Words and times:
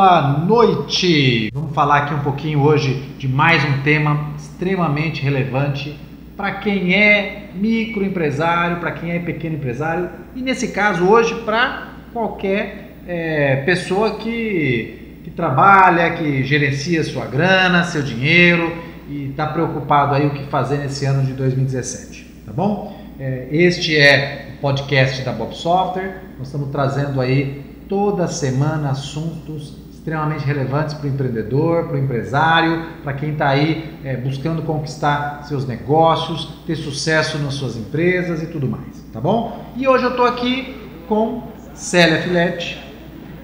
Boa 0.00 0.22
noite! 0.46 1.50
Vamos 1.52 1.74
falar 1.74 1.98
aqui 1.98 2.14
um 2.14 2.20
pouquinho 2.20 2.62
hoje 2.62 2.94
de 3.18 3.28
mais 3.28 3.62
um 3.62 3.82
tema 3.82 4.32
extremamente 4.34 5.20
relevante 5.20 5.94
para 6.38 6.52
quem 6.52 6.94
é 6.94 7.50
microempresário, 7.54 8.78
para 8.78 8.92
quem 8.92 9.10
é 9.10 9.18
pequeno 9.18 9.56
empresário 9.56 10.08
e 10.34 10.40
nesse 10.40 10.68
caso 10.68 11.04
hoje 11.04 11.34
para 11.42 11.88
qualquer 12.14 12.96
é, 13.06 13.56
pessoa 13.66 14.14
que, 14.14 15.18
que 15.22 15.30
trabalha, 15.30 16.12
que 16.12 16.44
gerencia 16.44 17.04
sua 17.04 17.26
grana, 17.26 17.84
seu 17.84 18.00
dinheiro 18.00 18.74
e 19.06 19.26
está 19.26 19.48
preocupado 19.48 20.14
aí 20.14 20.26
o 20.26 20.30
que 20.30 20.44
fazer 20.44 20.78
nesse 20.78 21.04
ano 21.04 21.22
de 21.26 21.34
2017, 21.34 22.26
tá 22.46 22.52
bom? 22.54 22.98
É, 23.18 23.48
este 23.50 23.98
é 23.98 24.54
o 24.54 24.60
podcast 24.62 25.22
da 25.22 25.32
Bob 25.32 25.54
Software. 25.54 26.22
Nós 26.38 26.46
estamos 26.46 26.70
trazendo 26.70 27.20
aí 27.20 27.68
toda 27.86 28.26
semana 28.28 28.92
assuntos 28.92 29.79
extremamente 30.00 30.46
relevantes 30.46 30.94
para 30.94 31.06
o 31.06 31.10
empreendedor, 31.10 31.84
para 31.84 31.96
o 31.96 31.98
empresário, 31.98 32.84
para 33.04 33.12
quem 33.12 33.32
está 33.32 33.50
aí 33.50 33.98
é, 34.02 34.16
buscando 34.16 34.62
conquistar 34.62 35.42
seus 35.44 35.66
negócios, 35.66 36.62
ter 36.66 36.76
sucesso 36.76 37.38
nas 37.38 37.52
suas 37.54 37.76
empresas 37.76 38.42
e 38.42 38.46
tudo 38.46 38.66
mais, 38.66 39.04
tá 39.12 39.20
bom? 39.20 39.62
E 39.76 39.86
hoje 39.86 40.04
eu 40.04 40.10
estou 40.10 40.24
aqui 40.24 40.74
com 41.06 41.42
Célia 41.74 42.22
Filete. 42.22 42.82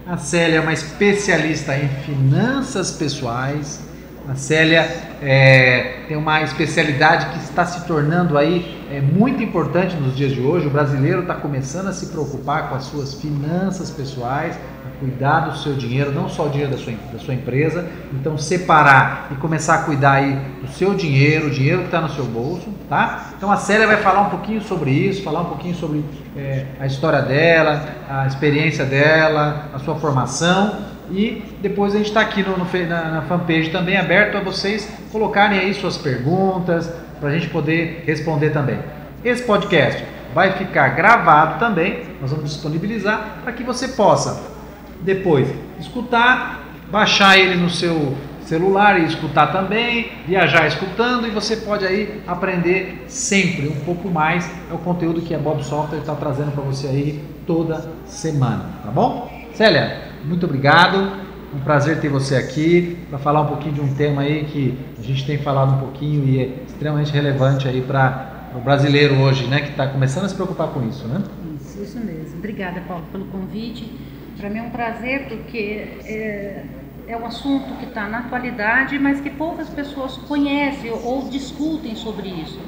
A 0.06 0.16
Célia 0.16 0.56
é 0.56 0.60
uma 0.60 0.73
especialista 0.73 1.77
em 1.77 1.88
finanças 1.88 2.93
pessoais, 2.93 3.87
a 4.29 4.34
Célia 4.34 4.80
é, 5.23 6.04
tem 6.09 6.16
uma 6.16 6.43
especialidade 6.43 7.27
que 7.27 7.45
está 7.45 7.65
se 7.65 7.87
tornando 7.87 8.37
aí 8.37 8.84
é, 8.90 9.01
muito 9.01 9.40
importante 9.40 9.95
nos 9.95 10.16
dias 10.16 10.32
de 10.32 10.40
hoje. 10.40 10.66
O 10.66 10.71
brasileiro 10.71 11.21
está 11.21 11.34
começando 11.34 11.87
a 11.87 11.93
se 11.93 12.07
preocupar 12.07 12.68
com 12.68 12.74
as 12.74 12.84
suas 12.84 13.15
finanças 13.15 13.88
pessoais, 13.88 14.59
cuidar 14.99 15.41
do 15.41 15.59
seu 15.59 15.75
dinheiro, 15.75 16.13
não 16.13 16.29
só 16.29 16.47
o 16.47 16.49
dinheiro 16.49 16.73
da 16.73 16.79
sua, 16.79 16.93
da 17.13 17.19
sua 17.19 17.35
empresa. 17.35 17.89
Então, 18.13 18.37
separar 18.37 19.29
e 19.33 19.35
começar 19.37 19.75
a 19.75 19.79
cuidar 19.83 20.13
aí 20.13 20.39
do 20.61 20.69
seu 20.69 20.95
dinheiro, 20.95 21.47
o 21.47 21.51
dinheiro 21.51 21.80
que 21.80 21.87
está 21.87 22.01
no 22.01 22.09
seu 22.11 22.25
bolso, 22.25 22.69
tá? 22.89 23.30
Então, 23.37 23.51
a 23.51 23.57
Célia 23.57 23.87
vai 23.87 23.99
falar 23.99 24.23
um 24.23 24.30
pouquinho 24.30 24.61
sobre 24.63 24.91
isso, 24.91 25.23
falar 25.23 25.43
um 25.43 25.47
pouquinho 25.47 25.74
sobre 25.74 26.05
é, 26.37 26.67
a 26.80 26.87
história 26.87 27.23
dela, 27.23 27.85
a 28.09 28.27
experiência 28.27 28.85
dela, 28.85 29.71
a 29.74 29.79
sua 29.79 29.97
formação 29.97 30.97
e 31.11 31.43
depois 31.63 31.95
a 31.95 31.99
gente 31.99 32.09
está 32.09 32.21
aqui 32.21 32.43
no, 32.43 32.57
no, 32.57 32.65
na, 32.89 33.11
na, 33.11 33.23
fanpage 33.23 33.71
também 33.71 33.97
aberto 33.97 34.37
a 34.37 34.41
vocês 34.41 34.89
colocarem 35.13 35.59
aí 35.59 35.73
suas 35.73 35.97
perguntas 35.97 36.93
para 37.21 37.29
a 37.29 37.33
gente 37.33 37.49
poder 37.49 38.02
responder 38.07 38.51
também. 38.51 38.79
Esse 39.24 39.43
podcast 39.45 40.05
vai 40.35 40.52
ficar 40.52 40.89
gravado 40.91 41.59
também, 41.59 42.02
nós 42.21 42.30
vamos 42.30 42.51
disponibilizar 42.51 43.39
para 43.43 43.52
que 43.52 43.63
você 43.63 43.89
possa 43.89 44.57
depois 45.02 45.49
escutar, 45.79 46.65
baixar 46.91 47.39
ele 47.39 47.57
no 47.57 47.69
seu 47.69 48.16
celular 48.47 49.01
e 49.01 49.07
escutar 49.07 49.49
também, 49.49 50.13
viajar 50.27 50.66
escutando 50.66 51.27
e 51.27 51.30
você 51.30 51.57
pode 51.57 51.85
aí 51.85 52.23
aprender 52.27 53.05
sempre 53.09 53.69
um 53.69 53.80
pouco 53.85 54.09
mais. 54.09 54.49
É 54.71 54.74
o 54.74 54.79
conteúdo 54.79 55.21
que 55.21 55.35
a 55.35 55.39
Bob 55.39 55.63
Software 55.65 55.99
está 55.99 56.15
trazendo 56.15 56.52
para 56.52 56.63
você 56.63 56.87
aí 56.87 57.24
toda 57.47 57.91
semana, 58.07 58.65
tá 58.85 58.91
bom? 58.91 59.30
Célia, 59.52 60.13
muito 60.24 60.47
obrigado. 60.47 61.27
Um 61.55 61.61
prazer 61.61 62.01
ter 62.01 62.09
você 62.09 62.37
aqui 62.37 62.99
para 63.09 63.19
falar 63.19 63.43
um 63.43 63.47
pouquinho 63.47 63.74
de 63.74 63.80
um 63.80 63.95
tema 63.95 64.22
aí 64.22 64.44
que 64.44 64.78
a 64.99 65.03
gente 65.03 65.27
tem 65.27 65.39
falado 65.39 65.75
um 65.75 65.78
pouquinho 65.78 66.25
e 66.28 66.41
é 66.41 66.62
extremamente 66.67 67.12
relevante 67.12 67.67
aí 67.67 67.81
para 67.81 68.50
o 68.55 68.61
brasileiro 68.61 69.17
hoje, 69.17 69.47
né, 69.47 69.61
que 69.61 69.71
está 69.71 69.87
começando 69.87 70.25
a 70.25 70.28
se 70.28 70.34
preocupar 70.34 70.69
com 70.69 70.87
isso, 70.87 71.06
né? 71.06 71.22
Isso, 71.61 71.83
isso 71.83 71.99
mesmo. 71.99 72.39
Obrigada, 72.39 72.81
Paulo, 72.87 73.05
pelo 73.11 73.25
convite. 73.27 73.91
Para 74.39 74.51
mim 74.51 74.59
é 74.59 74.63
um 74.63 74.71
prazer 74.71 75.29
porque 75.29 75.89
é, 76.05 76.65
é 77.09 77.17
um 77.17 77.27
assunto 77.27 77.79
que 77.79 77.87
está 77.87 78.07
na 78.09 78.19
atualidade, 78.19 78.99
mas 78.99 79.21
que 79.21 79.31
poucas 79.31 79.69
pessoas 79.69 80.17
conhecem 80.19 80.91
ou 80.91 81.29
discutem 81.29 81.95
sobre 81.95 82.29
isso. 82.29 82.61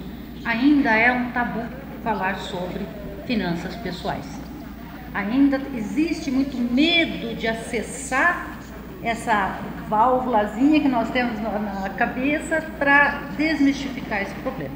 Ainda 0.45 0.95
é 0.95 1.12
um 1.12 1.31
tabu 1.31 1.62
falar 2.03 2.37
sobre 2.39 2.87
finanças 3.27 3.75
pessoais 3.77 4.49
ainda 5.15 5.61
existe 5.75 6.31
muito 6.31 6.56
medo 6.56 7.34
de 7.34 7.47
acessar 7.47 8.59
essa 9.03 9.59
válvulazinha 9.89 10.81
que 10.81 10.89
nós 10.89 11.11
temos 11.11 11.41
na 11.41 11.91
cabeça 11.91 12.61
para 12.79 13.23
desmistificar 13.37 14.23
esse 14.23 14.35
problema. 14.37 14.75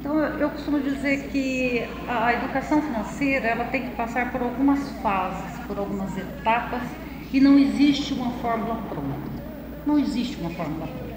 Então 0.00 0.18
eu 0.18 0.50
costumo 0.50 0.80
dizer 0.80 1.28
que 1.30 1.86
a 2.08 2.34
educação 2.34 2.82
financeira 2.82 3.48
ela 3.48 3.64
tem 3.66 3.88
que 3.88 3.96
passar 3.96 4.30
por 4.30 4.42
algumas 4.42 4.90
fases, 5.00 5.53
por 5.66 5.78
algumas 5.78 6.16
etapas 6.16 6.82
e 7.32 7.40
não 7.40 7.58
existe 7.58 8.14
uma 8.14 8.30
fórmula 8.34 8.76
pronta. 8.88 9.44
Não 9.86 9.98
existe 9.98 10.36
uma 10.40 10.50
fórmula 10.50 10.86
pronta. 10.86 11.14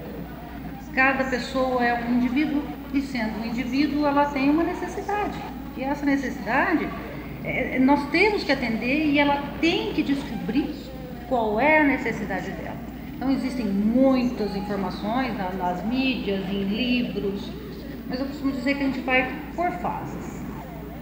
Cada 0.93 1.25
pessoa 1.25 1.85
é 1.85 1.93
um 2.03 2.15
indivíduo 2.15 2.63
e 2.93 3.01
sendo 3.01 3.39
um 3.39 3.45
indivíduo 3.45 4.05
ela 4.05 4.25
tem 4.25 4.49
uma 4.49 4.63
necessidade. 4.63 5.37
E 5.77 5.83
essa 5.83 6.05
necessidade 6.05 6.89
é, 7.43 7.77
nós 7.79 8.09
temos 8.09 8.43
que 8.43 8.51
atender 8.51 9.05
e 9.05 9.19
ela 9.19 9.43
tem 9.61 9.93
que 9.93 10.01
descobrir 10.01 10.73
qual 11.29 11.59
é 11.59 11.79
a 11.79 11.83
necessidade 11.83 12.49
dela. 12.51 12.77
Então 13.15 13.31
existem 13.31 13.65
muitas 13.65 14.55
informações 14.55 15.35
nas 15.57 15.83
mídias, 15.85 16.47
em 16.49 16.63
livros, 16.63 17.51
mas 18.09 18.19
eu 18.19 18.25
costumo 18.25 18.51
dizer 18.51 18.75
que 18.75 18.83
a 18.83 18.85
gente 18.87 18.99
vai 19.01 19.31
por 19.55 19.71
fases. 19.73 20.43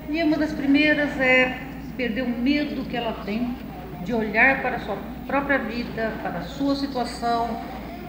E 0.09 0.21
uma 0.23 0.37
das 0.37 0.51
primeiras 0.51 1.19
é 1.19 1.57
perder 1.95 2.23
o 2.23 2.29
medo 2.29 2.87
que 2.89 2.95
ela 2.95 3.13
tem 3.25 3.55
de 4.03 4.13
olhar 4.13 4.61
para 4.61 4.77
a 4.77 4.79
sua 4.79 4.97
própria 5.25 5.57
vida, 5.57 6.13
para 6.21 6.39
a 6.39 6.43
sua 6.43 6.75
situação, 6.75 7.57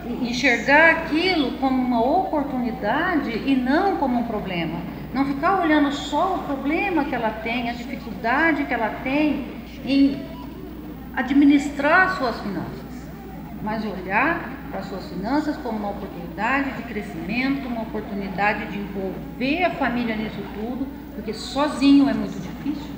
e 0.06 0.30
enxergar 0.30 0.90
aquilo 0.90 1.52
como 1.58 1.82
uma 1.82 2.00
oportunidade 2.00 3.30
e 3.30 3.56
não 3.56 3.96
como 3.96 4.20
um 4.20 4.24
problema. 4.24 4.78
Não 5.12 5.24
ficar 5.24 5.60
olhando 5.60 5.90
só 5.92 6.36
o 6.36 6.38
problema 6.40 7.04
que 7.04 7.14
ela 7.14 7.30
tem, 7.30 7.70
a 7.70 7.72
dificuldade 7.72 8.64
que 8.64 8.74
ela 8.74 8.90
tem 9.02 9.46
em 9.84 10.22
administrar 11.14 12.16
suas 12.18 12.38
finanças, 12.40 13.10
mas 13.62 13.84
olhar 13.84 14.56
para 14.70 14.82
suas 14.82 15.08
finanças 15.08 15.56
como 15.56 15.78
uma 15.78 15.90
oportunidade 15.90 16.70
de 16.72 16.82
crescimento, 16.82 17.66
uma 17.66 17.82
oportunidade 17.82 18.66
de 18.66 18.78
envolver 18.78 19.64
a 19.64 19.70
família 19.70 20.14
nisso 20.14 20.42
tudo, 20.54 20.86
porque 21.14 21.32
sozinho 21.32 22.08
é 22.08 22.12
muito 22.12 22.38
difícil. 22.38 22.95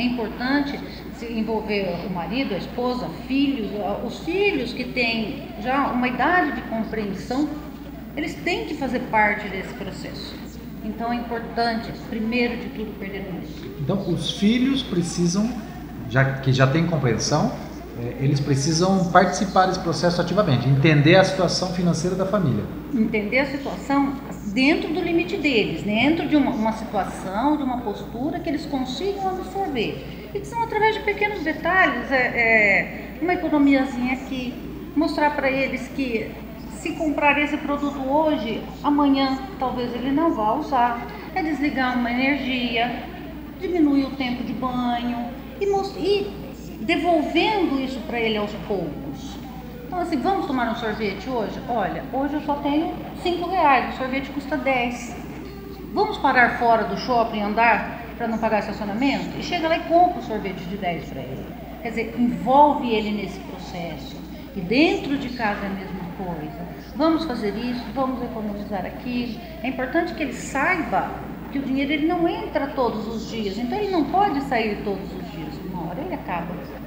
É 0.00 0.02
importante 0.02 0.80
se 1.18 1.26
envolver 1.30 1.94
o 2.08 2.10
marido, 2.10 2.54
a 2.54 2.56
esposa, 2.56 3.06
filhos, 3.28 3.70
os 4.02 4.20
filhos 4.20 4.72
que 4.72 4.84
têm 4.84 5.48
já 5.62 5.88
uma 5.88 6.08
idade 6.08 6.52
de 6.52 6.62
compreensão, 6.70 7.46
eles 8.16 8.34
têm 8.36 8.64
que 8.64 8.76
fazer 8.76 9.00
parte 9.10 9.46
desse 9.50 9.74
processo. 9.74 10.34
Então 10.82 11.12
é 11.12 11.16
importante, 11.16 11.92
primeiro 12.08 12.56
de 12.56 12.70
tudo, 12.70 12.98
perder 12.98 13.28
o 13.28 13.34
medo. 13.34 13.48
Então 13.78 14.10
os 14.10 14.38
filhos 14.38 14.82
precisam, 14.82 15.52
já 16.08 16.24
que 16.38 16.50
já 16.50 16.66
têm 16.66 16.86
compreensão, 16.86 17.52
é, 17.98 18.24
eles 18.24 18.40
precisam 18.40 19.04
participar 19.10 19.66
desse 19.66 19.80
processo 19.80 20.18
ativamente, 20.18 20.66
entender 20.66 21.16
a 21.16 21.24
situação 21.24 21.74
financeira 21.74 22.16
da 22.16 22.24
família. 22.24 22.64
Entender 22.94 23.40
a 23.40 23.46
situação 23.46 24.14
dentro 24.52 24.92
do 24.92 25.00
limite 25.00 25.36
deles, 25.36 25.82
dentro 25.82 26.26
de 26.28 26.36
uma, 26.36 26.50
uma 26.50 26.72
situação, 26.72 27.56
de 27.56 27.62
uma 27.62 27.78
postura 27.78 28.38
que 28.40 28.48
eles 28.48 28.66
consigam 28.66 29.28
absorver. 29.28 30.30
E 30.34 30.40
que 30.40 30.46
são 30.46 30.62
através 30.62 30.96
de 30.96 31.02
pequenos 31.02 31.42
detalhes, 31.42 32.10
é, 32.10 33.18
é 33.18 33.18
uma 33.22 33.34
economiazinha 33.34 34.14
aqui, 34.14 34.54
mostrar 34.94 35.34
para 35.34 35.50
eles 35.50 35.88
que 35.88 36.30
se 36.80 36.92
comprar 36.92 37.38
esse 37.38 37.56
produto 37.58 38.00
hoje, 38.00 38.62
amanhã 38.82 39.38
talvez 39.58 39.94
ele 39.94 40.10
não 40.10 40.32
vá 40.32 40.54
usar. 40.54 41.06
É 41.34 41.42
desligar 41.42 41.96
uma 41.96 42.10
energia, 42.10 43.04
diminuir 43.60 44.04
o 44.04 44.10
tempo 44.16 44.42
de 44.42 44.52
banho 44.52 45.28
e, 45.60 45.64
e 45.98 46.32
devolvendo 46.80 47.80
isso 47.80 48.00
para 48.00 48.18
ele 48.18 48.36
aos 48.36 48.50
poucos. 48.66 48.99
Então 49.90 50.02
assim, 50.02 50.18
vamos 50.18 50.46
tomar 50.46 50.70
um 50.70 50.76
sorvete 50.76 51.28
hoje? 51.28 51.60
Olha, 51.68 52.04
hoje 52.12 52.34
eu 52.34 52.40
só 52.42 52.54
tenho 52.54 52.94
5 53.24 53.50
reais, 53.50 53.92
o 53.92 53.98
sorvete 53.98 54.30
custa 54.30 54.56
10. 54.56 55.16
Vamos 55.92 56.16
parar 56.18 56.60
fora 56.60 56.84
do 56.84 56.96
shopping 56.96 57.40
andar 57.40 58.00
para 58.16 58.28
não 58.28 58.38
pagar 58.38 58.60
estacionamento? 58.60 59.36
E 59.36 59.42
chega 59.42 59.66
lá 59.66 59.78
e 59.78 59.80
compra 59.80 60.20
o 60.20 60.22
sorvete 60.22 60.60
de 60.60 60.76
10 60.76 61.08
para 61.08 61.22
ele. 61.22 61.44
Quer 61.82 61.88
dizer, 61.88 62.14
envolve 62.16 62.88
ele 62.88 63.10
nesse 63.10 63.40
processo. 63.40 64.16
E 64.54 64.60
dentro 64.60 65.18
de 65.18 65.30
casa 65.30 65.64
é 65.64 65.66
a 65.66 65.70
mesma 65.70 66.04
coisa. 66.16 66.68
Vamos 66.94 67.24
fazer 67.24 67.52
isso, 67.56 67.84
vamos 67.92 68.22
economizar 68.22 68.86
aqui. 68.86 69.40
É 69.60 69.66
importante 69.66 70.14
que 70.14 70.22
ele 70.22 70.34
saiba 70.34 71.10
que 71.50 71.58
o 71.58 71.62
dinheiro 71.62 71.90
ele 71.92 72.06
não 72.06 72.28
entra 72.28 72.68
todos 72.68 73.08
os 73.08 73.28
dias, 73.28 73.58
então 73.58 73.76
ele 73.76 73.90
não 73.90 74.04
pode 74.04 74.40
sair 74.42 74.84
todos 74.84 75.12
os 75.12 75.32
dias. 75.32 75.52
Uma 75.68 75.88
hora 75.90 76.00
ele 76.00 76.14
acaba. 76.14 76.79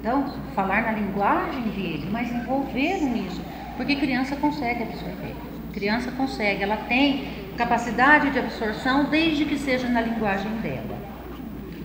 Então, 0.00 0.32
falar 0.54 0.82
na 0.82 0.92
linguagem 0.92 1.62
dele, 1.62 2.08
mas 2.10 2.30
envolver 2.32 3.00
nisso, 3.02 3.40
porque 3.76 3.96
criança 3.96 4.36
consegue 4.36 4.82
absorver. 4.84 5.34
Criança 5.72 6.10
consegue, 6.12 6.62
ela 6.62 6.76
tem 6.88 7.24
capacidade 7.56 8.30
de 8.30 8.38
absorção 8.38 9.04
desde 9.04 9.44
que 9.44 9.58
seja 9.58 9.88
na 9.88 10.00
linguagem 10.00 10.50
dela. 10.62 10.96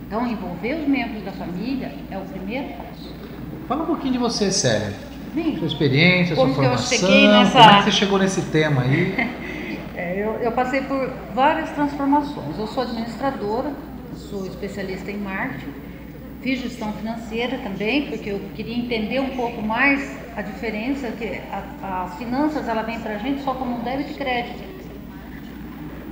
Então, 0.08 0.28
envolver 0.28 0.76
os 0.76 0.88
membros 0.88 1.24
da 1.24 1.32
família 1.32 1.92
é 2.12 2.18
o 2.18 2.22
primeiro 2.22 2.68
passo. 2.70 3.12
Fala 3.68 3.84
um 3.84 3.88
pouquinho 3.88 4.14
de 4.14 4.20
você, 4.20 4.52
Célia. 4.52 4.94
Bem, 5.34 5.58
Sua 5.58 5.66
experiência, 5.68 6.36
Como 6.36 6.54
sua 6.54 6.64
formação. 6.64 7.10
nessa- 7.10 7.60
Como 7.60 7.70
é 7.72 7.78
que 7.80 7.84
você 7.86 7.92
chegou 7.92 8.20
nesse 8.20 8.42
tema 8.52 8.84
aí? 8.84 9.16
é, 9.98 10.24
eu, 10.24 10.34
eu 10.36 10.52
passei 10.52 10.82
por 10.82 11.12
várias 11.34 11.72
transformações. 11.72 12.60
Eu 12.60 12.68
sou 12.68 12.84
administradora, 12.84 13.72
sou 14.16 14.46
especialista 14.46 15.10
em 15.10 15.18
marketing, 15.18 15.74
fiz 16.44 16.62
gestão 16.62 16.92
financeira 16.94 17.58
também, 17.60 18.08
porque 18.08 18.30
eu 18.30 18.40
queria 18.54 18.78
entender 18.78 19.20
um 19.22 19.30
pouco 19.30 19.62
mais 19.62 20.16
a 20.36 20.42
diferença 20.42 21.10
que 21.12 21.40
as 21.82 22.18
finanças 22.18 22.68
ela 22.68 22.84
vem 22.84 23.00
para 23.00 23.16
a 23.16 23.18
gente 23.18 23.42
só 23.42 23.54
como 23.54 23.78
um 23.78 23.84
débito 23.84 24.12
e 24.12 24.16
crédito. 24.16 24.64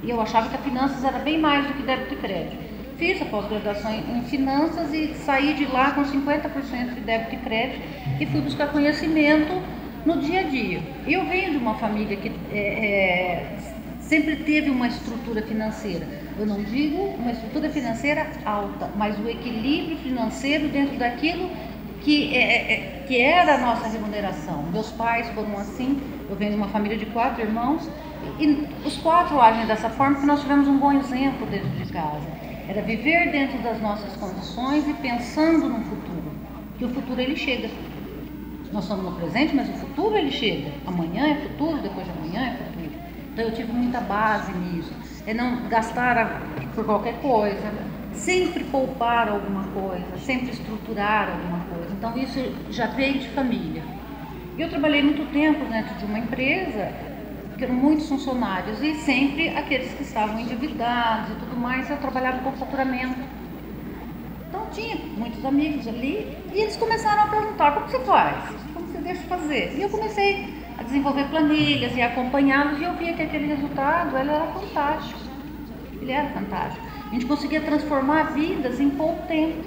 E 0.03 0.09
eu 0.09 0.19
achava 0.19 0.49
que 0.49 0.55
a 0.55 0.59
finanças 0.59 1.03
era 1.03 1.19
bem 1.19 1.37
mais 1.37 1.67
do 1.67 1.73
que 1.73 1.83
débito 1.83 2.13
e 2.13 2.17
crédito. 2.17 2.71
Fiz 2.97 3.21
a 3.21 3.25
pós-graduação 3.25 3.91
em 3.91 4.19
em 4.19 4.23
finanças 4.23 4.93
e 4.93 5.13
saí 5.15 5.53
de 5.53 5.65
lá 5.65 5.91
com 5.91 6.03
50% 6.03 6.93
de 6.93 7.01
débito 7.01 7.35
e 7.35 7.37
crédito 7.39 7.81
e 8.19 8.25
fui 8.25 8.41
buscar 8.41 8.71
conhecimento 8.71 9.61
no 10.05 10.17
dia 10.21 10.41
a 10.41 10.43
dia. 10.43 10.81
Eu 11.07 11.25
venho 11.25 11.51
de 11.51 11.57
uma 11.57 11.75
família 11.75 12.15
que 12.15 12.31
é, 12.51 12.57
é, 12.57 13.57
sempre 14.11 14.35
teve 14.35 14.69
uma 14.69 14.87
estrutura 14.89 15.41
financeira. 15.41 16.05
Eu 16.37 16.45
não 16.45 16.61
digo 16.61 16.97
uma 17.17 17.31
estrutura 17.31 17.69
financeira 17.69 18.27
alta, 18.43 18.89
mas 18.97 19.17
o 19.17 19.29
equilíbrio 19.29 19.95
financeiro 19.99 20.67
dentro 20.67 20.97
daquilo 20.97 21.49
que, 22.03 22.35
é, 22.35 22.73
é- 22.73 23.05
que 23.07 23.21
era 23.21 23.55
a 23.55 23.57
nossa 23.59 23.87
remuneração. 23.87 24.63
Meus 24.63 24.91
pais 24.91 25.29
foram 25.29 25.57
assim, 25.57 25.97
eu 26.29 26.35
venho 26.35 26.51
de 26.51 26.57
uma 26.57 26.67
família 26.67 26.97
de 26.97 27.05
quatro 27.05 27.41
irmãos, 27.41 27.89
e 28.37 28.67
os 28.85 28.97
quatro 28.97 29.39
agem 29.39 29.65
dessa 29.65 29.89
forma 29.89 30.15
porque 30.15 30.27
nós 30.27 30.41
tivemos 30.41 30.67
um 30.67 30.77
bom 30.77 30.91
exemplo 30.91 31.47
dentro 31.47 31.69
de 31.69 31.85
casa. 31.93 32.27
Era 32.67 32.81
viver 32.81 33.31
dentro 33.31 33.59
das 33.59 33.79
nossas 33.81 34.11
condições 34.17 34.85
e 34.89 34.93
pensando 34.95 35.69
no 35.69 35.79
futuro, 35.85 36.33
que 36.77 36.83
o 36.83 36.89
futuro 36.89 37.21
ele 37.21 37.37
chega. 37.37 37.69
Nós 38.73 38.83
estamos 38.83 39.05
no 39.05 39.11
presente, 39.13 39.55
mas 39.55 39.69
o 39.69 39.73
futuro 39.73 40.17
ele 40.17 40.31
chega. 40.31 40.69
Amanhã 40.85 41.27
é 41.27 41.35
futuro, 41.35 41.81
depois 41.81 42.05
de 42.05 42.11
amanhã 42.11 42.41
é 42.41 42.51
futuro. 42.57 42.80
Então 43.31 43.45
eu 43.45 43.53
tive 43.53 43.71
muita 43.71 44.01
base 44.01 44.51
nisso. 44.51 44.93
É 45.25 45.33
não 45.33 45.67
gastar 45.69 46.41
por 46.75 46.85
qualquer 46.85 47.21
coisa, 47.21 47.71
sempre 48.13 48.63
poupar 48.65 49.29
alguma 49.29 49.63
coisa, 49.67 50.17
sempre 50.17 50.51
estruturar 50.51 51.29
alguma 51.29 51.59
coisa. 51.65 51.93
Então 51.93 52.17
isso 52.17 52.39
já 52.69 52.87
veio 52.87 53.19
de 53.19 53.29
família. 53.29 53.83
Eu 54.57 54.69
trabalhei 54.69 55.01
muito 55.01 55.31
tempo 55.31 55.63
dentro 55.65 55.95
de 55.95 56.05
uma 56.05 56.19
empresa, 56.19 56.91
que 57.57 57.63
eram 57.63 57.75
muitos 57.75 58.09
funcionários, 58.09 58.81
e 58.81 58.95
sempre 58.95 59.49
aqueles 59.49 59.93
que 59.93 60.03
estavam 60.03 60.39
endividados 60.39 61.31
e 61.31 61.35
tudo 61.35 61.55
mais, 61.55 61.89
eu 61.89 61.97
trabalhava 61.97 62.39
com 62.39 62.51
faturamento. 62.53 63.19
Então 64.49 64.65
tinha 64.71 64.97
muitos 65.17 65.45
amigos 65.45 65.87
ali 65.87 66.37
e 66.53 66.59
eles 66.59 66.75
começaram 66.75 67.23
a 67.23 67.27
perguntar 67.27 67.71
como 67.71 67.87
você 67.87 67.99
faz, 67.99 68.55
como 68.73 68.87
você 68.87 68.97
deixa 68.97 69.21
de 69.21 69.27
fazer. 69.27 69.75
E 69.77 69.81
eu 69.81 69.89
comecei 69.89 70.60
a 70.81 70.83
desenvolver 70.83 71.25
planilhas 71.25 71.95
e 71.95 72.01
acompanhá-los 72.01 72.79
e 72.79 72.83
eu 72.83 72.93
via 72.93 73.13
que 73.13 73.21
aquele 73.21 73.45
resultado 73.45 74.17
ele 74.17 74.31
era 74.31 74.47
fantástico. 74.47 75.19
Ele 76.01 76.11
era 76.11 76.29
fantástico. 76.29 76.83
A 77.07 77.13
gente 77.13 77.25
conseguia 77.27 77.61
transformar 77.61 78.33
vidas 78.33 78.79
em 78.79 78.89
pouco 78.89 79.27
tempo, 79.27 79.63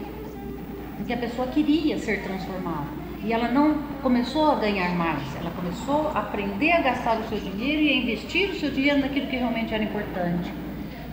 porque 0.96 1.12
a 1.12 1.16
pessoa 1.16 1.46
queria 1.46 1.98
ser 1.98 2.24
transformada. 2.24 2.88
E 3.22 3.32
ela 3.32 3.48
não 3.48 3.74
começou 4.02 4.50
a 4.50 4.56
ganhar 4.56 4.90
mais, 4.96 5.22
ela 5.36 5.50
começou 5.52 6.08
a 6.08 6.18
aprender 6.18 6.72
a 6.72 6.80
gastar 6.80 7.20
o 7.20 7.28
seu 7.28 7.38
dinheiro 7.38 7.82
e 7.82 7.90
a 7.90 7.96
investir 7.96 8.50
o 8.50 8.54
seu 8.56 8.72
dinheiro 8.72 9.00
naquilo 9.00 9.28
que 9.28 9.36
realmente 9.36 9.72
era 9.72 9.84
importante. 9.84 10.52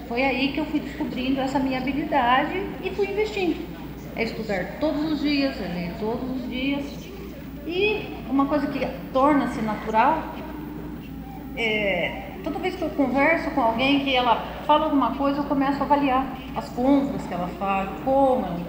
Foi 0.07 0.23
aí 0.23 0.51
que 0.51 0.59
eu 0.59 0.65
fui 0.65 0.79
descobrindo 0.79 1.39
essa 1.39 1.59
minha 1.59 1.77
habilidade 1.77 2.59
e 2.83 2.89
fui 2.89 3.07
investindo. 3.07 3.55
É 4.15 4.23
estudar 4.23 4.79
todos 4.79 5.11
os 5.11 5.21
dias, 5.21 5.55
é 5.61 5.67
ler 5.67 5.93
todos 5.99 6.27
os 6.37 6.49
dias. 6.49 7.00
E 7.65 8.23
uma 8.29 8.45
coisa 8.45 8.67
que 8.67 8.85
torna-se 9.13 9.61
natural 9.61 10.23
é, 11.55 12.31
toda 12.43 12.59
vez 12.59 12.75
que 12.75 12.81
eu 12.81 12.89
converso 12.89 13.51
com 13.51 13.61
alguém 13.61 13.99
que 14.01 14.15
ela 14.15 14.37
fala 14.65 14.85
alguma 14.85 15.15
coisa, 15.15 15.39
eu 15.39 15.43
começo 15.43 15.81
a 15.81 15.85
avaliar 15.85 16.25
as 16.55 16.69
compras 16.69 17.25
que 17.27 17.33
ela 17.33 17.47
faz, 17.59 17.89
como 18.03 18.45
ela. 18.45 18.59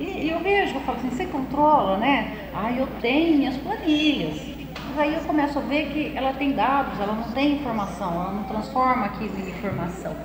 E, 0.00 0.28
eu 0.28 0.40
vejo, 0.40 0.74
eu 0.74 0.80
falo 0.80 0.98
assim, 0.98 1.10
você 1.10 1.26
controla, 1.26 1.98
né? 1.98 2.50
Ah, 2.52 2.72
eu 2.72 2.88
tenho 3.00 3.38
minhas 3.38 3.56
planilhas. 3.58 4.40
Mas 4.88 4.98
aí 4.98 5.14
eu 5.14 5.20
começo 5.20 5.58
a 5.58 5.62
ver 5.62 5.92
que 5.92 6.16
ela 6.16 6.32
tem 6.32 6.52
dados, 6.52 6.98
ela 6.98 7.12
não 7.12 7.30
tem 7.32 7.54
informação, 7.54 8.12
ela 8.12 8.32
não 8.32 8.44
transforma 8.44 9.06
aquilo 9.06 9.38
em 9.38 9.50
informação. 9.50 10.16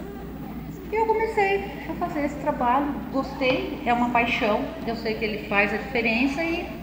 E 0.91 0.95
eu 0.95 1.05
comecei 1.05 1.65
a 1.87 1.93
fazer 1.93 2.25
esse 2.25 2.39
trabalho, 2.39 2.95
gostei, 3.11 3.83
é 3.85 3.93
uma 3.93 4.09
paixão, 4.09 4.61
eu 4.87 4.95
sei 4.95 5.13
que 5.15 5.25
ele 5.25 5.47
faz 5.47 5.71
a 5.71 5.77
diferença 5.77 6.43
e 6.43 6.78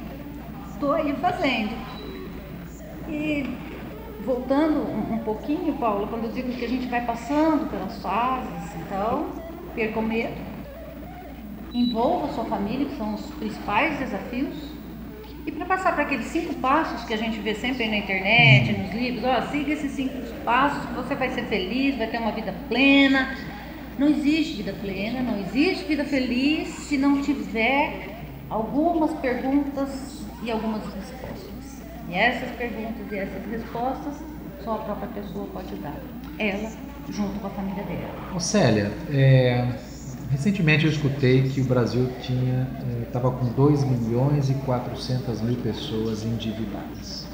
estou 0.77 0.93
aí 0.93 1.13
fazendo. 1.15 1.75
E 3.09 3.49
voltando 4.25 4.81
um, 4.81 5.19
pouquinho, 5.19 5.75
Paula, 5.75 6.07
quando 6.07 6.25
eu 6.25 6.33
digo 6.33 6.53
que 6.53 6.65
a 6.65 6.69
gente 6.69 6.87
vai 6.87 7.05
passando 7.05 7.71
pelas 7.71 8.01
fases, 8.03 8.75
então, 8.77 9.27
perca 9.75 9.99
o 9.99 10.03
medo, 10.03 10.35
envolva 11.73 12.27
a 12.27 12.33
sua 12.33 12.45
família, 12.45 12.87
que 12.87 12.97
são 12.97 13.15
os 13.15 13.27
principais 13.33 13.99
desafios. 13.99 14.77
E 15.47 15.53
para 15.53 15.65
passar 15.65 15.95
para 15.95 16.03
aqueles 16.03 16.27
cinco 16.27 16.55
passos 16.55 17.05
que 17.07 17.15
a 17.15 17.17
gente 17.17 17.39
vê 17.39 17.55
sempre 17.55 17.85
aí 17.85 17.91
na 17.91 17.99
internet, 17.99 18.73
nos 18.73 18.93
livros, 18.93 19.25
ó, 19.25 19.43
siga 19.43 19.73
esses 19.73 19.93
cinco 19.93 20.15
passos 20.45 20.85
você 20.97 21.15
vai 21.15 21.31
ser 21.31 21.45
feliz, 21.45 21.97
vai 21.97 22.09
ter 22.09 22.19
uma 22.19 22.33
vida 22.33 22.53
plena. 22.69 23.37
Não 23.97 24.09
existe 24.09 24.57
vida 24.57 24.75
plena, 24.81 25.23
não 25.23 25.39
existe 25.39 25.85
vida 25.85 26.05
feliz 26.05 26.69
se 26.69 26.99
não 26.99 27.23
tiver 27.23 28.09
algumas 28.51 29.13
perguntas 29.21 30.26
e 30.47 30.51
algumas 30.51 30.83
respostas. 30.85 31.83
E 32.09 32.15
essas 32.15 32.51
perguntas 32.57 33.11
e 33.11 33.17
essas 33.17 33.51
respostas 33.51 34.15
só 34.65 34.75
a 34.75 34.79
própria 34.79 35.09
pessoa 35.09 35.47
pode 35.53 35.75
dar. 35.77 35.97
Ela, 36.39 36.71
junto 37.11 37.39
com 37.41 37.49
a 37.49 37.51
família 37.51 37.83
dela. 37.83 38.35
Ô 38.35 38.39
Célia, 38.41 38.93
é, 39.11 39.69
recentemente 40.31 40.85
eu 40.85 40.91
escutei 40.91 41.49
que 41.49 41.61
o 41.61 41.65
Brasil 41.65 42.09
tinha 42.21 42.69
estava 43.07 43.31
com 43.31 43.47
2 43.47 43.85
milhões 43.85 44.51
e 44.51 44.55
400 44.55 45.41
mil 45.41 45.57
pessoas 45.57 46.25
endividadas. 46.25 47.27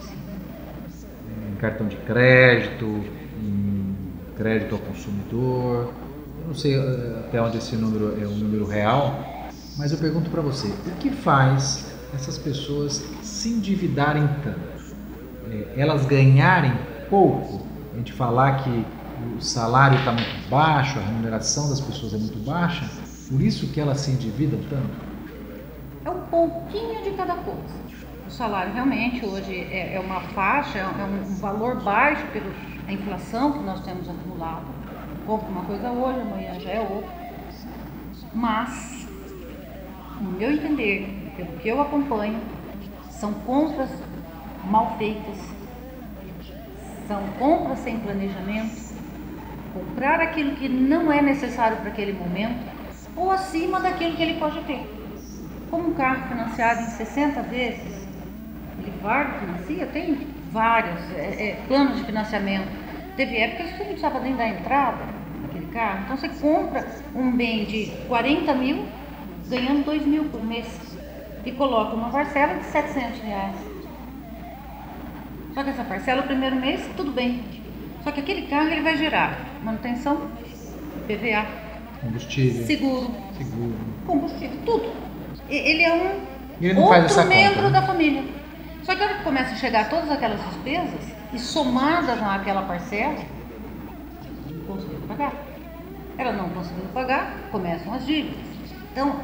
Em 1.52 1.56
cartão 1.56 1.86
de 1.88 1.96
crédito, 1.96 2.86
em 3.42 3.94
crédito 4.36 4.74
ao 4.74 4.80
consumidor. 4.80 5.92
Eu 6.40 6.48
não 6.48 6.54
sei 6.54 6.74
eh, 6.76 7.16
até 7.20 7.40
onde 7.40 7.58
esse 7.58 7.76
número 7.76 8.20
é 8.20 8.26
um 8.26 8.36
número 8.36 8.66
real, 8.66 9.48
mas 9.76 9.92
eu 9.92 9.98
pergunto 9.98 10.30
para 10.30 10.40
você, 10.40 10.68
o 10.68 10.96
que 10.98 11.10
faz 11.10 11.91
essas 12.12 12.38
pessoas 12.38 13.18
se 13.22 13.48
endividarem 13.48 14.26
tanto? 14.42 14.82
É, 15.42 15.72
elas 15.80 16.06
ganharem 16.06 16.72
pouco? 17.08 17.66
A 17.92 17.96
gente 17.96 18.12
falar 18.12 18.62
que 18.62 18.86
o 19.14 19.40
salário 19.40 19.98
está 19.98 20.12
muito 20.12 20.48
baixo, 20.48 20.98
a 20.98 21.02
remuneração 21.02 21.68
das 21.68 21.80
pessoas 21.80 22.14
é 22.14 22.18
muito 22.18 22.38
baixa, 22.38 22.88
por 23.28 23.40
isso 23.40 23.72
que 23.72 23.80
elas 23.80 24.00
se 24.00 24.10
endividam 24.12 24.60
tanto? 24.68 25.00
É 26.04 26.10
um 26.10 26.26
pouquinho 26.26 27.02
de 27.02 27.12
cada 27.16 27.36
coisa. 27.36 27.86
O 28.26 28.30
salário 28.30 28.72
realmente 28.72 29.24
hoje 29.24 29.54
é, 29.54 29.94
é 29.94 30.00
uma 30.00 30.20
faixa, 30.20 30.78
é 30.78 31.04
um, 31.04 31.32
um 31.32 31.38
valor 31.38 31.82
baixo 31.82 32.26
pela 32.32 32.52
inflação 32.88 33.52
que 33.52 33.64
nós 33.64 33.80
temos 33.84 34.08
acumulado. 34.08 34.74
Compro 35.24 35.48
uma 35.48 35.64
coisa 35.64 35.90
hoje, 35.92 36.20
amanhã 36.20 36.58
já 36.60 36.70
é 36.70 36.80
outra. 36.80 37.10
Mas, 38.32 39.06
no 40.20 40.32
meu 40.32 40.52
entender, 40.52 41.21
pelo 41.36 41.52
que 41.58 41.68
eu 41.68 41.80
acompanho, 41.80 42.40
são 43.10 43.32
compras 43.32 43.90
mal 44.64 44.96
feitas, 44.98 45.38
são 47.06 47.22
compras 47.38 47.78
sem 47.80 47.98
planejamento, 47.98 48.92
comprar 49.74 50.20
aquilo 50.20 50.56
que 50.56 50.68
não 50.68 51.12
é 51.12 51.22
necessário 51.22 51.78
para 51.78 51.90
aquele 51.90 52.12
momento 52.12 52.60
ou 53.16 53.30
acima 53.30 53.80
daquilo 53.80 54.16
que 54.16 54.22
ele 54.22 54.38
pode 54.38 54.60
ter. 54.64 54.86
Como 55.70 55.90
um 55.90 55.94
carro 55.94 56.28
financiado 56.28 56.82
em 56.82 56.86
60 56.86 57.42
vezes, 57.42 58.06
ele 58.78 58.92
Vargo 59.02 59.38
financia, 59.38 59.86
tem 59.86 60.26
vários 60.50 61.00
é, 61.12 61.50
é, 61.50 61.64
planos 61.66 61.98
de 61.98 62.04
financiamento. 62.04 62.68
Teve 63.16 63.36
épocas 63.36 63.72
que 63.72 63.78
você 63.78 63.84
precisava 63.84 64.20
nem 64.20 64.36
dar 64.36 64.48
entrada 64.48 65.04
naquele 65.42 65.66
carro. 65.66 66.04
Então 66.04 66.16
você 66.16 66.28
compra 66.28 66.86
um 67.14 67.30
bem 67.32 67.64
de 67.64 67.86
40 68.08 68.54
mil, 68.54 68.84
ganhando 69.48 69.84
2 69.84 70.06
mil 70.06 70.24
por 70.24 70.44
mês. 70.44 70.91
E 71.44 71.52
coloca 71.52 71.94
uma 71.94 72.10
parcela 72.10 72.54
de 72.54 72.64
700 72.66 73.20
reais. 73.20 73.56
Só 75.54 75.62
que 75.64 75.70
essa 75.70 75.84
parcela, 75.84 76.22
o 76.22 76.26
primeiro 76.26 76.56
mês, 76.56 76.88
tudo 76.96 77.10
bem. 77.12 77.42
Só 78.04 78.10
que 78.10 78.20
aquele 78.20 78.42
carro 78.46 78.68
ele 78.68 78.82
vai 78.82 78.96
gerar 78.96 79.38
manutenção, 79.62 80.28
PVA, 81.06 81.46
Combustível, 82.00 82.66
seguro, 82.66 83.10
seguro. 83.36 83.74
combustível, 84.06 84.58
tudo. 84.64 84.92
E- 85.48 85.54
Ele 85.56 85.82
é 85.84 85.92
um 85.94 86.20
Ele 86.60 86.80
outro 86.80 87.24
membro 87.28 87.54
conta, 87.56 87.62
né? 87.62 87.70
da 87.70 87.82
família. 87.82 88.24
Só 88.82 88.96
que 88.96 89.02
a 89.02 89.06
hora 89.06 89.14
que 89.18 89.22
começa 89.24 89.52
a 89.52 89.56
chegar 89.56 89.88
todas 89.88 90.10
aquelas 90.10 90.40
despesas 90.46 91.12
e 91.32 91.38
somadas 91.38 92.20
naquela 92.20 92.62
parcela, 92.62 93.14
não 94.50 94.64
conseguiu 94.66 94.98
pagar. 95.06 95.32
Ela 96.18 96.32
não 96.32 96.48
conseguiu 96.50 96.84
pagar, 96.92 97.36
começam 97.52 97.94
as 97.94 98.04
dívidas. 98.04 98.40
Então, 98.90 99.20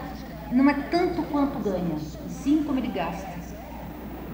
não 0.52 0.68
é 0.68 0.74
tanto 0.90 1.22
quanto 1.24 1.58
ganha, 1.58 1.96
e 1.96 2.30
sim 2.30 2.62
como 2.64 2.78
ele 2.78 2.88
gasta. 2.88 3.38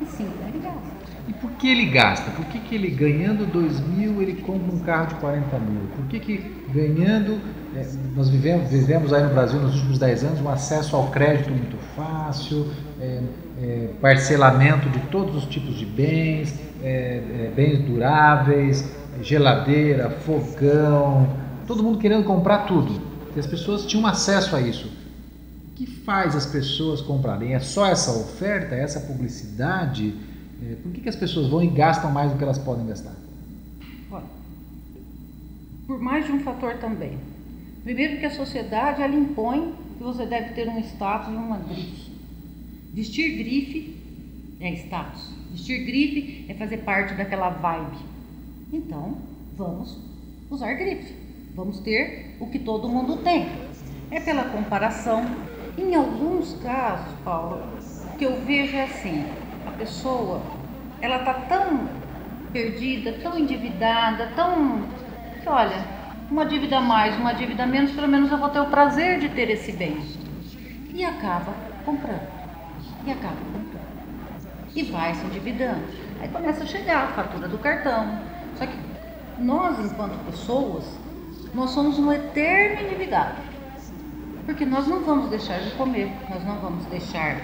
E 0.01 0.07
sim, 0.07 0.29
ele 0.49 0.59
gasta. 0.63 0.95
E 1.27 1.33
por 1.33 1.51
que 1.53 1.69
ele 1.69 1.87
gasta? 1.87 2.31
Por 2.33 2.45
que, 2.47 2.59
que 2.59 2.75
ele 2.75 2.91
ganhando 2.91 3.51
2 3.51 3.81
mil 3.81 4.21
ele 4.21 4.43
compra 4.43 4.75
um 4.75 4.81
carro 4.81 5.07
de 5.07 5.15
40 5.17 5.59
mil? 5.59 5.89
Por 5.97 6.07
que, 6.07 6.21
que 6.21 6.55
ganhando. 6.75 7.41
É, 7.75 7.87
nós 8.15 8.29
vivemos, 8.29 8.71
vivemos 8.71 9.13
aí 9.13 9.23
no 9.23 9.31
Brasil 9.31 9.61
nos 9.61 9.75
últimos 9.75 9.99
10 9.99 10.25
anos 10.25 10.41
um 10.41 10.49
acesso 10.49 10.95
ao 10.95 11.11
crédito 11.11 11.51
muito 11.51 11.77
fácil, 11.97 12.69
é, 13.01 13.21
é, 13.61 13.89
parcelamento 14.01 14.89
de 14.91 15.01
todos 15.07 15.37
os 15.37 15.45
tipos 15.47 15.77
de 15.77 15.87
bens, 15.87 16.59
é, 16.83 16.87
é, 16.87 17.53
bens 17.55 17.81
duráveis, 17.81 18.89
geladeira, 19.23 20.11
fogão, 20.11 21.29
todo 21.67 21.83
mundo 21.83 21.99
querendo 21.99 22.25
comprar 22.25 22.59
tudo. 22.59 23.01
E 23.35 23.41
as 23.41 23.47
pessoas 23.47 23.85
tinham 23.87 24.07
acesso 24.07 24.55
a 24.55 24.61
isso. 24.61 25.04
Faz 26.05 26.37
as 26.37 26.45
pessoas 26.45 27.01
comprarem? 27.01 27.55
É 27.55 27.61
só 27.61 27.87
essa 27.87 28.11
oferta, 28.13 28.75
essa 28.75 29.01
publicidade? 29.01 30.15
É, 30.63 30.77
por 30.77 30.93
que, 30.93 31.01
que 31.01 31.09
as 31.09 31.17
pessoas 31.17 31.49
vão 31.49 31.63
e 31.63 31.67
gastam 31.69 32.11
mais 32.11 32.31
do 32.31 32.37
que 32.37 32.45
elas 32.45 32.59
podem 32.59 32.87
gastar? 32.87 33.15
Olha, 34.11 34.25
por 35.87 35.99
mais 35.99 36.27
de 36.27 36.33
um 36.33 36.41
fator 36.41 36.75
também. 36.75 37.19
Primeiro 37.83 38.19
que 38.19 38.27
a 38.27 38.31
sociedade 38.31 39.03
ela 39.03 39.15
impõe 39.15 39.75
que 39.97 40.05
você 40.05 40.27
deve 40.27 40.55
ter 40.55 40.69
um 40.69 40.79
status 40.81 41.33
e 41.33 41.37
uma 41.37 41.59
grife. 41.59 42.13
Vestir 42.93 43.37
grife 43.39 43.97
é 44.61 44.73
status. 44.75 45.31
Vestir 45.53 45.85
grife 45.85 46.47
é 46.49 46.55
fazer 46.55 46.79
parte 46.79 47.15
daquela 47.15 47.51
vibe. 47.51 47.99
Então, 48.73 49.19
vamos 49.57 49.99
usar 50.51 50.75
grife. 50.75 51.15
Vamos 51.55 51.79
ter 51.81 52.37
o 52.41 52.47
que 52.47 52.59
todo 52.59 52.89
mundo 52.89 53.19
tem. 53.19 53.47
É 54.11 54.21
pela 54.21 54.45
comparação. 54.45 55.25
Em 55.77 55.95
alguns 55.95 56.55
casos, 56.63 57.13
Paulo, 57.25 57.65
o 58.13 58.17
que 58.17 58.25
eu 58.25 58.41
vejo 58.45 58.77
é 58.77 58.85
assim: 58.85 59.25
a 59.67 59.73
pessoa 59.73 60.41
ela 61.01 61.19
está 61.19 61.35
tão 61.35 61.89
perdida, 62.53 63.13
tão 63.15 63.37
endividada, 63.37 64.31
tão. 64.37 64.85
que 65.43 65.49
olha, 65.49 65.85
uma 66.31 66.47
dívida 66.47 66.81
mais, 66.81 67.17
uma 67.17 67.35
dívida 67.35 67.67
menos, 67.67 67.91
pelo 67.91 68.07
menos 68.07 68.31
eu 68.31 68.39
vou 68.39 68.49
ter 68.51 68.61
o 68.61 68.71
prazer 68.71 69.19
de 69.19 69.29
ter 69.31 69.51
esse 69.51 69.73
bem. 69.73 69.99
E 70.93 71.05
acaba 71.05 71.53
comprando. 71.85 72.29
E 73.05 73.11
acaba 73.11 73.37
comprando. 73.53 73.95
E 74.77 74.83
vai 74.85 75.13
se 75.15 75.27
endividando. 75.27 75.83
Aí 76.21 76.29
começa 76.29 76.63
a 76.63 76.67
chegar 76.67 77.05
a 77.05 77.09
fatura 77.09 77.49
do 77.49 77.59
cartão. 77.59 78.21
Só 78.55 78.65
que 78.65 78.79
nós, 79.37 79.79
enquanto 79.81 80.25
pessoas, 80.25 80.85
nós 81.53 81.71
somos 81.71 81.99
um 81.99 82.13
eterno 82.13 82.87
endividado. 82.87 83.54
Porque 84.47 84.67
nós 84.67 84.87
não 84.87 85.01
vamos 85.01 85.31
deixar 85.31 85.59
de 85.61 85.71
comer, 85.73 86.13
nós 86.29 86.45
não 86.45 86.57
vamos 86.57 86.85
deixar 86.87 87.41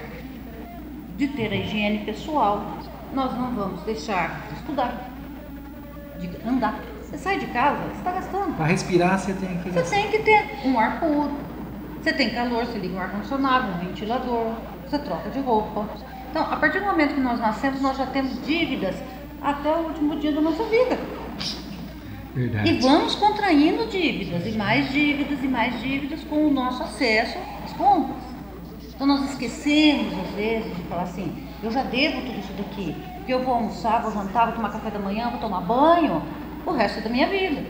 de 1.16 1.28
ter 1.28 1.52
a 1.52 1.56
higiene 1.56 2.04
pessoal, 2.04 2.78
nós 3.14 3.32
não 3.36 3.54
vamos 3.54 3.82
deixar 3.82 4.42
de 4.48 4.54
estudar, 4.56 5.10
de 6.18 6.30
andar. 6.46 6.78
Você 7.02 7.18
sai 7.18 7.38
de 7.38 7.46
casa, 7.46 7.82
você 7.84 7.98
está 7.98 8.12
gastando. 8.12 8.56
Para 8.56 8.66
respirar, 8.66 9.18
você 9.18 9.32
tem 9.32 9.58
que. 9.58 9.70
Você 9.70 9.96
tem 9.96 10.10
que 10.10 10.18
ter 10.20 10.60
um 10.64 10.78
ar 10.78 11.00
puro. 11.00 11.32
Você 12.00 12.12
tem 12.12 12.30
calor, 12.30 12.64
você 12.64 12.78
liga 12.78 12.96
um 12.96 13.00
ar-condicionado, 13.00 13.72
um 13.72 13.86
ventilador, 13.86 14.54
você 14.88 14.98
troca 14.98 15.28
de 15.28 15.40
roupa. 15.40 15.86
Então, 16.30 16.42
a 16.42 16.56
partir 16.56 16.80
do 16.80 16.86
momento 16.86 17.14
que 17.14 17.20
nós 17.20 17.38
nascemos, 17.38 17.80
nós 17.82 17.96
já 17.96 18.06
temos 18.06 18.40
dívidas 18.46 18.94
até 19.42 19.70
o 19.70 19.80
último 19.80 20.16
dia 20.16 20.32
da 20.32 20.40
nossa 20.40 20.62
vida. 20.64 20.98
Verdade. 22.34 22.70
E 22.70 22.80
vamos 22.80 23.14
contraindo 23.16 23.86
dívidas, 23.86 24.46
e 24.46 24.52
mais 24.52 24.92
dívidas, 24.92 25.42
e 25.42 25.48
mais 25.48 25.80
dívidas 25.80 26.22
com 26.24 26.46
o 26.46 26.52
nosso 26.52 26.82
acesso 26.82 27.38
às 27.64 27.72
compras. 27.72 28.22
Então 28.94 29.06
nós 29.06 29.30
esquecemos, 29.30 30.12
às 30.18 30.34
vezes, 30.34 30.76
de 30.76 30.82
falar 30.82 31.02
assim, 31.02 31.32
eu 31.62 31.70
já 31.70 31.82
devo 31.82 32.20
tudo 32.20 32.38
isso 32.38 32.52
daqui, 32.52 32.94
porque 33.16 33.32
eu 33.32 33.42
vou 33.42 33.54
almoçar, 33.54 34.02
vou 34.02 34.12
jantar, 34.12 34.46
vou 34.46 34.54
tomar 34.56 34.70
café 34.70 34.90
da 34.90 34.98
manhã, 34.98 35.30
vou 35.30 35.40
tomar 35.40 35.60
banho 35.62 36.22
o 36.66 36.70
resto 36.72 37.02
da 37.02 37.10
minha 37.10 37.28
vida. 37.28 37.62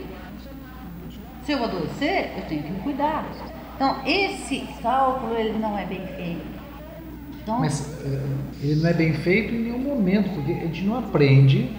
Se 1.45 1.53
eu 1.53 1.65
adoecer, 1.65 2.33
eu 2.37 2.43
tenho 2.47 2.63
que 2.63 2.71
me 2.71 2.81
cuidar. 2.81 3.27
Então, 3.75 3.97
esse 4.05 4.69
cálculo, 4.83 5.35
ele 5.37 5.59
não 5.59 5.79
é 5.79 5.87
bem 5.87 6.07
feito. 6.07 6.61
Então, 7.43 7.61
Mas 7.61 7.99
eh, 8.05 8.23
ele 8.63 8.83
não 8.83 8.91
é 8.91 8.93
bem 8.93 9.15
feito 9.15 9.55
em 9.55 9.59
nenhum 9.61 9.79
momento, 9.79 10.29
porque 10.35 10.53
a 10.53 10.67
gente 10.67 10.83
não 10.83 10.99
aprende 10.99 11.71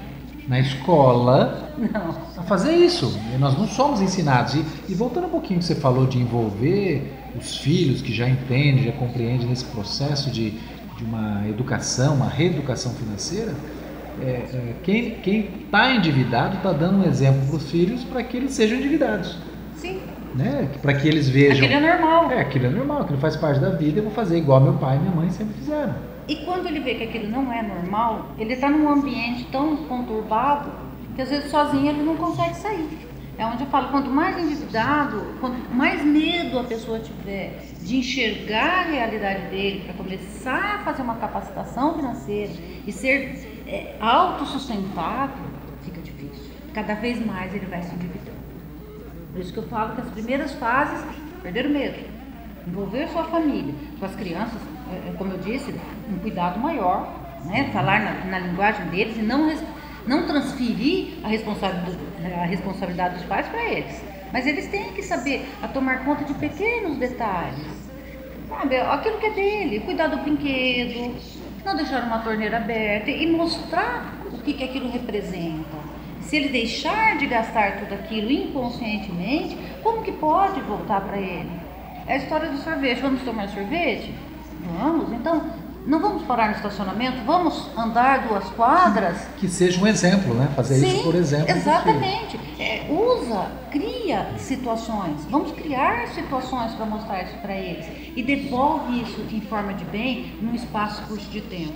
na 0.47 0.59
escola 0.59 1.71
não. 1.77 2.15
a 2.37 2.43
fazer 2.43 2.73
isso. 2.73 3.17
E 3.33 3.37
nós 3.37 3.57
não 3.57 3.67
somos 3.67 4.01
ensinados. 4.01 4.55
E, 4.55 4.65
e 4.89 4.95
voltando 4.95 5.27
um 5.27 5.29
pouquinho 5.29 5.59
que 5.59 5.65
você 5.65 5.75
falou 5.75 6.05
de 6.05 6.17
envolver 6.19 7.13
os 7.37 7.57
filhos 7.57 8.01
que 8.01 8.13
já 8.13 8.27
entendem, 8.27 8.83
já 8.83 8.91
compreendem 8.91 9.47
nesse 9.47 9.65
processo 9.65 10.29
de, 10.29 10.51
de 10.97 11.03
uma 11.03 11.47
educação, 11.47 12.15
uma 12.15 12.27
reeducação 12.27 12.93
financeira, 12.93 13.53
é, 14.21 14.25
é, 14.25 14.73
quem 14.83 15.49
está 15.63 15.95
endividado 15.95 16.57
está 16.57 16.73
dando 16.73 16.99
um 16.99 17.07
exemplo 17.07 17.47
para 17.47 17.55
os 17.55 17.71
filhos 17.71 18.03
para 18.03 18.21
que 18.23 18.37
eles 18.37 18.51
sejam 18.51 18.77
endividados. 18.77 19.37
Sim. 19.75 19.99
Né? 20.35 20.69
Para 20.81 20.93
que 20.93 21.07
eles 21.07 21.27
vejam. 21.27 21.65
Aquilo 21.65 21.85
é 21.85 21.91
normal. 21.91 22.31
É, 22.31 22.41
aquilo 22.41 22.65
é 22.65 22.69
normal, 22.69 23.01
aquilo 23.01 23.19
faz 23.19 23.35
parte 23.35 23.59
da 23.59 23.69
vida, 23.69 23.99
eu 23.99 24.03
vou 24.03 24.13
fazer 24.13 24.37
igual 24.37 24.59
meu 24.61 24.73
pai 24.73 24.97
e 24.97 24.99
minha 24.99 25.15
mãe 25.15 25.29
sempre 25.29 25.55
fizeram. 25.55 26.10
E 26.31 26.45
quando 26.45 26.65
ele 26.65 26.79
vê 26.79 26.95
que 26.95 27.03
aquilo 27.03 27.27
não 27.27 27.51
é 27.51 27.61
normal, 27.61 28.29
ele 28.37 28.53
está 28.53 28.69
num 28.69 28.87
ambiente 28.87 29.43
tão 29.51 29.75
conturbado 29.75 30.71
que 31.13 31.21
às 31.21 31.29
vezes 31.29 31.51
sozinho 31.51 31.89
ele 31.89 32.03
não 32.03 32.15
consegue 32.15 32.55
sair. 32.55 32.87
É 33.37 33.45
onde 33.45 33.63
eu 33.63 33.67
falo, 33.67 33.89
quanto 33.89 34.09
mais 34.09 34.39
endividado, 34.39 35.21
quanto 35.41 35.59
mais 35.75 36.01
medo 36.05 36.57
a 36.57 36.63
pessoa 36.63 36.99
tiver 36.99 37.59
de 37.81 37.97
enxergar 37.97 38.79
a 38.79 38.91
realidade 38.91 39.47
dele, 39.47 39.81
para 39.83 39.93
começar 39.95 40.75
a 40.75 40.79
fazer 40.85 41.01
uma 41.01 41.15
capacitação 41.15 41.95
financeira 41.95 42.53
e 42.87 42.91
ser 42.93 43.63
é, 43.67 43.97
autossustentável, 43.99 45.43
fica 45.83 45.99
difícil. 45.99 46.53
Cada 46.73 46.93
vez 46.93 47.25
mais 47.25 47.53
ele 47.53 47.65
vai 47.65 47.83
se 47.83 47.93
endividando. 47.93 48.39
Por 49.33 49.41
isso 49.41 49.51
que 49.51 49.59
eu 49.59 49.67
falo 49.67 49.95
que 49.95 50.01
as 50.01 50.09
primeiras 50.11 50.53
fases, 50.53 51.03
perder 51.43 51.65
o 51.65 51.71
medo, 51.71 51.99
envolver 52.65 53.09
sua 53.09 53.25
família, 53.25 53.73
com 53.99 54.05
as 54.05 54.15
crianças, 54.15 54.61
é, 54.91 55.09
é, 55.09 55.13
como 55.17 55.31
eu 55.31 55.37
disse, 55.39 55.73
um 56.11 56.19
cuidado 56.19 56.59
maior, 56.59 57.07
né? 57.45 57.69
falar 57.73 57.99
na, 57.99 58.25
na 58.25 58.39
linguagem 58.39 58.85
deles 58.87 59.17
e 59.17 59.21
não, 59.21 59.53
não 60.05 60.27
transferir 60.27 61.13
a 61.23 61.27
responsabilidade, 61.27 61.97
a 62.33 62.45
responsabilidade 62.45 63.15
dos 63.15 63.25
pais 63.25 63.47
para 63.47 63.63
eles. 63.63 64.01
Mas 64.31 64.45
eles 64.47 64.67
têm 64.67 64.93
que 64.93 65.03
saber 65.03 65.45
a 65.61 65.67
tomar 65.67 66.05
conta 66.05 66.23
de 66.23 66.33
pequenos 66.35 66.97
detalhes. 66.97 67.81
Sabe, 68.47 68.77
aquilo 68.77 69.17
que 69.17 69.25
é 69.27 69.31
dele, 69.31 69.79
cuidar 69.81 70.07
do 70.07 70.17
brinquedo, 70.17 71.15
não 71.63 71.75
deixar 71.75 72.03
uma 72.03 72.19
torneira 72.19 72.57
aberta 72.57 73.09
e 73.09 73.25
mostrar 73.27 74.13
o 74.31 74.37
que, 74.39 74.53
que 74.53 74.63
aquilo 74.63 74.91
representa. 74.91 75.77
Se 76.21 76.37
ele 76.37 76.49
deixar 76.49 77.17
de 77.17 77.27
gastar 77.27 77.79
tudo 77.79 77.93
aquilo 77.93 78.31
inconscientemente, 78.31 79.57
como 79.83 80.01
que 80.03 80.11
pode 80.13 80.59
voltar 80.61 81.01
para 81.01 81.17
ele? 81.17 81.51
É 82.07 82.13
a 82.13 82.17
história 82.17 82.49
do 82.49 82.57
sorvete. 82.57 83.01
Vamos 83.01 83.21
tomar 83.23 83.47
sorvete? 83.49 84.13
Vamos. 84.77 85.11
Então, 85.11 85.53
não 85.85 85.99
vamos 85.99 86.23
parar 86.23 86.49
no 86.49 86.55
estacionamento? 86.55 87.23
Vamos 87.25 87.69
andar 87.77 88.27
duas 88.27 88.49
quadras? 88.51 89.17
Que 89.37 89.47
seja 89.47 89.81
um 89.81 89.87
exemplo, 89.87 90.33
né? 90.33 90.51
Fazer 90.55 90.75
Sim, 90.75 90.95
isso 90.95 91.03
por 91.03 91.15
exemplo. 91.15 91.49
Exatamente. 91.49 92.39
É, 92.59 92.87
usa, 92.89 93.51
cria 93.71 94.31
situações. 94.37 95.25
Vamos 95.29 95.51
criar 95.53 96.07
situações 96.09 96.73
para 96.73 96.85
mostrar 96.85 97.23
isso 97.23 97.35
para 97.37 97.55
eles. 97.55 97.85
E 98.15 98.21
devolve 98.21 99.01
isso 99.01 99.25
em 99.31 99.41
forma 99.41 99.73
de 99.73 99.85
bem 99.85 100.35
num 100.41 100.53
espaço 100.53 101.01
curto 101.07 101.25
de 101.25 101.41
tempo. 101.41 101.73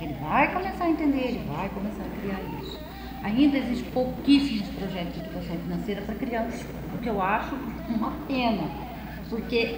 Ele 0.00 0.14
vai 0.14 0.52
começar 0.52 0.84
a 0.84 0.90
entender, 0.90 1.28
ele 1.28 1.44
vai 1.54 1.68
começar 1.68 2.02
a 2.02 2.20
criar 2.20 2.40
isso. 2.62 2.78
Ainda 3.22 3.58
existem 3.58 3.90
pouquíssimos 3.92 4.66
projetos 4.68 5.14
de 5.14 5.20
educação 5.20 5.56
financeira 5.58 6.00
para 6.02 6.14
crianças, 6.14 6.64
o 6.94 6.98
que 6.98 7.08
eu 7.08 7.20
acho 7.20 7.54
uma 7.86 8.12
pena, 8.26 8.62
porque 9.28 9.76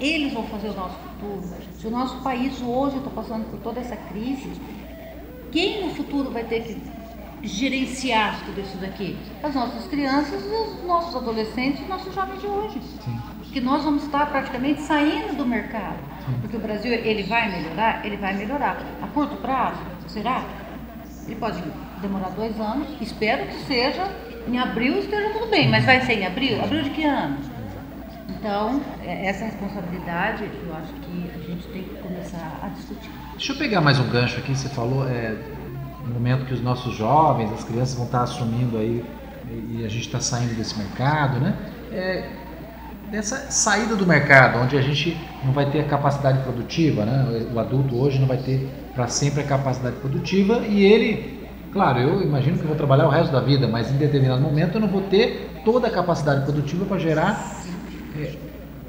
eles 0.00 0.32
vão 0.32 0.44
fazer 0.44 0.68
o 0.68 0.74
nosso 0.74 0.96
futuro. 0.96 1.42
Se 1.78 1.86
o 1.86 1.90
nosso 1.90 2.16
país 2.22 2.60
hoje 2.62 2.96
está 2.96 3.10
passando 3.10 3.44
por 3.50 3.60
toda 3.60 3.80
essa 3.80 3.96
crise, 3.96 4.50
quem 5.52 5.86
no 5.86 5.94
futuro 5.94 6.30
vai 6.30 6.44
ter 6.44 6.62
que 6.62 6.80
gerenciar 7.42 8.40
tudo 8.44 8.60
isso 8.60 8.76
daqui? 8.78 9.16
As 9.42 9.54
nossas 9.54 9.86
crianças, 9.86 10.42
os 10.44 10.84
nossos 10.84 11.14
adolescentes, 11.16 11.82
os 11.82 11.88
nossos 11.88 12.14
jovens 12.14 12.40
de 12.40 12.46
hoje. 12.46 12.80
Sim. 13.04 13.18
Que 13.52 13.60
nós 13.60 13.82
vamos 13.82 14.04
estar 14.04 14.26
praticamente 14.26 14.80
saindo 14.82 15.36
do 15.36 15.44
mercado. 15.44 15.98
Porque 16.40 16.56
o 16.56 16.60
Brasil, 16.60 16.92
ele 16.92 17.24
vai 17.24 17.50
melhorar? 17.50 18.04
Ele 18.06 18.16
vai 18.16 18.36
melhorar. 18.36 18.80
A 19.02 19.06
curto 19.08 19.36
prazo, 19.36 19.80
será? 20.06 20.44
Ele 21.26 21.34
pode 21.36 21.60
demorar 22.00 22.30
dois 22.30 22.58
anos. 22.60 22.88
Espero 23.00 23.46
que 23.46 23.54
seja 23.64 24.08
em 24.46 24.58
abril 24.58 24.98
esteja 24.98 25.30
tudo 25.30 25.46
bem. 25.46 25.68
Mas 25.68 25.84
vai 25.84 26.00
ser 26.02 26.14
em 26.14 26.26
abril? 26.26 26.62
Abril 26.62 26.82
de 26.82 26.90
que 26.90 27.04
ano? 27.04 27.38
Então, 28.40 28.80
é, 29.04 29.26
essa 29.26 29.44
responsabilidade, 29.44 30.44
eu 30.66 30.74
acho 30.74 30.94
que 30.94 31.30
a 31.30 31.46
gente 31.46 31.68
tem 31.68 31.82
que 31.82 31.94
começar 31.96 32.58
a 32.62 32.68
discutir. 32.68 33.10
Deixa 33.32 33.52
eu 33.52 33.58
pegar 33.58 33.82
mais 33.82 34.00
um 34.00 34.08
gancho 34.08 34.38
aqui, 34.38 34.56
você 34.56 34.70
falou, 34.70 35.06
é, 35.06 35.36
no 36.06 36.14
momento 36.14 36.46
que 36.46 36.54
os 36.54 36.62
nossos 36.62 36.96
jovens, 36.96 37.52
as 37.52 37.62
crianças 37.64 37.94
vão 37.96 38.06
estar 38.06 38.22
assumindo 38.22 38.78
aí, 38.78 39.04
e 39.68 39.84
a 39.84 39.88
gente 39.90 40.06
está 40.06 40.20
saindo 40.20 40.54
desse 40.54 40.78
mercado, 40.78 41.38
né? 41.38 41.54
É, 41.92 42.30
dessa 43.10 43.50
saída 43.50 43.94
do 43.94 44.06
mercado, 44.06 44.58
onde 44.58 44.74
a 44.74 44.80
gente 44.80 45.14
não 45.44 45.52
vai 45.52 45.70
ter 45.70 45.80
a 45.80 45.84
capacidade 45.84 46.42
produtiva, 46.42 47.04
né? 47.04 47.46
O 47.52 47.58
adulto 47.58 47.94
hoje 47.94 48.18
não 48.18 48.26
vai 48.26 48.38
ter 48.38 48.70
para 48.94 49.06
sempre 49.06 49.42
a 49.42 49.44
capacidade 49.44 49.96
produtiva 49.96 50.64
e 50.66 50.82
ele, 50.82 51.46
claro, 51.70 51.98
eu 51.98 52.22
imagino 52.22 52.56
que 52.56 52.62
eu 52.62 52.68
vou 52.68 52.76
trabalhar 52.76 53.06
o 53.06 53.10
resto 53.10 53.32
da 53.32 53.40
vida, 53.40 53.68
mas 53.68 53.90
em 53.90 53.98
determinado 53.98 54.40
momento 54.40 54.76
eu 54.76 54.80
não 54.80 54.88
vou 54.88 55.02
ter 55.02 55.60
toda 55.62 55.88
a 55.88 55.90
capacidade 55.90 56.44
produtiva 56.44 56.86
para 56.86 56.98
gerar 56.98 57.60
é, 58.22 58.32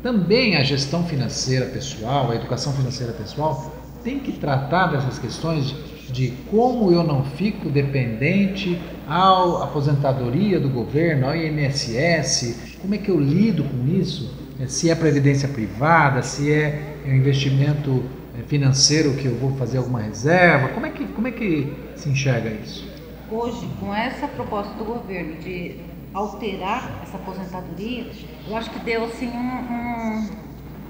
também 0.01 0.55
a 0.55 0.63
gestão 0.63 1.03
financeira 1.05 1.67
pessoal, 1.67 2.31
a 2.31 2.35
educação 2.35 2.73
financeira 2.73 3.13
pessoal 3.13 3.71
tem 4.03 4.19
que 4.19 4.31
tratar 4.33 4.87
dessas 4.87 5.19
questões 5.19 5.75
de 6.11 6.33
como 6.49 6.91
eu 6.91 7.03
não 7.03 7.23
fico 7.23 7.69
dependente 7.69 8.79
à 9.07 9.63
aposentadoria 9.63 10.59
do 10.59 10.69
governo, 10.69 11.27
ao 11.27 11.35
INSS, 11.35 12.77
como 12.81 12.95
é 12.95 12.97
que 12.97 13.09
eu 13.09 13.19
lido 13.19 13.63
com 13.63 13.87
isso? 13.87 14.35
É, 14.59 14.67
se 14.67 14.89
é 14.89 14.95
previdência 14.95 15.47
privada, 15.47 16.21
se 16.21 16.51
é 16.51 16.97
investimento 17.05 18.03
é, 18.37 18.43
financeiro 18.43 19.13
que 19.13 19.25
eu 19.25 19.35
vou 19.35 19.55
fazer 19.55 19.77
alguma 19.77 20.01
reserva, 20.01 20.69
como 20.69 20.85
é 20.85 20.89
que, 20.89 21.05
como 21.05 21.27
é 21.27 21.31
que 21.31 21.71
se 21.95 22.09
enxerga 22.09 22.49
isso? 22.49 22.89
Hoje, 23.29 23.67
com 23.79 23.95
essa 23.95 24.27
proposta 24.27 24.73
do 24.73 24.83
governo 24.83 25.37
de 25.37 25.77
alterar 26.13 27.01
essa 27.03 27.17
aposentadoria, 27.17 28.11
eu 28.47 28.55
acho 28.55 28.69
que 28.69 28.79
deu 28.79 29.05
assim 29.05 29.29
um, 29.29 29.73
um, 29.73 30.29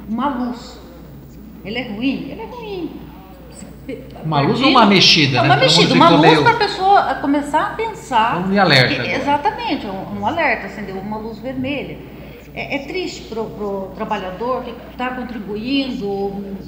uma 0.09 0.29
luz. 0.29 0.79
Ele 1.63 1.77
é 1.77 1.91
ruim? 1.91 2.29
Ele 2.29 2.41
é 2.41 2.45
ruim 2.45 3.01
uma 4.23 4.41
luz 4.41 4.61
ou 4.61 4.69
uma 4.69 4.85
mexida, 4.85 5.39
é, 5.39 5.41
né? 5.41 5.47
Uma 5.47 5.57
mexida, 5.57 5.93
uma 5.93 6.09
luz 6.09 6.39
para 6.39 6.51
a 6.51 6.57
pessoa 6.57 7.15
começar 7.15 7.61
a 7.61 7.69
pensar. 7.71 8.47
Um 8.47 8.59
alerta. 8.59 9.03
Que, 9.03 9.11
exatamente, 9.11 9.85
um, 9.87 10.19
um, 10.19 10.25
alerta, 10.25 10.67
acendeu 10.67 10.97
uma 10.97 11.17
luz 11.17 11.39
vermelha. 11.39 11.97
É, 12.53 12.75
é 12.75 12.79
triste 12.79 13.23
para 13.23 13.41
o 13.41 13.91
trabalhador 13.95 14.63
que 14.63 14.73
está 14.91 15.09
contribuindo, 15.11 16.05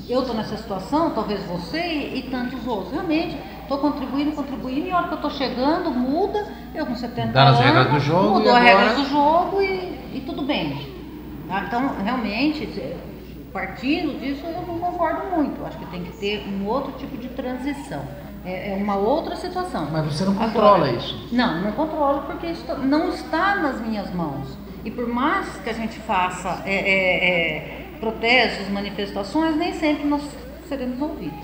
eu 0.09 0.21
estou 0.21 0.35
nessa 0.35 0.57
situação, 0.57 1.11
talvez 1.11 1.43
você 1.45 2.11
e 2.15 2.27
tantos 2.31 2.65
outros. 2.65 2.93
Realmente, 2.93 3.37
estou 3.63 3.77
contribuindo, 3.79 4.31
contribuindo, 4.31 4.87
e 4.87 4.91
a 4.91 4.97
hora 4.97 5.07
que 5.07 5.13
eu 5.13 5.17
estou 5.17 5.31
chegando, 5.31 5.91
muda, 5.91 6.45
eu 6.73 6.85
com 6.85 6.95
70 6.95 7.31
Dá 7.31 7.43
anos, 7.43 7.59
as 7.59 7.65
regras 7.65 7.91
do 7.91 7.99
jogo 7.99 8.29
mudou 8.35 8.55
as 8.55 8.63
regras 8.63 8.97
do 8.97 9.05
jogo 9.05 9.61
e, 9.61 10.17
e 10.17 10.23
tudo 10.25 10.43
bem. 10.43 10.93
Tá? 11.47 11.63
Então, 11.67 11.95
realmente, 12.03 12.67
partindo 13.51 14.19
disso, 14.19 14.45
eu 14.45 14.65
não 14.67 14.79
concordo 14.79 15.35
muito. 15.35 15.63
Acho 15.65 15.77
que 15.77 15.85
tem 15.87 16.03
que 16.03 16.11
ter 16.17 16.47
um 16.47 16.65
outro 16.67 16.93
tipo 16.93 17.17
de 17.17 17.29
transição. 17.29 18.01
É, 18.45 18.73
é 18.73 18.75
uma 18.75 18.95
outra 18.95 19.35
situação. 19.35 19.87
Mas 19.91 20.05
você 20.05 20.25
não 20.25 20.35
controla 20.35 20.87
Agora, 20.87 20.91
isso? 20.91 21.29
Não, 21.31 21.61
não 21.61 21.71
controlo 21.71 22.23
porque 22.23 22.47
isso 22.47 22.65
não 22.79 23.09
está 23.09 23.55
nas 23.55 23.79
minhas 23.79 24.13
mãos. 24.13 24.57
E 24.83 24.91
por 24.91 25.07
mais 25.07 25.47
que 25.57 25.69
a 25.69 25.73
gente 25.73 25.97
faça 25.99 26.61
é, 26.65 26.73
é, 26.73 27.29
é, 27.29 27.97
protestos, 27.99 28.67
manifestações, 28.69 29.55
nem 29.55 29.73
sempre 29.73 30.05
nós 30.05 30.21
seremos 30.67 31.01
ouvidos. 31.01 31.39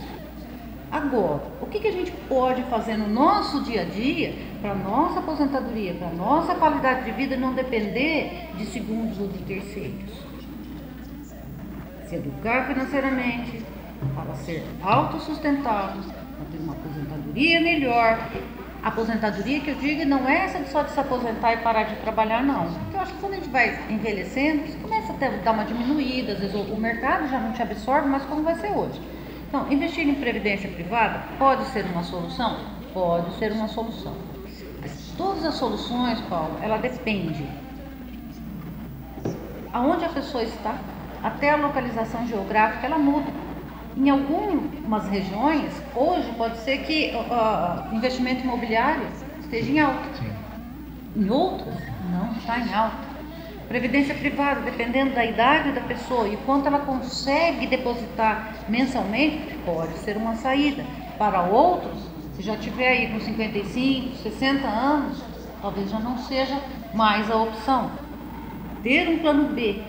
Agora, 0.91 1.43
o 1.61 1.67
que, 1.67 1.79
que 1.79 1.87
a 1.87 1.91
gente 1.91 2.11
pode 2.27 2.63
fazer 2.63 2.97
no 2.97 3.07
nosso 3.07 3.63
dia 3.63 3.81
a 3.81 3.85
dia 3.85 4.33
para 4.61 4.73
nossa 4.73 5.19
aposentadoria, 5.19 5.93
para 5.93 6.09
nossa 6.09 6.55
qualidade 6.55 7.05
de 7.05 7.11
vida 7.11 7.37
não 7.37 7.53
depender 7.53 8.49
de 8.57 8.65
segundos 8.65 9.19
ou 9.19 9.27
de 9.27 9.37
terceiros? 9.39 10.29
se 12.09 12.15
educar 12.15 12.65
financeiramente, 12.65 13.63
para 14.15 14.33
ser 14.35 14.65
autossustentável, 14.81 16.01
para 16.01 16.45
ter 16.51 16.57
uma 16.57 16.73
aposentadoria 16.73 17.61
melhor. 17.61 18.27
Aposentadoria 18.81 19.59
que 19.59 19.69
eu 19.69 19.75
digo 19.75 20.05
não 20.05 20.27
é 20.27 20.45
essa 20.45 20.59
de 20.59 20.69
só 20.69 20.81
de 20.81 20.91
se 20.91 20.99
aposentar 20.99 21.53
e 21.53 21.57
parar 21.57 21.83
de 21.83 21.95
trabalhar, 21.97 22.41
não. 22.41 22.65
Porque 22.73 22.95
eu 22.95 23.01
acho 23.01 23.13
que 23.13 23.19
quando 23.19 23.33
a 23.33 23.35
gente 23.35 23.49
vai 23.49 23.77
envelhecendo, 23.89 24.65
você 24.65 24.77
começa 24.79 25.13
a 25.13 25.43
dar 25.43 25.51
uma 25.51 25.65
diminuída, 25.65 26.33
às 26.33 26.39
vezes 26.39 26.55
o 26.55 26.75
mercado 26.77 27.27
já 27.29 27.39
não 27.39 27.51
te 27.51 27.61
absorve, 27.61 28.07
mas 28.07 28.23
como 28.23 28.41
vai 28.41 28.55
ser 28.55 28.71
hoje? 28.71 28.99
Então, 29.49 29.71
investir 29.71 30.07
em 30.07 30.13
previdência 30.13 30.69
privada 30.69 31.23
pode 31.39 31.65
ser 31.69 31.83
uma 31.85 32.03
solução? 32.03 32.55
Pode 32.93 33.33
ser 33.39 33.51
uma 33.51 33.67
solução. 33.67 34.13
Mas 34.79 35.11
todas 35.17 35.43
as 35.43 35.55
soluções, 35.55 36.21
Paulo, 36.29 36.55
ela 36.61 36.77
depende 36.77 37.49
aonde 39.73 40.05
a 40.05 40.09
pessoa 40.09 40.43
está, 40.43 40.75
até 41.23 41.49
a 41.49 41.55
localização 41.55 42.27
geográfica 42.27 42.85
ela 42.85 42.99
muda. 42.99 43.31
Em 43.97 44.07
algumas 44.09 45.07
regiões, 45.07 45.73
hoje 45.95 46.31
pode 46.37 46.57
ser 46.59 46.79
que 46.85 47.11
o 47.15 47.19
uh, 47.19 47.95
investimento 47.95 48.43
imobiliário 48.43 49.07
esteja 49.41 49.71
em 49.71 49.79
alta. 49.79 50.09
Sim. 50.15 50.31
Em 51.15 51.29
outras, 51.29 51.75
não 52.11 52.31
está 52.33 52.59
em 52.59 52.71
alta. 52.71 53.08
Previdência 53.69 54.15
privada, 54.15 54.61
dependendo 54.61 55.13
da 55.13 55.23
idade 55.23 55.73
da 55.73 55.81
pessoa 55.81 56.27
e 56.27 56.35
quanto 56.37 56.65
ela 56.65 56.79
consegue 56.79 57.67
depositar 57.67 58.55
mensalmente, 58.67 59.55
pode 59.63 59.93
ser 59.99 60.17
uma 60.17 60.35
saída. 60.35 60.83
Para 61.19 61.43
outros, 61.43 62.09
se 62.35 62.41
já 62.41 62.57
tiver 62.57 62.87
aí 62.87 63.07
com 63.09 63.19
55, 63.19 64.15
60 64.23 64.67
anos, 64.67 65.23
talvez 65.61 65.87
já 65.91 65.99
não 65.99 66.17
seja 66.17 66.59
mais 66.95 67.29
a 67.29 67.35
opção. 67.35 67.91
Ter 68.81 69.07
um 69.07 69.19
plano 69.19 69.49
B 69.49 69.83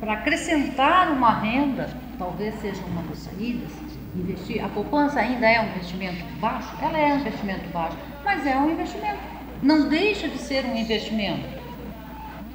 para 0.00 0.14
acrescentar 0.14 1.12
uma 1.12 1.38
renda, 1.38 1.90
talvez 2.18 2.54
seja 2.62 2.82
uma 2.86 3.02
das 3.02 3.18
saídas. 3.18 3.70
Investir, 4.14 4.64
a 4.64 4.68
poupança 4.70 5.20
ainda 5.20 5.46
é 5.46 5.60
um 5.60 5.68
investimento 5.68 6.24
baixo? 6.40 6.74
Ela 6.80 6.96
é 6.96 7.12
um 7.12 7.20
investimento 7.20 7.68
baixo, 7.68 7.98
mas 8.24 8.46
é 8.46 8.56
um 8.56 8.70
investimento. 8.70 9.18
Não 9.62 9.90
deixa 9.90 10.26
de 10.26 10.38
ser 10.38 10.64
um 10.64 10.74
investimento. 10.74 11.55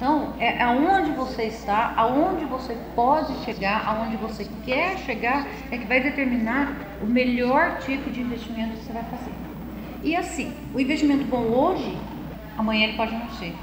Então, 0.02 0.32
é 0.40 0.60
aonde 0.60 1.12
você 1.12 1.44
está, 1.44 1.94
aonde 1.96 2.44
você 2.44 2.76
pode 2.96 3.32
chegar, 3.44 3.86
aonde 3.86 4.16
você 4.16 4.44
quer 4.64 4.98
chegar, 4.98 5.46
é 5.70 5.78
que 5.78 5.86
vai 5.86 6.00
determinar 6.00 6.74
o 7.00 7.06
melhor 7.06 7.78
tipo 7.78 8.10
de 8.10 8.20
investimento 8.20 8.72
que 8.72 8.84
você 8.84 8.92
vai 8.92 9.04
fazer. 9.04 9.30
E 10.02 10.16
assim, 10.16 10.52
o 10.74 10.80
investimento 10.80 11.22
bom 11.26 11.42
hoje, 11.42 11.96
amanhã 12.58 12.88
ele 12.88 12.96
pode 12.96 13.12
não 13.12 13.28
ser 13.38 13.54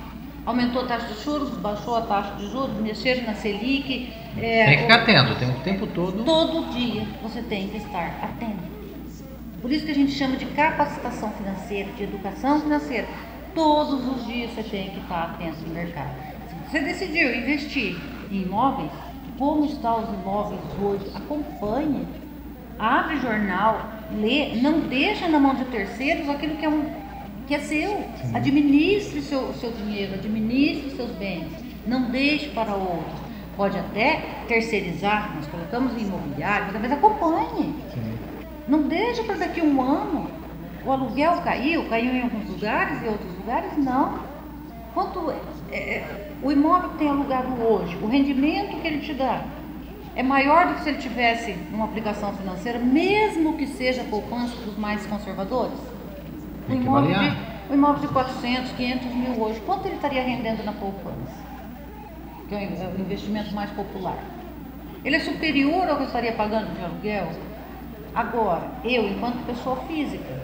aumentou 0.45 0.83
a 0.83 0.85
taxa 0.85 1.13
de 1.13 1.21
juros, 1.21 1.49
baixou 1.57 1.97
a 1.97 2.01
taxa 2.03 2.33
de 2.35 2.49
juros, 2.49 2.73
mexer 2.81 3.21
na 3.23 3.35
Selic. 3.35 4.11
É, 4.37 4.65
tem 4.65 4.75
que 4.77 4.81
ficar 4.83 5.01
atento, 5.01 5.35
tem 5.35 5.49
o 5.49 5.59
tempo 5.59 5.87
todo. 5.87 6.23
Todo 6.23 6.73
dia 6.73 7.05
você 7.21 7.41
tem 7.41 7.67
que 7.67 7.77
estar 7.77 8.17
atento. 8.23 8.63
Por 9.61 9.71
isso 9.71 9.85
que 9.85 9.91
a 9.91 9.95
gente 9.95 10.13
chama 10.13 10.37
de 10.37 10.45
capacitação 10.45 11.31
financeira, 11.33 11.91
de 11.91 12.03
educação 12.03 12.61
financeira. 12.61 13.07
Todos 13.53 14.07
os 14.07 14.25
dias 14.25 14.51
você 14.51 14.63
tem 14.63 14.89
que 14.89 14.99
estar 15.01 15.23
atento 15.23 15.67
no 15.67 15.73
mercado. 15.73 16.28
Você 16.69 16.81
decidiu 16.81 17.33
investir 17.35 17.97
em 18.29 18.43
imóveis, 18.43 18.91
como 19.39 19.65
estão 19.65 20.03
os 20.03 20.09
imóveis 20.09 20.61
hoje? 20.79 21.03
Acompanhe, 21.15 22.07
abre 22.77 23.17
jornal, 23.17 23.89
lê, 24.15 24.55
não 24.61 24.81
deixa 24.81 25.27
na 25.27 25.39
mão 25.39 25.55
de 25.55 25.65
terceiros 25.65 26.29
aquilo 26.29 26.57
que 26.57 26.65
é 26.65 26.69
um 26.69 27.09
que 27.47 27.55
é 27.55 27.59
seu. 27.59 28.05
Administre 28.35 29.17
o 29.17 29.21
seu, 29.23 29.51
seu 29.55 29.71
dinheiro, 29.71 30.13
administre 30.13 30.91
seus 30.91 31.09
bens. 31.13 31.47
Não 31.87 32.11
deixe 32.11 32.49
para 32.49 32.75
outros. 32.75 33.19
Pode 33.57 33.79
até 33.79 34.43
terceirizar, 34.47 35.35
nós 35.35 35.47
colocamos 35.47 35.99
em 35.99 36.05
imobiliário, 36.05 36.67
mas 36.79 36.91
acompanhe. 36.91 37.73
Sim. 37.91 38.19
Não 38.67 38.83
deixe 38.83 39.23
para 39.23 39.37
daqui 39.37 39.59
a 39.59 39.63
um 39.63 39.81
ano. 39.81 40.29
O 40.85 40.91
aluguel 40.91 41.41
caiu, 41.41 41.89
caiu 41.89 42.13
em 42.13 42.21
alguns 42.21 42.47
lugares 42.47 43.01
e 43.01 43.07
outros 43.07 43.35
lugares 43.39 43.75
não. 43.75 44.19
Quanto 44.93 45.31
é, 45.71 45.75
é, 45.75 46.28
o 46.41 46.51
imóvel 46.51 46.91
que 46.91 46.97
tem 46.99 47.09
alugado 47.09 47.61
hoje, 47.61 47.97
o 48.01 48.07
rendimento 48.07 48.79
que 48.81 48.87
ele 48.87 48.99
te 48.99 49.13
dá, 49.13 49.43
é 50.15 50.23
maior 50.23 50.67
do 50.67 50.75
que 50.75 50.81
se 50.81 50.89
ele 50.89 50.97
tivesse 50.97 51.55
uma 51.71 51.85
aplicação 51.85 52.33
financeira, 52.33 52.79
mesmo 52.79 53.57
que 53.57 53.67
seja 53.67 54.03
poupança 54.05 54.55
dos 54.57 54.77
mais 54.77 55.05
conservadores? 55.05 55.79
Um 56.69 56.75
imóvel, 56.75 57.17
de, 57.17 57.37
um 57.69 57.73
imóvel 57.73 58.01
de 58.01 58.07
400, 58.09 58.71
500 58.71 59.15
mil 59.15 59.41
hoje, 59.41 59.61
quanto 59.65 59.87
ele 59.87 59.95
estaria 59.95 60.21
rendendo 60.21 60.63
na 60.63 60.73
poupança? 60.73 61.49
Que 62.47 62.55
é, 62.55 62.63
é 62.63 62.93
o 62.97 63.01
investimento 63.01 63.53
mais 63.53 63.69
popular. 63.71 64.17
Ele 65.03 65.15
é 65.15 65.19
superior 65.19 65.87
ao 65.87 65.97
que 65.97 66.03
eu 66.03 66.07
estaria 66.07 66.33
pagando 66.33 66.75
de 66.75 66.83
aluguel? 66.83 67.29
Agora, 68.13 68.69
eu, 68.83 69.07
enquanto 69.07 69.45
pessoa 69.45 69.77
física, 69.87 70.39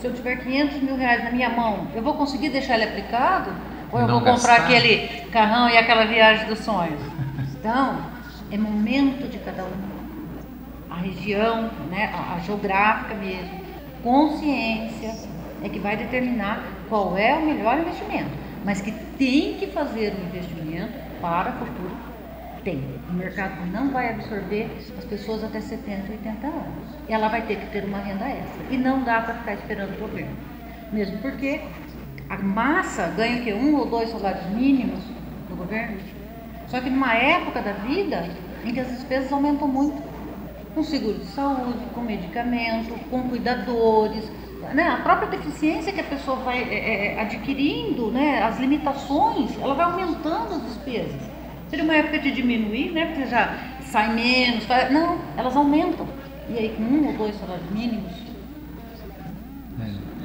se 0.00 0.06
eu 0.06 0.12
tiver 0.12 0.36
500 0.36 0.82
mil 0.82 0.96
reais 0.96 1.24
na 1.24 1.30
minha 1.30 1.48
mão, 1.48 1.86
eu 1.94 2.02
vou 2.02 2.14
conseguir 2.14 2.50
deixar 2.50 2.74
ele 2.74 2.84
aplicado? 2.84 3.52
Ou 3.92 4.00
eu 4.00 4.06
Não 4.06 4.20
vou 4.20 4.34
comprar 4.34 4.58
gastar. 4.58 4.64
aquele 4.64 5.08
carrão 5.30 5.68
e 5.70 5.76
aquela 5.76 6.04
viagem 6.04 6.46
dos 6.46 6.58
sonhos? 6.58 7.00
Então, 7.58 7.98
é 8.50 8.58
momento 8.58 9.28
de 9.28 9.38
cada 9.38 9.64
um. 9.64 9.98
A 10.90 10.96
região, 10.96 11.70
né, 11.90 12.12
a 12.14 12.38
geográfica 12.40 13.14
mesmo, 13.14 13.60
consciência, 14.02 15.14
é 15.62 15.68
que 15.68 15.78
vai 15.78 15.96
determinar 15.96 16.62
qual 16.88 17.16
é 17.16 17.34
o 17.34 17.44
melhor 17.44 17.78
investimento. 17.78 18.30
Mas 18.64 18.80
que 18.80 18.92
tem 18.92 19.54
que 19.54 19.68
fazer 19.68 20.14
um 20.14 20.26
investimento 20.26 20.92
para 21.20 21.50
o 21.50 21.52
futuro, 21.54 21.96
tem. 22.64 22.82
O 23.08 23.12
mercado 23.12 23.64
não 23.72 23.90
vai 23.90 24.10
absorver 24.10 24.68
as 24.98 25.04
pessoas 25.04 25.44
até 25.44 25.60
70, 25.60 26.10
80 26.12 26.46
anos. 26.46 26.64
Ela 27.08 27.28
vai 27.28 27.42
ter 27.42 27.56
que 27.56 27.66
ter 27.66 27.84
uma 27.84 27.98
renda 27.98 28.26
extra. 28.28 28.64
E 28.70 28.76
não 28.76 29.02
dá 29.04 29.20
para 29.20 29.34
ficar 29.34 29.54
esperando 29.54 29.94
o 29.96 30.00
governo. 30.00 30.36
Mesmo 30.92 31.18
porque 31.18 31.60
a 32.28 32.36
massa 32.36 33.12
ganha 33.16 33.42
que 33.42 33.52
um 33.52 33.76
ou 33.76 33.86
dois 33.86 34.10
salários 34.10 34.46
mínimos 34.50 35.00
do 35.48 35.56
governo. 35.56 35.98
Só 36.66 36.80
que 36.80 36.90
numa 36.90 37.14
época 37.14 37.62
da 37.62 37.72
vida 37.72 38.28
em 38.64 38.72
que 38.72 38.80
as 38.80 38.88
despesas 38.88 39.32
aumentam 39.32 39.66
muito. 39.66 40.02
Com 40.74 40.82
seguro 40.82 41.18
de 41.18 41.26
saúde, 41.26 41.78
com 41.94 42.02
medicamento, 42.02 42.92
com 43.10 43.22
cuidadores, 43.28 44.30
né? 44.74 44.88
a 44.88 44.96
própria 44.98 45.28
deficiência 45.28 45.92
que 45.92 46.00
a 46.00 46.04
pessoa 46.04 46.36
vai 46.38 46.62
é, 46.62 47.14
é, 47.16 47.20
adquirindo, 47.20 48.10
né? 48.10 48.42
as 48.42 48.60
limitações, 48.60 49.58
ela 49.60 49.74
vai 49.74 49.86
aumentando 49.86 50.54
as 50.54 50.62
despesas. 50.64 51.20
Seria 51.68 51.84
uma 51.84 51.96
época 51.96 52.18
de 52.18 52.30
diminuir, 52.30 52.92
né? 52.92 53.06
porque 53.06 53.26
já 53.26 53.56
sai 53.82 54.12
menos, 54.14 54.66
não, 54.90 55.18
elas 55.36 55.56
aumentam. 55.56 56.06
E 56.48 56.58
aí 56.58 56.74
com 56.76 56.82
um 56.82 57.06
ou 57.08 57.12
dois 57.14 57.34
salários 57.36 57.68
mínimos, 57.70 58.12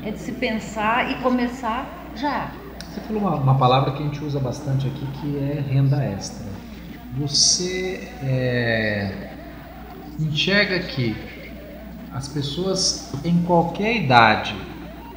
é, 0.06 0.12
de 0.12 0.20
se 0.20 0.32
pensar 0.34 1.12
e 1.12 1.16
começar 1.22 1.88
já. 2.16 2.52
Você 2.80 3.02
falou 3.02 3.24
uma, 3.24 3.36
uma, 3.36 3.58
palavra 3.58 3.92
que 3.92 4.04
a 4.04 4.06
gente 4.06 4.24
usa 4.24 4.40
bastante 4.40 4.88
aqui, 4.88 5.08
que 5.20 5.38
é 5.40 5.60
renda 5.60 6.04
extra. 6.04 6.46
Você 7.18 8.08
é, 8.22 9.32
enxerga 10.20 10.80
que 10.80 11.16
as 12.14 12.28
pessoas 12.28 13.12
em 13.24 13.42
qualquer 13.44 13.96
idade, 13.96 14.56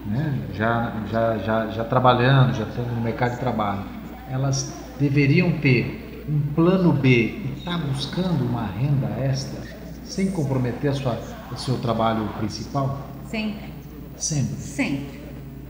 né, 0.07 0.38
já, 0.55 0.92
já, 1.11 1.38
já, 1.38 1.66
já 1.68 1.85
trabalhando, 1.85 2.55
já 2.55 2.64
estando 2.64 2.94
no 2.94 3.01
mercado 3.03 3.33
de 3.33 3.40
trabalho, 3.40 3.85
elas 4.31 4.72
deveriam 4.99 5.53
ter 5.59 6.25
um 6.29 6.40
plano 6.55 6.92
B 6.92 7.09
e 7.09 7.55
estar 7.59 7.79
tá 7.79 7.87
buscando 7.87 8.44
uma 8.44 8.66
renda 8.66 9.09
extra 9.20 9.61
sem 10.05 10.31
comprometer 10.31 10.90
a 10.90 10.94
sua, 10.94 11.18
o 11.53 11.57
seu 11.57 11.77
trabalho 11.79 12.27
principal? 12.38 12.99
Sempre. 13.27 13.75
Sempre? 14.16 14.57
Sempre. 14.57 15.20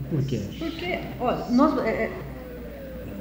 Por 0.09 0.23
quê? 0.25 0.41
Porque, 0.57 0.99
olha, 1.19 1.45
nós, 1.49 1.85
é, 1.85 1.89
é 1.89 2.11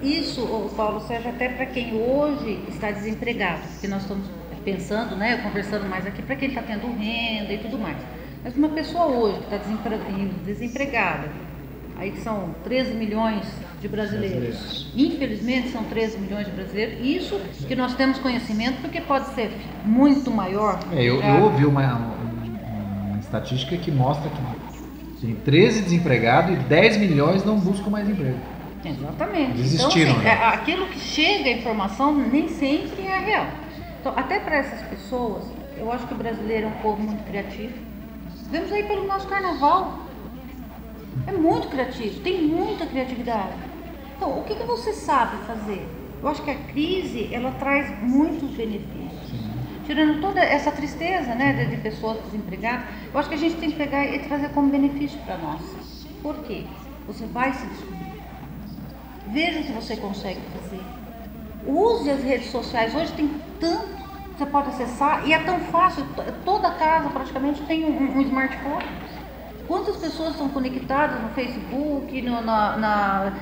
isso, 0.03 0.47
Paulo, 0.77 1.01
serve 1.07 1.29
até 1.31 1.49
para 1.49 1.67
quem 1.67 1.95
hoje 1.95 2.61
está 2.69 2.91
desempregado, 2.91 3.62
porque 3.73 3.89
nós 3.89 4.03
estamos 4.03 4.27
pensando, 4.65 5.17
né, 5.17 5.39
conversando 5.39 5.89
mais 5.89 6.07
aqui 6.07 6.23
para 6.23 6.37
quem 6.37 6.49
está 6.49 6.62
tendo 6.62 6.87
renda 6.97 7.53
e 7.53 7.59
tudo 7.59 7.79
mais. 7.79 7.97
Mas 8.43 8.57
uma 8.57 8.69
pessoa 8.69 9.07
hoje 9.07 9.39
que 9.39 9.55
está 9.55 9.59
desempregada, 10.45 11.29
aí 11.97 12.12
que 12.12 12.21
são 12.21 12.55
13 12.65 12.95
milhões 12.95 13.45
de 13.81 13.89
brasileiros, 13.89 14.39
brasileiros. 14.39 14.93
infelizmente 14.95 15.69
são 15.71 15.83
13 15.85 16.19
milhões 16.19 16.47
de 16.47 16.53
brasileiros, 16.53 17.05
isso 17.05 17.41
que 17.67 17.75
nós 17.75 17.95
temos 17.95 18.19
conhecimento, 18.19 18.81
porque 18.81 19.01
pode 19.01 19.35
ser 19.35 19.51
muito 19.85 20.31
maior. 20.31 20.79
É, 20.93 21.03
eu, 21.03 21.21
eu, 21.21 21.43
ouvi 21.45 21.65
uma, 21.65 21.83
uma, 21.83 22.15
uma 23.09 23.19
estatística 23.19 23.77
que 23.77 23.91
mostra 23.91 24.31
que 24.31 24.76
tem 25.21 25.35
13 25.35 25.83
desempregados 25.83 26.53
e 26.53 26.57
10 26.57 26.99
milhões 26.99 27.45
não 27.45 27.59
buscam 27.59 27.91
mais 27.91 28.09
emprego. 28.09 28.39
Exatamente. 28.85 29.53
Desistiram. 29.53 30.11
Então, 30.11 30.17
assim, 30.17 30.25
né? 30.25 30.45
aquilo 30.45 30.87
que 30.87 30.99
chega 30.99 31.49
a 31.49 31.53
informação 31.53 32.15
nem 32.15 32.49
sempre 32.49 33.03
é 33.03 33.19
real. 33.19 33.47
Então, 34.01 34.13
até 34.17 34.39
para 34.39 34.57
essas 34.57 34.83
pessoas, 34.83 35.45
eu 35.77 35.91
acho 35.91 36.07
que 36.07 36.15
o 36.15 36.17
brasileiro 36.17 36.67
é 36.67 36.69
um 36.69 36.83
povo 36.83 37.03
muito 37.03 37.25
criativo. 37.25 37.75
Vemos 38.51 38.71
aí 38.73 38.85
pelo 38.85 39.07
nosso 39.07 39.27
carnaval. 39.27 40.07
É 41.27 41.33
muito 41.33 41.69
criativo, 41.69 42.21
tem 42.21 42.43
muita 42.43 42.87
criatividade. 42.87 43.55
Então, 44.17 44.39
o 44.39 44.45
que, 44.45 44.55
que 44.55 44.63
você 44.65 44.93
sabe 44.93 45.39
fazer? 45.47 45.87
Eu 46.23 46.29
acho 46.29 46.43
que 46.43 46.51
a 46.51 46.55
crise, 46.55 47.29
ela 47.33 47.51
traz 47.53 47.91
muitos 48.03 48.51
benefícios. 48.51 49.06
Tirando 49.87 50.20
toda 50.20 50.40
essa 50.40 50.72
tristeza 50.72 51.33
né, 51.37 51.53
de, 51.53 51.77
de 51.77 51.77
pessoas 51.81 52.20
desempregadas, 52.25 52.87
eu 53.12 53.20
acho 53.20 53.29
que 53.29 53.37
a 53.37 53.38
gente 53.38 53.57
tem 53.57 53.70
que 53.70 53.77
pegar 53.77 54.05
e 54.05 54.18
trazer 54.18 54.49
como 54.49 54.68
benefício 54.68 55.16
para 55.20 55.38
nós. 55.38 55.61
Por 56.20 56.35
quê? 56.42 56.64
Você 57.07 57.25
vai 57.27 57.53
se 57.53 57.64
descobrir. 57.66 58.20
Veja 59.29 59.62
se 59.62 59.72
você 59.72 59.96
consegue 59.96 60.40
fazer. 60.61 60.81
Use 61.64 62.11
as 62.11 62.22
redes 62.25 62.51
sociais. 62.51 62.96
Hoje 62.96 63.12
tem 63.12 63.31
tanto 63.61 63.87
que 63.87 64.38
você 64.38 64.46
pode 64.46 64.70
acessar 64.70 65.27
e 65.27 65.33
é 65.33 65.38
tão 65.38 65.61
fácil. 65.61 66.05
Toda 66.44 66.70
casa 66.72 67.09
praticamente 67.11 67.62
tem 67.62 67.85
um, 67.85 68.18
um 68.18 68.20
smartphone. 68.22 68.87
Quantas 69.68 69.96
pessoas 69.96 70.33
estão 70.33 70.49
conectadas 70.49 71.20
no 71.22 71.29
Facebook, 71.29 72.22
no, 72.22 72.40
na, 72.40 72.77
na, 72.77 73.33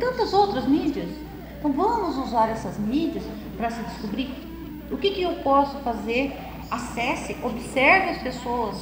tantas 0.00 0.32
outras 0.32 0.66
mídias? 0.66 1.10
Então 1.58 1.72
vamos 1.72 2.16
usar 2.18 2.48
essas 2.48 2.76
mídias 2.76 3.24
para 3.56 3.70
se 3.70 3.82
descobrir 3.82 4.45
o 4.90 4.96
que, 4.96 5.10
que 5.10 5.22
eu 5.22 5.32
posso 5.42 5.78
fazer. 5.78 6.36
Acesse, 6.68 7.36
observe 7.44 8.10
as 8.10 8.18
pessoas 8.18 8.76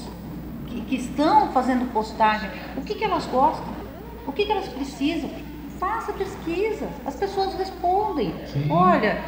que, 0.67 0.81
que 0.83 0.97
estão 0.97 1.53
fazendo 1.53 1.93
postagem, 1.93 2.49
o 2.79 2.81
que, 2.81 2.95
que 2.95 3.05
elas 3.05 3.27
gostam, 3.27 3.67
o 4.27 4.33
que, 4.33 4.47
que 4.47 4.53
elas 4.53 4.69
precisam 4.69 5.29
faça 5.79 6.13
pesquisa. 6.13 6.89
As 7.05 7.15
pessoas 7.15 7.55
respondem. 7.55 8.35
Sim. 8.47 8.71
Olha, 8.71 9.23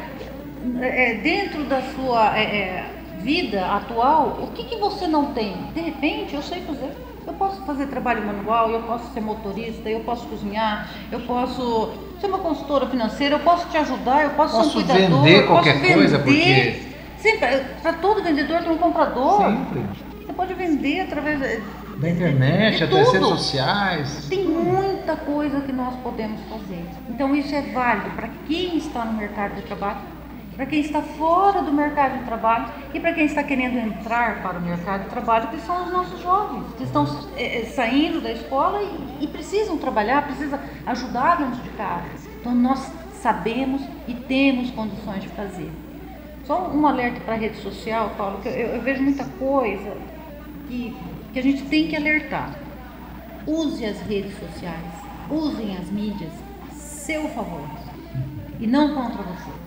é, 0.81 1.15
dentro 1.15 1.63
da 1.65 1.81
sua 1.93 2.37
é, 2.37 2.43
é, 2.43 2.85
vida 3.19 3.65
atual, 3.65 4.39
o 4.41 4.47
que, 4.53 4.63
que 4.63 4.77
você 4.77 5.07
não 5.07 5.33
tem? 5.33 5.55
De 5.73 5.81
repente, 5.81 6.35
eu 6.35 6.41
sei 6.41 6.61
fazer. 6.61 6.91
Eu 7.25 7.33
posso 7.33 7.61
fazer 7.63 7.87
trabalho 7.87 8.25
manual, 8.25 8.71
eu 8.71 8.81
posso 8.83 9.13
ser 9.13 9.19
motorista, 9.19 9.89
eu 9.89 9.99
posso 9.99 10.25
cozinhar, 10.27 10.89
eu 11.11 11.19
posso 11.21 11.91
ser 12.19 12.27
uma 12.27 12.39
consultora 12.39 12.87
financeira, 12.87 13.35
eu 13.35 13.39
posso 13.39 13.67
te 13.69 13.77
ajudar, 13.77 14.23
eu 14.23 14.29
posso, 14.31 14.55
posso 14.55 14.71
ser 14.71 14.77
um 14.77 14.83
cuidador, 14.85 15.23
vender 15.23 15.47
qualquer 15.47 15.73
posso 15.73 15.81
vender. 15.81 15.95
coisa, 15.95 16.19
porque 16.19 16.81
sempre 17.17 17.47
para 17.81 17.93
todo 17.93 18.23
vendedor 18.23 18.59
tem 18.61 18.71
um 18.71 18.77
comprador. 18.77 19.41
Sempre. 19.41 19.83
Você 20.25 20.33
pode 20.33 20.53
vender 20.55 21.01
através 21.01 21.39
da 21.97 22.09
internet, 22.09 22.83
até 22.83 22.95
redes 22.95 23.27
sociais. 23.27 24.27
Tem 24.29 24.45
muita 24.45 25.15
coisa 25.15 25.61
que 25.61 25.71
nós 25.71 25.95
podemos 26.03 26.39
fazer. 26.49 26.85
Então 27.09 27.35
isso 27.35 27.55
é 27.55 27.61
válido 27.61 28.09
para 28.11 28.29
quem 28.47 28.77
está 28.77 29.05
no 29.05 29.13
mercado 29.13 29.55
de 29.55 29.61
trabalho, 29.63 29.99
para 30.57 30.65
quem 30.65 30.81
está 30.81 31.01
fora 31.01 31.61
do 31.61 31.71
mercado 31.71 32.17
de 32.19 32.25
trabalho 32.25 32.65
e 32.93 32.99
para 32.99 33.13
quem 33.13 33.25
está 33.25 33.43
querendo 33.43 33.77
entrar 33.77 34.41
para 34.41 34.57
o 34.57 34.61
mercado 34.61 35.03
de 35.03 35.09
trabalho, 35.09 35.47
que 35.47 35.61
são 35.61 35.85
os 35.85 35.91
nossos 35.91 36.21
jovens, 36.21 36.65
que 36.75 36.83
estão 36.83 37.05
é, 37.37 37.63
saindo 37.65 38.19
da 38.19 38.31
escola 38.31 38.81
e, 38.81 39.23
e 39.23 39.27
precisam 39.27 39.77
trabalhar, 39.77 40.25
precisam 40.25 40.59
ajudar 40.85 41.37
dentro 41.37 41.61
de 41.61 41.69
casa. 41.69 42.27
Então 42.41 42.53
nós 42.53 42.91
sabemos 43.21 43.81
e 44.07 44.13
temos 44.13 44.71
condições 44.71 45.21
de 45.21 45.29
fazer. 45.29 45.71
Só 46.43 46.69
um 46.69 46.85
alerta 46.85 47.21
para 47.21 47.35
a 47.35 47.37
rede 47.37 47.57
social, 47.57 48.11
Paulo, 48.17 48.39
que 48.41 48.49
eu, 48.49 48.53
eu 48.53 48.81
vejo 48.81 49.01
muita 49.01 49.23
coisa 49.23 49.95
que 50.67 50.93
que 51.37 51.39
a 51.39 51.43
gente 51.43 51.65
tem 51.65 51.87
que 51.87 51.95
alertar. 51.95 52.51
Use 53.45 53.85
as 53.85 54.01
redes 54.01 54.33
sociais, 54.39 54.91
usem 55.29 55.77
as 55.77 55.87
mídias 55.91 56.31
seu 56.73 57.29
favor 57.29 57.69
e 58.59 58.65
não 58.65 58.95
contra 58.95 59.21
você. 59.21 59.66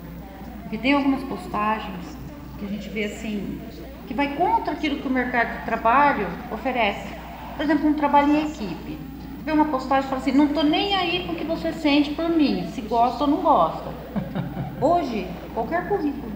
Porque 0.70 0.78
tem 0.78 0.92
algumas 0.92 1.24
postagens 1.24 2.16
que 2.56 2.64
a 2.64 2.68
gente 2.68 2.88
vê 2.90 3.06
assim, 3.06 3.60
que 4.06 4.14
vai 4.14 4.36
contra 4.36 4.72
aquilo 4.72 5.02
que 5.02 5.08
o 5.08 5.10
mercado 5.10 5.58
de 5.58 5.64
trabalho 5.64 6.28
oferece. 6.52 7.08
Por 7.56 7.64
exemplo, 7.64 7.88
um 7.88 7.94
trabalho 7.94 8.36
em 8.36 8.46
equipe. 8.46 8.96
Vê 9.44 9.50
uma 9.50 9.64
postagem 9.64 10.06
e 10.06 10.08
fala 10.08 10.22
assim, 10.22 10.30
não 10.30 10.44
estou 10.44 10.62
nem 10.62 10.94
aí 10.94 11.26
com 11.26 11.32
o 11.32 11.34
que 11.34 11.42
você 11.42 11.72
sente 11.72 12.10
por 12.14 12.28
mim, 12.28 12.68
se 12.72 12.82
gosta 12.82 13.24
ou 13.24 13.30
não 13.30 13.38
gosta. 13.38 13.90
Hoje, 14.80 15.26
qualquer 15.54 15.88
currículo, 15.88 16.32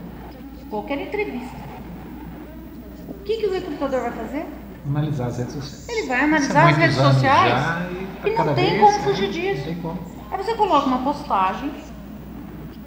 qualquer 0.69 1.01
entrevista, 1.01 1.57
o 3.09 3.15
que, 3.25 3.37
que 3.37 3.47
o 3.47 3.53
recrutador 3.53 4.01
vai 4.01 4.13
fazer? 4.13 4.47
analisar 4.85 5.29
as 5.29 5.39
redes 5.39 5.55
sociais. 5.55 5.89
Ele 5.89 6.07
vai 6.09 6.21
analisar 6.25 6.71
as 6.71 6.77
redes 6.77 6.97
sociais 6.97 7.63
e, 8.25 8.29
e 8.29 8.37
não 8.37 8.55
tem 8.55 8.81
como 8.81 8.99
fugir 8.99 9.31
disso. 9.31 9.69
Aí 10.31 10.37
você 10.37 10.55
coloca 10.55 10.87
uma 10.87 10.99
postagem 10.99 11.71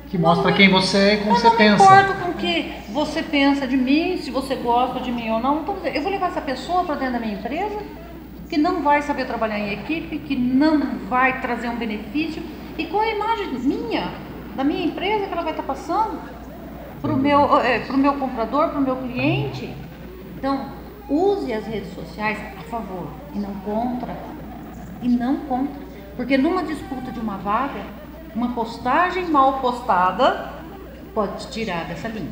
que 0.10 0.18
mostra 0.18 0.52
quem 0.54 0.70
você 0.70 0.98
é 0.98 1.14
e 1.16 1.18
como 1.18 1.36
você 1.36 1.50
pensa. 1.52 1.84
Não 1.84 2.02
importa 2.02 2.14
com 2.24 2.32
o 2.32 2.34
que 2.36 2.74
você 2.90 3.22
pensa 3.24 3.68
de 3.68 3.78
mim, 3.78 4.18
se 4.18 4.32
você 4.32 4.56
gosta 4.56 5.00
de 5.00 5.12
mim 5.12 5.30
ou 5.30 5.40
não. 5.40 5.62
Então, 5.62 5.78
eu 5.84 6.02
vou 6.02 6.12
levar 6.12 6.28
essa 6.28 6.42
pessoa 6.42 6.84
para 6.84 6.96
dentro 6.96 7.14
da 7.14 7.20
minha 7.20 7.34
empresa 7.34 7.80
que 8.50 8.58
não 8.58 8.82
vai 8.82 9.02
saber 9.02 9.26
trabalhar 9.26 9.60
em 9.60 9.74
equipe, 9.74 10.20
que 10.20 10.36
não 10.36 10.80
vai 11.10 11.42
trazer 11.42 11.70
um 11.70 11.76
benefício. 11.76 12.42
E 12.78 12.86
qual 12.86 13.04
é 13.04 13.12
a 13.12 13.16
imagem 13.16 13.48
minha, 13.60 14.12
da 14.56 14.64
minha 14.64 14.86
empresa 14.86 15.26
que 15.26 15.34
ela 15.34 15.42
vai 15.42 15.52
estar 15.52 15.64
passando 15.64 16.20
para 17.02 17.12
o 17.12 17.18
meu, 17.18 17.60
é, 17.60 17.84
meu 17.98 18.14
comprador, 18.14 18.70
para 18.70 18.80
o 18.80 18.82
meu 18.82 18.96
cliente? 18.96 19.76
Então, 20.38 20.78
Use 21.10 21.54
as 21.54 21.66
redes 21.66 21.94
sociais 21.94 22.38
a 22.60 22.64
favor 22.64 23.08
e 23.34 23.40
não 23.40 23.54
contra. 23.62 24.14
E 25.02 25.08
não 25.08 25.38
contra. 25.38 25.82
Porque 26.18 26.38
numa 26.38 26.64
disputa 26.64 27.12
de 27.12 27.20
uma 27.20 27.38
vaga, 27.38 27.80
uma 28.38 28.50
postagem 28.50 29.26
mal 29.26 29.60
postada 29.60 30.54
pode 31.14 31.48
te 31.48 31.52
tirar 31.52 31.86
dessa 31.86 32.08
linha. 32.08 32.30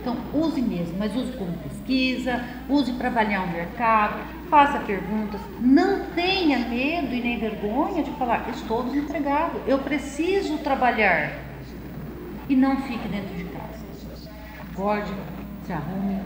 Então, 0.00 0.16
use 0.32 0.60
mesmo, 0.60 0.96
mas 0.98 1.14
use 1.14 1.32
como 1.32 1.52
pesquisa, 1.58 2.42
use 2.68 2.92
para 2.92 3.08
avaliar 3.08 3.44
o 3.44 3.50
mercado, 3.50 4.18
faça 4.48 4.78
perguntas. 4.80 5.40
Não 5.60 6.06
tenha 6.14 6.58
medo 6.58 7.14
e 7.14 7.20
nem 7.20 7.38
vergonha 7.38 8.02
de 8.02 8.10
falar: 8.12 8.48
estou 8.50 8.84
desempregado, 8.84 9.60
eu 9.66 9.78
preciso 9.78 10.58
trabalhar. 10.58 11.32
E 12.48 12.56
não 12.56 12.76
fique 12.82 13.06
dentro 13.08 13.34
de 13.34 13.44
casa. 13.44 13.84
Acorde, 14.72 15.12
se 15.64 15.72
arrume, 15.72 16.20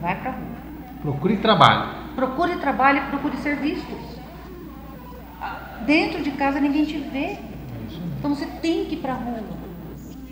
vai 0.00 0.14
para 0.20 0.30
a 0.30 0.34
rua. 0.34 0.46
Procure 1.02 1.36
trabalho. 1.38 1.88
Procure 2.14 2.56
trabalho 2.56 2.98
e 2.98 3.10
procure 3.10 3.36
serviços. 3.38 4.18
Dentro 5.86 6.22
de 6.22 6.30
casa 6.32 6.60
ninguém 6.60 6.84
te 6.84 6.98
vê. 6.98 7.38
Então 8.18 8.34
você 8.34 8.46
tem 8.46 8.84
que 8.84 8.94
ir 8.94 8.98
para 8.98 9.12
a 9.12 9.16
rua. 9.16 9.40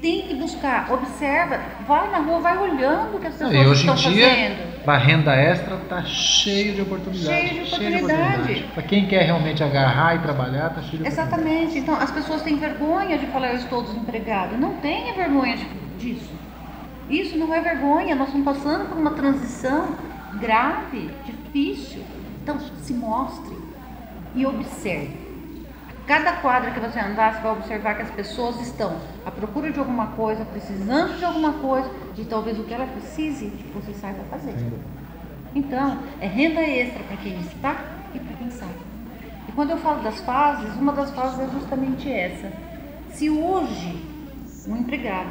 tem 0.01 0.23
que 0.29 0.35
buscar, 0.35 0.93
observa, 0.93 1.59
vai 1.87 2.11
na 2.11 2.19
rua, 2.19 2.41
vai 2.41 2.59
olhando 2.59 3.17
o 3.17 3.21
que 3.21 3.27
as 3.27 3.35
pessoas 3.35 3.53
e 3.53 3.67
hoje 3.67 3.89
estão 3.89 3.95
em 3.95 4.15
dia, 4.15 4.29
fazendo. 4.29 4.85
para 4.85 4.99
renda 4.99 5.35
extra, 5.35 5.77
tá 5.89 6.03
cheio 6.05 6.75
de 6.75 6.83
oportunidades. 6.83 7.27
Cheio 7.27 7.65
de 7.65 7.75
oportunidade. 7.75 8.71
Para 8.75 8.83
quem 8.83 9.07
quer 9.07 9.23
realmente 9.25 9.65
agarrar 9.65 10.17
e 10.17 10.19
trabalhar, 10.21 10.71
tá 10.71 10.83
cheio 10.83 11.03
de 11.03 11.09
Exatamente. 11.09 11.79
Então, 11.79 11.95
as 11.95 12.11
pessoas 12.11 12.43
têm 12.43 12.57
vergonha 12.57 13.19
de 13.19 13.27
falar 13.27 13.49
eu 13.51 13.57
estou 13.57 13.83
desempregado. 13.83 14.57
Não 14.59 14.75
tenha 14.75 15.15
vergonha 15.15 15.57
disso. 15.99 16.33
Isso 17.09 17.39
não 17.39 17.53
é 17.55 17.61
vergonha. 17.61 18.15
Nós 18.15 18.29
estamos 18.29 18.45
passando 18.45 18.89
por 18.89 18.99
uma 18.99 19.13
transição 19.13 19.97
grave, 20.39 21.11
difícil. 21.25 22.03
Então, 22.43 22.59
se 22.61 22.93
mostre 22.93 23.57
e 24.35 24.45
observe. 24.45 25.26
Cada 26.07 26.35
quadra 26.35 26.71
que 26.71 26.79
você 26.79 27.01
andar, 27.01 27.35
você 27.35 27.41
vai 27.43 27.53
observar 27.53 27.95
que 27.97 28.03
as 28.03 28.11
pessoas 28.11 28.61
estão 28.61 28.97
à 29.25 29.31
procura 29.31 29.73
de 29.73 29.79
alguma 29.81 30.09
coisa, 30.09 30.45
precisando 30.45 31.19
de 31.19 31.25
alguma 31.25 31.55
coisa, 31.55 31.91
e 32.17 32.25
talvez 32.25 32.59
o 32.59 32.63
que 32.63 32.73
ela 32.73 32.87
precise, 32.87 33.53
você 33.75 33.93
saiba 33.93 34.23
fazer. 34.31 34.55
Então, 35.53 35.99
é 36.21 36.27
renda 36.29 36.61
extra 36.61 37.03
para 37.03 37.17
quem 37.17 37.41
está 37.41 37.77
e 38.15 38.21
para 38.21 38.37
quem 38.37 38.51
sai. 38.51 38.69
E 39.49 39.53
quando 39.53 39.71
eu 39.71 39.79
falo 39.79 40.03
das 40.03 40.21
fases, 40.21 40.75
uma 40.77 40.93
das 40.93 41.11
fases 41.11 41.41
é 41.41 41.49
justamente 41.53 42.13
essa. 42.13 42.53
Se 43.11 43.29
hoje 43.29 44.05
um 44.69 44.77
empregado 44.77 45.31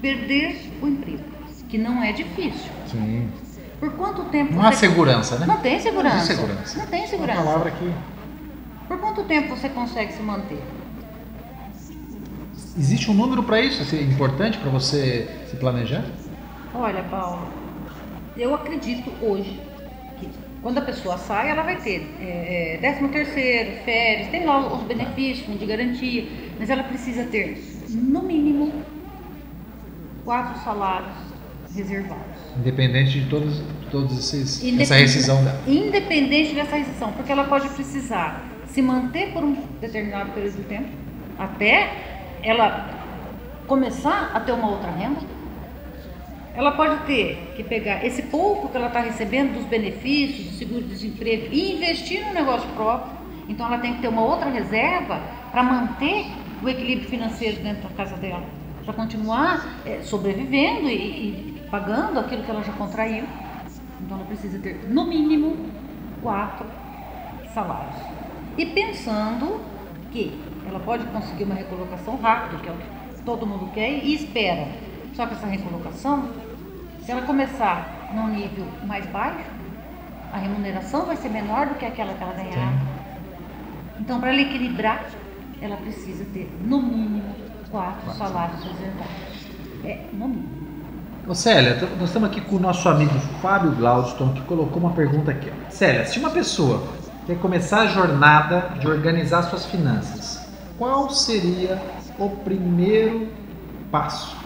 perder 0.00 0.72
o 0.80 0.86
emprego, 0.86 1.24
que 1.68 1.76
não 1.76 2.02
é 2.02 2.12
difícil. 2.12 2.70
Sim. 2.86 3.30
Por 3.80 3.92
quanto 3.92 4.24
tempo 4.30 4.54
Não 4.54 4.66
há 4.66 4.72
segurança, 4.72 5.38
né? 5.38 5.46
Não 5.46 5.58
tem 5.58 5.78
segurança. 5.80 6.16
Não 6.16 6.26
tem 6.26 6.36
segurança. 6.36 6.78
Não 6.78 6.86
tem 6.86 7.00
Uma 7.00 7.08
segurança. 7.08 7.42
palavra 7.42 7.70
que 7.72 7.92
Por 8.88 8.98
quanto 8.98 9.24
tempo 9.24 9.56
você 9.56 9.68
consegue 9.68 10.12
se 10.12 10.22
manter? 10.22 10.62
existe 12.78 13.10
um 13.10 13.14
número 13.14 13.42
para 13.42 13.60
isso, 13.60 13.82
assim, 13.82 14.02
importante 14.02 14.58
para 14.58 14.70
você 14.70 15.28
se 15.48 15.56
planejar? 15.56 16.04
Olha, 16.74 17.02
Paulo, 17.04 17.48
eu 18.36 18.54
acredito 18.54 19.10
hoje 19.22 19.58
que 20.20 20.28
quando 20.62 20.78
a 20.78 20.82
pessoa 20.82 21.16
sai, 21.16 21.50
ela 21.50 21.62
vai 21.62 21.76
ter 21.76 22.06
é, 22.20 22.78
13 22.80 23.08
terceiro, 23.08 23.84
férias, 23.84 24.28
tem 24.28 24.44
lá 24.44 24.74
os 24.74 24.82
benefícios 24.82 25.46
fundo 25.46 25.58
de 25.58 25.66
garantia, 25.66 26.26
mas 26.58 26.68
ela 26.68 26.82
precisa 26.82 27.24
ter, 27.24 27.62
no 27.88 28.22
mínimo, 28.22 28.72
quatro 30.24 30.62
salários 30.62 31.14
reservados. 31.74 32.24
Independente 32.58 33.20
de 33.20 33.30
todos, 33.30 33.62
todos 33.90 34.18
esses 34.18 34.80
essa 34.80 34.96
rescisão 34.96 35.42
dela. 35.44 35.62
Independente 35.66 36.54
dessa 36.54 36.76
rescisão, 36.76 37.12
porque 37.12 37.30
ela 37.30 37.44
pode 37.44 37.68
precisar 37.70 38.55
se 38.76 38.82
manter 38.82 39.32
por 39.32 39.42
um 39.42 39.54
determinado 39.80 40.32
período 40.32 40.56
de 40.56 40.64
tempo, 40.64 40.88
até 41.38 41.90
ela 42.42 42.90
começar 43.66 44.32
a 44.34 44.40
ter 44.40 44.52
uma 44.52 44.68
outra 44.68 44.90
renda. 44.90 45.20
Ela 46.54 46.72
pode 46.72 47.06
ter 47.06 47.54
que 47.56 47.64
pegar 47.64 48.04
esse 48.04 48.24
pouco 48.24 48.68
que 48.68 48.76
ela 48.76 48.88
está 48.88 49.00
recebendo 49.00 49.54
dos 49.54 49.64
benefícios, 49.64 50.48
do 50.48 50.52
seguro-desemprego 50.58 51.46
e 51.50 51.74
investir 51.76 52.22
no 52.26 52.34
negócio 52.34 52.68
próprio. 52.74 53.16
Então 53.48 53.64
ela 53.64 53.78
tem 53.78 53.94
que 53.94 54.02
ter 54.02 54.08
uma 54.08 54.22
outra 54.22 54.50
reserva 54.50 55.22
para 55.50 55.62
manter 55.62 56.26
o 56.62 56.68
equilíbrio 56.68 57.08
financeiro 57.08 57.62
dentro 57.62 57.88
da 57.88 57.94
casa 57.96 58.16
dela, 58.18 58.44
para 58.84 58.92
continuar 58.92 59.80
eh, 59.86 60.00
sobrevivendo 60.02 60.90
e, 60.90 60.92
e 60.92 61.62
pagando 61.70 62.20
aquilo 62.20 62.42
que 62.42 62.50
ela 62.50 62.62
já 62.62 62.74
contraiu. 62.74 63.24
Então 64.02 64.18
ela 64.18 64.26
precisa 64.26 64.58
ter 64.58 64.86
no 64.86 65.06
mínimo 65.06 65.56
quatro 66.20 66.66
salários. 67.54 68.25
E 68.56 68.66
pensando 68.66 69.60
que 70.10 70.40
ela 70.66 70.80
pode 70.80 71.04
conseguir 71.06 71.44
uma 71.44 71.54
recolocação 71.54 72.16
rápida, 72.16 72.62
que 72.62 72.68
é 72.68 72.72
o 72.72 72.76
que 72.76 73.22
todo 73.22 73.46
mundo 73.46 73.70
quer 73.72 73.90
e 74.02 74.14
espera. 74.14 74.68
Só 75.14 75.26
que 75.26 75.34
essa 75.34 75.46
recolocação, 75.46 76.28
se 77.04 77.10
ela 77.10 77.22
começar 77.22 78.10
num 78.14 78.28
nível 78.28 78.66
mais 78.84 79.04
baixo, 79.06 79.44
a 80.32 80.38
remuneração 80.38 81.06
vai 81.06 81.16
ser 81.16 81.28
menor 81.28 81.66
do 81.66 81.74
que 81.74 81.84
aquela 81.84 82.14
que 82.14 82.22
ela 82.22 82.32
ganhava. 82.32 82.78
Então, 84.00 84.20
para 84.20 84.30
ela 84.30 84.40
equilibrar, 84.40 85.06
ela 85.60 85.76
precisa 85.76 86.24
ter 86.32 86.50
no 86.64 86.82
mínimo 86.82 87.34
quatro 87.70 88.10
salários 88.12 88.62
reservados. 88.62 89.46
É, 89.84 90.04
no 90.12 90.28
mínimo. 90.28 90.66
Ô 91.26 91.34
Célia, 91.34 91.76
nós 91.98 92.08
estamos 92.08 92.28
aqui 92.28 92.40
com 92.40 92.56
o 92.56 92.60
nosso 92.60 92.88
amigo 92.88 93.18
Fábio 93.42 93.72
Glaudston, 93.72 94.32
que 94.32 94.40
colocou 94.42 94.78
uma 94.78 94.92
pergunta 94.92 95.30
aqui. 95.30 95.50
Célia, 95.70 96.04
se 96.04 96.18
uma 96.18 96.30
pessoa 96.30 96.86
quer 97.26 97.38
começar 97.38 97.80
a 97.82 97.86
jornada 97.86 98.78
de 98.78 98.86
organizar 98.86 99.42
suas 99.42 99.66
finanças, 99.66 100.46
qual 100.78 101.10
seria 101.10 101.82
o 102.18 102.30
primeiro 102.30 103.32
passo? 103.90 104.36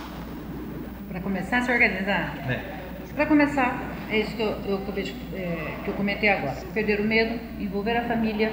Para 1.08 1.20
começar 1.20 1.58
a 1.58 1.62
se 1.62 1.72
organizar, 1.72 2.38
É. 2.48 2.80
Para 3.14 3.26
começar, 3.26 4.06
é 4.08 4.20
isso 4.20 4.36
que 4.36 4.42
eu, 4.42 4.50
eu 4.64 4.76
acabei 4.78 5.02
de- 5.04 5.16
é, 5.34 5.80
que 5.82 5.90
eu 5.90 5.94
comentei 5.94 6.28
agora. 6.28 6.56
Perder 6.72 7.00
o 7.00 7.04
medo, 7.04 7.38
envolver 7.60 7.96
a 7.96 8.04
família, 8.06 8.52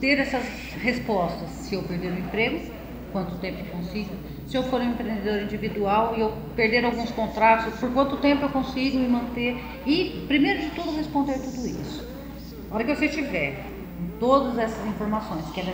ter 0.00 0.18
essas 0.18 0.42
respostas. 0.82 1.48
Se 1.50 1.74
eu 1.74 1.82
perder 1.84 2.12
o 2.12 2.18
emprego, 2.18 2.60
quanto 3.12 3.36
tempo 3.36 3.60
eu 3.60 3.66
consigo? 3.66 4.16
Se 4.46 4.56
eu 4.56 4.64
for 4.64 4.80
um 4.80 4.90
empreendedor 4.90 5.42
individual 5.42 6.16
e 6.16 6.20
eu 6.20 6.30
perder 6.56 6.84
alguns 6.84 7.10
contratos, 7.12 7.74
por 7.78 7.92
quanto 7.92 8.16
tempo 8.16 8.44
eu 8.44 8.50
consigo 8.50 8.98
me 8.98 9.08
manter? 9.08 9.80
E, 9.86 10.24
primeiro 10.26 10.60
de 10.60 10.70
tudo, 10.70 10.96
responder 10.96 11.38
tudo 11.38 11.66
isso. 11.66 12.07
A 12.70 12.74
hora 12.74 12.84
que 12.84 12.94
você 12.94 13.08
tiver 13.08 13.64
todas 14.20 14.58
essas 14.58 14.86
informações, 14.86 15.44
que 15.50 15.60
ela 15.60 15.72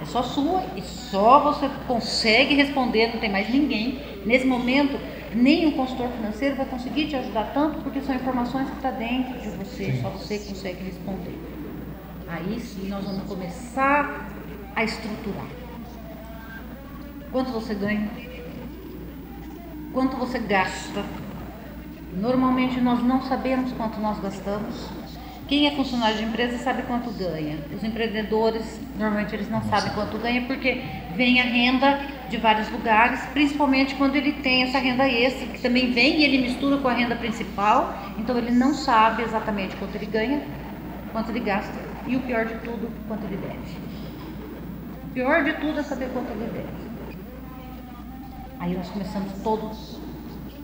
é 0.00 0.04
só 0.04 0.22
sua 0.22 0.62
e 0.76 0.82
só 0.82 1.40
você 1.40 1.68
consegue 1.88 2.54
responder, 2.54 3.12
não 3.12 3.20
tem 3.20 3.30
mais 3.30 3.48
ninguém. 3.48 4.00
Nesse 4.24 4.46
momento, 4.46 4.98
nem 5.34 5.66
um 5.66 5.72
consultor 5.72 6.08
financeiro 6.10 6.56
vai 6.56 6.66
conseguir 6.66 7.08
te 7.08 7.16
ajudar 7.16 7.52
tanto, 7.52 7.80
porque 7.82 8.00
são 8.00 8.14
informações 8.14 8.68
que 8.68 8.76
estão 8.76 8.92
dentro 8.92 9.40
de 9.40 9.48
você, 9.50 9.98
só 10.00 10.08
você 10.10 10.38
consegue 10.38 10.84
responder. 10.84 11.36
Aí 12.28 12.60
sim 12.60 12.88
nós 12.88 13.04
vamos 13.04 13.24
começar 13.24 14.28
a 14.74 14.84
estruturar. 14.84 15.46
Quanto 17.32 17.50
você 17.50 17.74
ganha? 17.74 18.08
Quanto 19.92 20.16
você 20.16 20.38
gasta? 20.38 21.04
Normalmente 22.12 22.80
nós 22.80 23.02
não 23.02 23.22
sabemos 23.22 23.72
quanto 23.72 23.98
nós 24.00 24.18
gastamos. 24.20 25.05
Quem 25.48 25.68
é 25.68 25.70
funcionário 25.76 26.16
de 26.16 26.24
empresa 26.24 26.58
sabe 26.58 26.82
quanto 26.82 27.10
ganha. 27.12 27.56
Os 27.72 27.84
empreendedores, 27.84 28.80
normalmente 28.98 29.32
eles 29.32 29.48
não 29.48 29.62
sabem 29.62 29.92
quanto 29.92 30.18
ganha 30.18 30.42
porque 30.42 30.82
vem 31.14 31.40
a 31.40 31.44
renda 31.44 32.00
de 32.28 32.36
vários 32.36 32.68
lugares, 32.70 33.20
principalmente 33.32 33.94
quando 33.94 34.16
ele 34.16 34.32
tem 34.32 34.64
essa 34.64 34.78
renda 34.78 35.08
extra, 35.08 35.46
que 35.46 35.60
também 35.60 35.92
vem 35.92 36.20
e 36.20 36.24
ele 36.24 36.38
mistura 36.38 36.78
com 36.78 36.88
a 36.88 36.92
renda 36.92 37.14
principal, 37.14 37.96
então 38.18 38.36
ele 38.36 38.50
não 38.50 38.74
sabe 38.74 39.22
exatamente 39.22 39.76
quanto 39.76 39.94
ele 39.94 40.06
ganha, 40.06 40.42
quanto 41.12 41.30
ele 41.30 41.40
gasta 41.40 41.78
e 42.08 42.16
o 42.16 42.20
pior 42.20 42.44
de 42.44 42.54
tudo, 42.56 42.90
quanto 43.06 43.24
ele 43.26 43.36
deve. 43.36 43.78
O 45.04 45.14
pior 45.14 45.44
de 45.44 45.52
tudo 45.54 45.78
é 45.78 45.82
saber 45.84 46.08
quanto 46.12 46.30
ele 46.32 46.50
deve. 46.52 47.16
Aí 48.58 48.74
nós 48.74 48.88
começamos 48.88 49.32
todos 49.44 50.00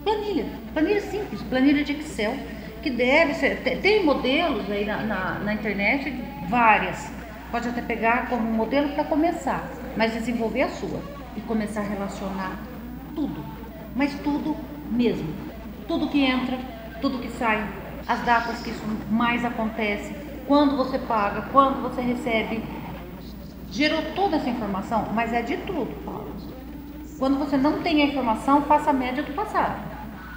planilha, 0.03 0.47
planilha 0.73 1.01
simples, 1.01 1.40
planilha 1.42 1.85
de 1.85 1.92
Excel, 1.92 2.37
que 2.83 2.90
deve 2.90 3.35
ser, 3.35 3.62
te- 3.62 3.77
tem 3.77 4.05
modelos 4.05 4.71
aí 4.71 4.85
na, 4.85 5.03
na, 5.03 5.38
na 5.38 5.55
internet, 5.55 6.11
várias. 6.49 7.11
Pode 7.51 7.68
até 7.68 7.83
pegar 7.83 8.29
como 8.29 8.42
modelo 8.42 8.90
para 8.90 9.05
começar, 9.05 9.68
mas 9.97 10.12
desenvolver 10.12 10.62
a 10.62 10.68
sua 10.68 11.01
e 11.37 11.40
começar 11.42 11.81
a 11.81 11.85
relacionar 11.85 12.59
tudo, 13.14 13.45
mas 13.95 14.14
tudo 14.21 14.57
mesmo. 14.90 15.29
Tudo 15.87 16.09
que 16.09 16.25
entra, 16.25 16.59
tudo 17.01 17.18
que 17.18 17.29
sai, 17.31 17.66
as 18.07 18.21
datas 18.25 18.62
que 18.62 18.71
isso 18.71 18.83
mais 19.11 19.45
acontece, 19.45 20.14
quando 20.47 20.77
você 20.77 20.99
paga, 20.99 21.42
quando 21.53 21.83
você 21.83 22.01
recebe. 22.01 22.62
Gerou 23.71 24.03
toda 24.14 24.37
essa 24.37 24.51
informação, 24.51 25.09
mas 25.14 25.33
é 25.33 25.42
de 25.42 25.57
tudo, 25.59 26.05
Paulo. 26.05 26.31
Quando 27.18 27.38
você 27.38 27.57
não 27.57 27.81
tem 27.83 28.03
a 28.03 28.07
informação, 28.07 28.62
faça 28.62 28.90
a 28.90 28.92
média 28.92 29.23
do 29.23 29.33
passado. 29.33 29.81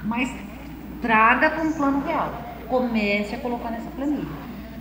Mas 0.04 0.30
traga 1.06 1.50
para 1.52 1.64
um 1.64 1.72
plano 1.72 2.04
real. 2.06 2.32
Comece 2.68 3.36
a 3.36 3.38
colocar 3.38 3.70
nessa 3.70 3.90
planilha. 3.92 4.26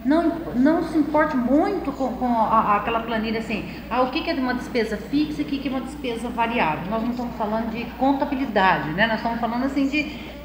Não, 0.05 0.23
não 0.55 0.83
se 0.83 0.99
importe 0.99 1.37
muito 1.37 1.91
com, 1.93 2.13
com 2.15 2.27
a- 2.27 2.77
aquela 2.77 3.01
planilha 3.01 3.39
assim, 3.39 3.65
ah, 3.91 4.03
o 4.03 4.11
que 4.11 4.23
que 4.23 4.31
é 4.31 4.35
uma 4.35 4.55
despesa 4.55 4.97
fixa 4.97 5.41
e 5.41 5.45
o 5.45 5.47
que 5.47 5.59
que 5.59 5.69
é 5.69 5.71
uma 5.71 5.81
despesa 5.81 6.29
variável. 6.29 6.91
Nós 6.91 7.03
não 7.03 7.11
estamos 7.11 7.35
falando 7.37 7.71
de 7.71 7.85
contabilidade, 7.99 8.91
né? 8.91 9.07
Nós 9.07 9.17
estamos 9.17 9.41
falando 9.41 9.65
assim 9.65 9.89
de 9.89 10.01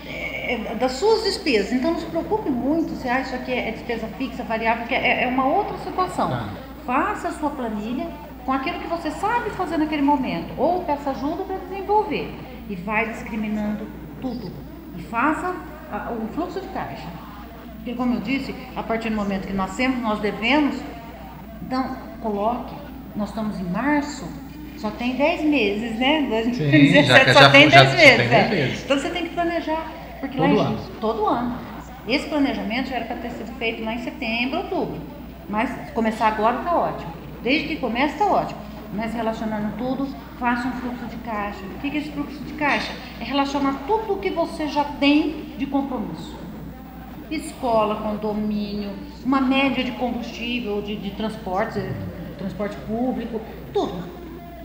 eh, 0.06 0.76
das 0.80 0.94
suas 0.94 1.24
despesas. 1.24 1.74
Então 1.74 1.92
não 1.92 2.00
se 2.00 2.06
preocupe 2.06 2.50
muito 2.50 2.92
se 2.96 3.08
isso 3.08 3.36
aqui 3.36 3.52
é 3.52 3.72
despesa 3.72 4.08
fixa, 4.18 4.44
variável, 4.44 4.88
que 4.88 4.96
é, 4.96 5.24
é 5.24 5.28
uma 5.28 5.46
outra 5.46 5.78
situação. 5.80 6.30
Tá. 6.30 6.50
Faça 6.86 7.28
a 7.28 7.32
sua 7.32 7.50
planilha 7.50 8.08
com 8.46 8.54
aquilo 8.54 8.80
que 8.80 8.88
você 8.88 9.12
sabe 9.12 9.50
fazer 9.52 9.78
naquele 9.78 10.02
momento, 10.02 10.54
ou 10.58 10.84
peça 10.84 11.12
ajuda 11.12 11.44
para 11.44 11.58
desenvolver 11.58 12.34
e 12.70 12.76
vai 12.76 13.10
discriminando 13.10 13.86
tudo 14.22 14.52
e 14.98 15.02
faça 15.04 15.54
o 16.12 16.28
fluxo 16.34 16.62
de 16.62 16.68
caixa. 16.70 17.08
Porque 17.78 17.94
como 17.94 18.16
eu 18.16 18.22
disse, 18.22 18.54
a 18.76 18.84
partir 18.84 19.10
do 19.10 19.16
momento 19.16 19.48
que 19.48 19.54
nascemos, 19.54 20.00
nós 20.02 20.20
devemos, 20.20 20.76
então 21.62 21.96
coloque, 22.22 22.74
nós 23.16 23.30
estamos 23.30 23.60
em 23.60 23.64
março, 23.64 24.28
só 24.78 24.90
tem 24.92 25.16
10 25.16 25.44
meses, 25.44 25.98
né? 26.00 26.22
Sim, 26.22 26.30
2017 26.30 27.08
já, 27.28 27.34
só 27.34 27.40
já, 27.42 27.50
tem 27.50 27.70
já, 27.70 27.84
10 27.84 27.96
meses. 27.96 28.16
tem 28.18 28.26
é. 28.26 28.30
10 28.30 28.50
meses. 28.52 28.84
Então 28.86 29.00
você 29.00 29.10
tem 29.10 29.24
que 29.24 29.34
planejar. 29.34 29.86
Porque 30.20 30.38
Todo 30.38 30.56
lá 30.56 30.64
em- 30.64 30.68
ano. 30.68 30.80
Todo 31.00 31.26
ano. 31.26 31.56
Esse 32.08 32.28
planejamento 32.28 32.90
já 32.90 32.96
era 32.98 33.06
para 33.06 33.18
ter 33.18 33.32
sido 33.32 33.52
feito 33.58 33.84
lá 33.84 33.94
em 33.94 34.00
setembro, 34.04 34.58
outubro. 34.60 35.00
Mas 35.48 35.70
começar 35.94 36.28
agora 36.28 36.58
está 36.60 36.76
ótimo. 36.76 37.12
Desde 37.44 37.68
que 37.70 37.76
começa 37.78 38.14
está 38.14 38.26
ótimo. 38.26 38.60
Mas 38.94 39.14
relacionando 39.14 39.74
tudo, 39.78 40.08
faça 40.40 40.68
um 40.68 40.72
fluxo 40.74 41.06
de 41.06 41.18
caixa. 41.18 41.60
O 41.66 41.80
que 41.82 41.92
que 41.92 41.98
é 41.98 42.00
esse 42.00 42.12
fluxo 42.12 42.40
de 42.44 42.54
caixa? 42.54 42.94
É 43.20 43.24
relacionar 43.24 43.74
tudo 43.86 44.14
o 44.14 44.20
que 44.20 44.30
você 44.30 44.68
já 44.68 44.84
tem 44.84 45.54
de 45.58 45.66
compromisso 45.66 46.40
escola, 47.30 47.96
condomínio, 48.02 48.92
uma 49.24 49.40
média 49.40 49.84
de 49.84 49.92
combustível, 49.94 50.82
de, 50.82 50.96
de 50.96 51.12
transporte, 51.12 51.78
eh, 51.80 51.94
transporte 52.38 52.76
público, 52.88 53.40
tudo. 53.74 54.04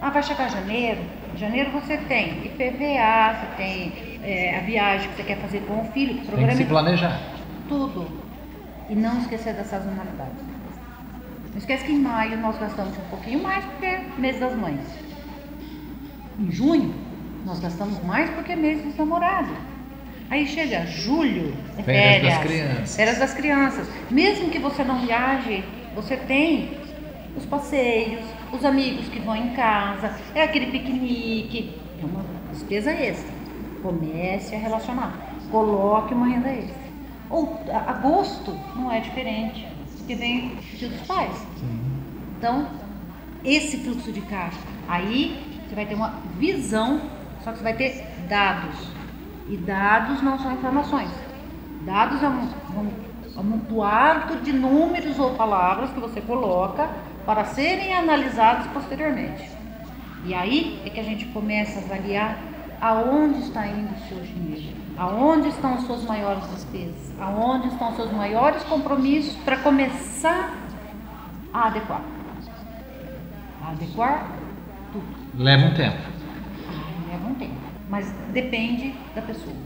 Ah, 0.00 0.10
vai 0.10 0.22
chegar 0.22 0.48
janeiro. 0.50 1.00
Janeiro 1.36 1.70
você 1.72 1.96
tem 1.98 2.44
IPVA, 2.46 3.34
você 3.34 3.56
tem 3.56 3.92
eh, 4.22 4.56
a 4.56 4.60
viagem 4.60 5.08
que 5.10 5.16
você 5.16 5.22
quer 5.24 5.38
fazer 5.38 5.60
com 5.66 5.80
o 5.80 5.84
filho, 5.92 6.14
Tem 6.14 6.22
que 6.22 6.28
programa 6.28 6.52
se 6.56 6.64
planejar. 6.64 7.20
tudo. 7.68 8.06
E 8.88 8.94
não 8.94 9.18
esquecer 9.18 9.54
da 9.54 9.64
sazonalidade. 9.64 10.30
Não 11.50 11.58
esquece 11.58 11.84
que 11.84 11.92
em 11.92 12.00
maio 12.00 12.36
nós 12.38 12.58
gastamos 12.58 12.96
um 12.98 13.08
pouquinho 13.10 13.42
mais 13.42 13.64
porque 13.64 13.86
é 13.86 14.04
mês 14.18 14.38
das 14.40 14.54
mães. 14.56 15.03
Em 16.38 16.50
junho 16.50 16.94
nós 17.44 17.60
gastamos 17.60 18.02
mais 18.04 18.30
porque 18.30 18.52
é 18.52 18.56
mês 18.56 18.82
dos 18.82 18.96
namorados. 18.96 19.56
Aí 20.30 20.46
chega 20.46 20.86
julho, 20.86 21.54
é 21.76 21.82
Férias 21.82 21.84
férias, 21.84 22.34
das 22.34 22.42
crianças. 22.42 22.96
férias 22.96 23.18
das 23.18 23.34
crianças. 23.34 23.88
Mesmo 24.10 24.50
que 24.50 24.58
você 24.58 24.82
não 24.82 25.00
viaje, 25.00 25.62
você 25.94 26.16
tem 26.16 26.78
os 27.36 27.44
passeios, 27.44 28.24
os 28.52 28.64
amigos 28.64 29.06
que 29.08 29.20
vão 29.20 29.36
em 29.36 29.50
casa, 29.50 30.14
é 30.34 30.42
aquele 30.42 30.66
piquenique, 30.66 31.72
é 32.00 32.04
uma 32.04 32.24
despesa 32.52 32.90
extra. 32.90 33.32
Comece 33.82 34.54
a 34.54 34.58
relacionar, 34.58 35.34
coloque 35.50 36.14
uma 36.14 36.26
renda 36.26 36.48
extra. 36.48 36.84
Ou 37.28 37.60
agosto 37.86 38.58
não 38.74 38.90
é 38.90 39.00
diferente, 39.00 39.66
porque 39.98 40.14
vem 40.14 40.52
o 40.72 40.76
dia 40.76 40.88
dos 40.88 41.00
pais. 41.02 41.46
Então, 42.38 42.66
esse 43.44 43.76
fluxo 43.78 44.10
de 44.10 44.22
caixa, 44.22 44.58
aí 44.88 45.53
você 45.74 45.76
vai 45.76 45.86
ter 45.86 45.94
uma 45.94 46.14
visão, 46.38 47.00
só 47.42 47.50
que 47.50 47.58
você 47.58 47.64
vai 47.64 47.74
ter 47.74 48.06
dados. 48.28 48.76
E 49.48 49.56
dados 49.56 50.22
não 50.22 50.38
são 50.38 50.52
informações. 50.52 51.10
Dados 51.82 52.22
é 52.22 52.28
um, 52.28 52.48
um 52.78 52.90
amontoado 53.36 54.36
de 54.36 54.52
números 54.52 55.18
ou 55.18 55.34
palavras 55.34 55.90
que 55.90 55.98
você 55.98 56.20
coloca 56.20 56.88
para 57.26 57.44
serem 57.46 57.92
analisados 57.92 58.68
posteriormente. 58.68 59.50
E 60.24 60.32
aí 60.32 60.80
é 60.86 60.90
que 60.90 61.00
a 61.00 61.02
gente 61.02 61.26
começa 61.26 61.80
a 61.80 61.82
avaliar 61.82 62.38
aonde 62.80 63.40
está 63.40 63.66
indo 63.66 63.92
o 63.94 64.08
seu 64.08 64.20
dinheiro, 64.20 64.76
aonde 64.96 65.48
estão 65.48 65.74
as 65.74 65.82
suas 65.82 66.04
maiores 66.04 66.48
despesas, 66.50 67.12
aonde 67.20 67.68
estão 67.68 67.90
os 67.90 67.96
seus 67.96 68.12
maiores 68.12 68.62
compromissos 68.64 69.34
para 69.42 69.56
começar 69.58 70.54
a 71.52 71.66
adequar. 71.66 72.02
A 73.62 73.70
adequar 73.72 74.28
tudo. 74.92 75.23
Leva 75.36 75.66
um 75.66 75.74
tempo. 75.74 75.98
Leva 77.10 77.26
um 77.28 77.34
tempo. 77.34 77.54
Mas 77.88 78.10
depende 78.32 78.94
da 79.14 79.22
pessoa. 79.22 79.56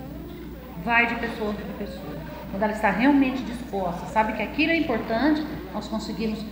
Vai 0.84 1.06
de 1.06 1.14
pessoa 1.16 1.52
para 1.52 1.86
pessoa. 1.86 2.16
Quando 2.50 2.62
ela 2.62 2.72
está 2.72 2.90
realmente 2.90 3.42
disposta, 3.42 4.06
sabe 4.06 4.32
que 4.32 4.42
aquilo 4.42 4.72
é 4.72 4.76
importante, 4.76 5.44
nós 5.74 5.86
conseguimos. 5.88 6.42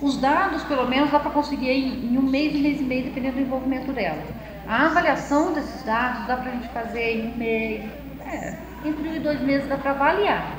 Os 0.00 0.16
dados, 0.18 0.62
pelo 0.64 0.88
menos, 0.88 1.10
dá 1.10 1.18
para 1.18 1.30
conseguir 1.30 1.70
em, 1.70 2.12
em 2.12 2.18
um 2.18 2.22
mês, 2.22 2.54
um 2.54 2.60
mês 2.60 2.80
e 2.80 2.84
meio, 2.84 3.04
dependendo 3.04 3.36
do 3.36 3.42
envolvimento 3.42 3.92
dela. 3.92 4.22
A 4.66 4.86
avaliação 4.86 5.52
desses 5.52 5.82
dados 5.82 6.26
dá 6.26 6.36
para 6.36 6.50
a 6.50 6.54
gente 6.54 6.68
fazer 6.68 7.18
em 7.18 7.32
um 7.32 7.36
mês. 7.36 7.90
É, 8.24 8.58
entre 8.84 9.08
um 9.08 9.14
e 9.14 9.18
dois 9.18 9.40
meses 9.40 9.68
dá 9.68 9.76
para 9.76 9.90
avaliar. 9.92 10.56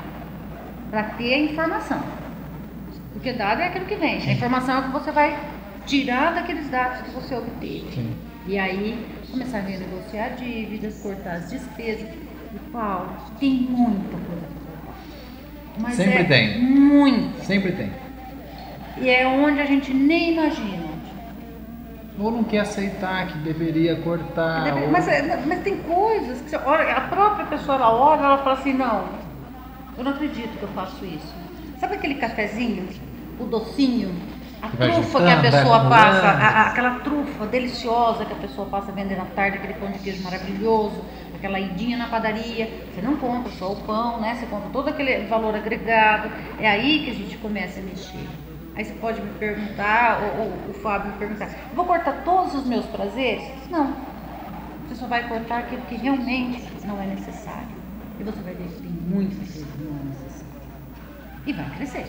Para 0.90 1.04
ter 1.04 1.34
a 1.34 1.38
informação. 1.38 2.02
Porque 3.12 3.32
dado 3.32 3.62
é 3.62 3.68
aquilo 3.68 3.86
que 3.86 3.96
vem. 3.96 4.16
A 4.16 4.32
informação 4.32 4.76
é 4.76 4.80
o 4.80 4.82
que 4.84 4.92
você 4.92 5.10
vai 5.10 5.38
tirar 5.86 6.34
daqueles 6.34 6.68
dados 6.70 7.00
que 7.02 7.10
você 7.10 7.34
obteve. 7.34 7.86
Sim. 7.94 8.14
E 8.46 8.58
aí 8.58 8.98
começar 9.30 9.58
a 9.58 9.60
renegociar 9.62 10.34
dívidas, 10.36 11.00
cortar 11.02 11.34
as 11.36 11.50
despesas. 11.50 12.08
E 12.54 12.58
Paulo, 12.70 13.08
tem 13.40 13.50
muita 13.54 14.16
coisa 14.16 14.46
para 15.76 15.82
cortar. 15.82 15.96
Sempre 15.96 16.18
é 16.20 16.24
tem. 16.24 16.60
Muita. 16.62 17.44
Sempre 17.44 17.72
tem. 17.72 17.90
E 18.98 19.08
é 19.10 19.26
onde 19.26 19.60
a 19.60 19.64
gente 19.66 19.92
nem 19.92 20.34
imagina. 20.34 20.84
Ou 22.16 22.30
não 22.30 22.44
quer 22.44 22.60
aceitar 22.60 23.26
que 23.26 23.38
deveria 23.38 23.96
cortar. 23.96 24.72
ou- 24.76 24.90
Mas, 24.90 25.06
mas 25.46 25.60
tem 25.64 25.78
coisas 25.78 26.40
que 26.42 26.50
você 26.50 26.56
olha, 26.58 26.92
a 26.92 27.00
própria 27.08 27.46
pessoa 27.46 27.76
ela 27.76 27.92
olha 27.92 28.20
ela 28.20 28.38
fala 28.38 28.52
assim, 28.52 28.72
não, 28.72 29.08
eu 29.98 30.04
não 30.04 30.12
acredito 30.12 30.56
que 30.56 30.62
eu 30.62 30.68
faço 30.68 31.04
isso. 31.04 31.34
Sabe 31.80 31.94
aquele 31.96 32.14
cafezinho, 32.14 32.88
o 33.40 33.44
docinho, 33.46 34.14
a 34.66 34.68
trufa 34.78 35.22
que 35.22 35.30
a 35.30 35.36
pessoa 35.40 35.88
passa, 35.88 36.26
a- 36.28 36.48
a- 36.62 36.66
aquela 36.68 37.00
trufa 37.00 37.46
deliciosa 37.46 38.24
que 38.26 38.32
a 38.32 38.36
pessoa 38.36 38.68
passa 38.68 38.92
vendendo 38.92 39.20
à 39.20 39.26
tarde, 39.26 39.58
aquele 39.58 39.74
pão 39.74 39.90
de 39.90 39.98
queijo 39.98 40.22
maravilhoso, 40.22 41.06
aquela 41.32 41.60
idinha 41.60 41.96
na 41.96 42.08
padaria, 42.08 42.88
você 42.92 43.02
não 43.02 43.18
compra 43.18 43.50
só 43.52 43.72
o 43.72 43.84
pão, 43.84 44.20
né? 44.20 44.34
Você 44.34 44.46
compra 44.46 44.70
todo 44.70 44.88
aquele 44.88 45.26
valor 45.26 45.54
agregado. 45.54 46.30
É 46.58 46.68
aí 46.68 47.04
que 47.04 47.10
a 47.10 47.14
gente 47.14 47.38
começa 47.38 47.80
a 47.80 47.82
mexer. 47.82 48.40
Aí 48.74 48.84
você 48.84 48.94
pode 48.94 49.20
me 49.22 49.32
perguntar, 49.34 50.20
ou, 50.22 50.38
ou 50.66 50.70
o 50.70 50.74
Fábio 50.74 51.12
me 51.12 51.18
perguntar, 51.18 51.48
vou 51.72 51.86
cortar 51.86 52.22
todos 52.24 52.54
os 52.54 52.64
meus 52.66 52.86
prazeres? 52.86 53.68
Não. 53.70 54.14
Você 54.86 54.94
só 54.96 55.06
vai 55.08 55.28
cortar 55.28 55.60
aquilo 55.60 55.82
que 55.86 55.96
realmente 55.96 56.80
não 56.84 57.00
é 57.00 57.06
necessário. 57.06 57.76
E 58.18 58.24
você 58.24 58.42
vai 58.42 58.54
ver 58.54 58.68
que 58.70 58.80
tem 58.82 58.92
muita 58.92 59.36
coisa 59.36 59.66
que 59.66 59.78
não 59.78 59.98
é 59.98 60.02
necessária. 60.04 60.54
E 61.46 61.52
vai 61.52 61.70
crescer. 61.70 62.06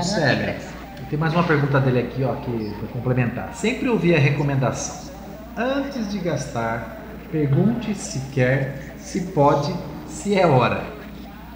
Célia, 0.00 0.36
cresce. 0.36 0.79
Tem 1.08 1.18
mais 1.18 1.32
uma 1.32 1.42
pergunta 1.44 1.80
dele 1.80 2.00
aqui, 2.00 2.22
ó, 2.24 2.34
que 2.36 2.74
para 2.78 2.88
complementar. 2.88 3.54
Sempre 3.54 3.88
ouvi 3.88 4.14
a 4.14 4.18
recomendação: 4.18 5.10
antes 5.56 6.10
de 6.10 6.18
gastar, 6.18 6.98
pergunte 7.30 7.94
se 7.94 8.20
quer, 8.32 8.94
se 8.98 9.20
pode, 9.32 9.72
se 10.06 10.34
é 10.38 10.46
hora. 10.46 10.82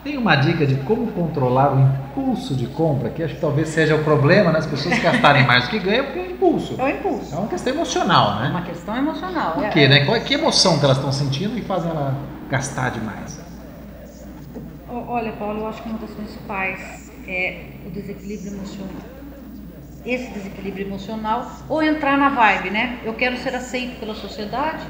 Tem 0.02 0.18
uma 0.18 0.36
dica 0.36 0.66
de 0.66 0.74
como 0.84 1.06
controlar 1.12 1.74
o 1.74 1.80
impulso 1.80 2.54
de 2.54 2.66
compra, 2.66 3.08
que 3.08 3.22
acho 3.22 3.36
que 3.36 3.40
talvez 3.40 3.68
seja 3.70 3.94
o 3.94 4.04
problema, 4.04 4.52
né? 4.52 4.58
As 4.58 4.66
pessoas 4.66 4.98
gastarem 4.98 5.46
mais 5.46 5.64
do 5.64 5.70
que 5.70 5.78
ganham 5.78 6.04
porque 6.04 6.18
é 6.18 6.30
impulso. 6.30 6.76
É 6.78 6.84
o 6.84 6.88
impulso. 6.90 7.34
É 7.34 7.38
uma 7.38 7.48
questão 7.48 7.72
emocional, 7.72 8.38
É 8.38 8.42
né? 8.42 8.48
uma 8.50 8.62
questão 8.62 8.96
emocional. 8.96 9.52
Por 9.54 9.64
É- 9.64 9.68
quê, 9.70 9.88
né? 9.88 10.04
Qual, 10.04 10.20
que 10.20 10.34
emoção 10.34 10.78
que 10.78 10.84
elas 10.84 10.98
estão 10.98 11.10
sentindo 11.10 11.56
e 11.56 11.62
fazem 11.62 11.90
ela 11.90 12.14
gastar 12.50 12.90
demais? 12.90 13.40
Olha, 14.90 15.32
Paulo, 15.32 15.60
eu 15.60 15.68
acho 15.68 15.82
que 15.82 15.88
uma 15.88 15.98
das 15.98 16.10
principais 16.10 17.10
é 17.26 17.62
o 17.86 17.90
desequilíbrio 17.90 18.52
emocional. 18.52 19.13
Esse 20.04 20.30
desequilíbrio 20.32 20.86
emocional, 20.86 21.50
ou 21.68 21.82
entrar 21.82 22.18
na 22.18 22.28
vibe, 22.28 22.70
né? 22.70 22.98
Eu 23.04 23.14
quero 23.14 23.36
ser 23.38 23.54
aceito 23.54 23.98
pela 23.98 24.14
sociedade, 24.14 24.84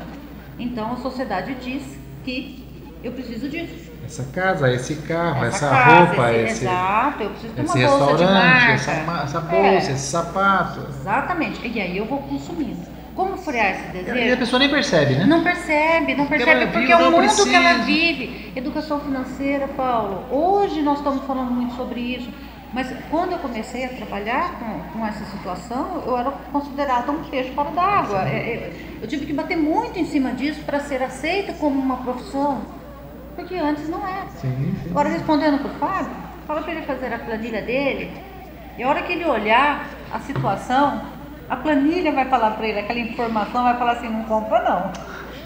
então 0.59 0.92
a 0.92 0.96
sociedade 0.96 1.55
diz 1.62 1.83
que 2.24 2.64
eu 3.03 3.12
preciso 3.12 3.48
disso. 3.48 3.92
Essa 4.05 4.24
casa, 4.24 4.70
esse 4.72 4.96
carro, 4.96 5.44
essa, 5.44 5.68
casa, 5.70 6.05
roupa, 6.05 6.33
esse, 6.33 6.53
esse, 6.53 6.64
Exato, 6.64 7.22
eu 7.22 7.31
preciso 7.31 7.55
ter 7.55 7.62
uma 7.62 7.72
bolsa 7.74 7.79
de 7.79 7.81
restaurante, 7.83 8.33
marca. 8.35 8.72
essa, 8.72 8.90
essa 9.24 9.40
bolsa, 9.40 9.57
É, 9.57 9.77
esse 9.77 9.98
sapato. 9.98 10.81
Exatamente. 10.88 11.66
E 11.68 11.81
aí 11.81 11.96
eu 11.96 12.05
vou 12.07 12.18
consumindo. 12.18 12.94
Como 13.14 13.37
frear 13.37 13.70
esse 13.70 13.96
E 13.96 14.00
a 14.00 14.03
desejo? 14.14 14.37
pessoa 14.38 14.59
nem 14.59 14.68
percebe, 14.68 15.14
né? 15.14 15.24
Não 15.24 15.44
percebe, 15.44 16.14
não 16.16 16.27
percebe, 16.27 16.66
porque 16.72 16.90
é 16.92 16.96
o 16.96 17.11
mundo 17.12 17.44
que 17.44 17.55
ela 17.55 17.74
vive. 17.85 18.53
Educação 18.57 18.98
financeira, 19.00 19.68
Paulo. 19.68 20.25
Hoje 20.31 20.83
nós 20.83 20.98
estamos 20.98 21.25
falando 21.25 21.52
muito 21.52 21.75
sobre 21.77 22.00
isso. 22.00 22.29
Mas 22.75 22.88
quando 23.08 23.31
eu 23.31 23.38
comecei 23.38 23.85
a 23.85 23.88
trabalhar 23.90 24.58
com, 24.58 24.98
com 24.98 25.06
essa 25.06 25.25
situação, 25.27 26.02
eu 26.04 26.18
era 26.18 26.33
considerada 26.50 27.12
um 27.12 27.22
peixe 27.22 27.52
fora 27.52 27.70
d'água. 27.70 28.29
É, 28.29 28.37
é, 28.37 28.72
Eu 29.00 29.06
tive 29.06 29.27
que 29.27 29.33
bater 29.33 29.56
muito 29.56 29.96
em 29.96 30.04
cima 30.04 30.33
disso 30.33 30.60
para 30.64 30.81
ser 30.81 31.00
aceita 31.00 31.52
como 31.52 31.81
uma 31.81 31.98
profissão. 31.98 32.62
Porque 33.37 33.54
antes 33.54 33.88
não 33.88 34.04
era. 34.04 34.27
Sim, 34.40 34.75
sim. 34.83 34.90
Agora, 34.90 35.08
respondendo 35.08 35.58
para 35.60 35.70
o 35.70 35.75
Fábio, 35.75 36.16
fala 36.48 36.62
para 36.62 36.72
ele 36.72 36.83
fazer 36.83 37.14
a 37.14 37.18
planilha 37.20 37.62
dele. 37.62 38.20
E 38.77 38.83
a 38.83 38.88
hora 38.88 39.02
que 39.02 39.12
ele 39.12 39.25
olhar 39.25 39.87
a 40.12 40.18
situação, 40.18 41.00
a 41.48 41.54
planilha 41.54 42.10
vai 42.10 42.25
falar 42.25 42.52
para 42.52 42.66
ele, 42.66 42.81
aquela 42.81 42.98
informação 42.98 43.62
vai 43.62 43.79
falar 43.79 43.92
assim: 43.92 44.08
não 44.08 44.25
compra, 44.25 44.62
não. 44.68 44.92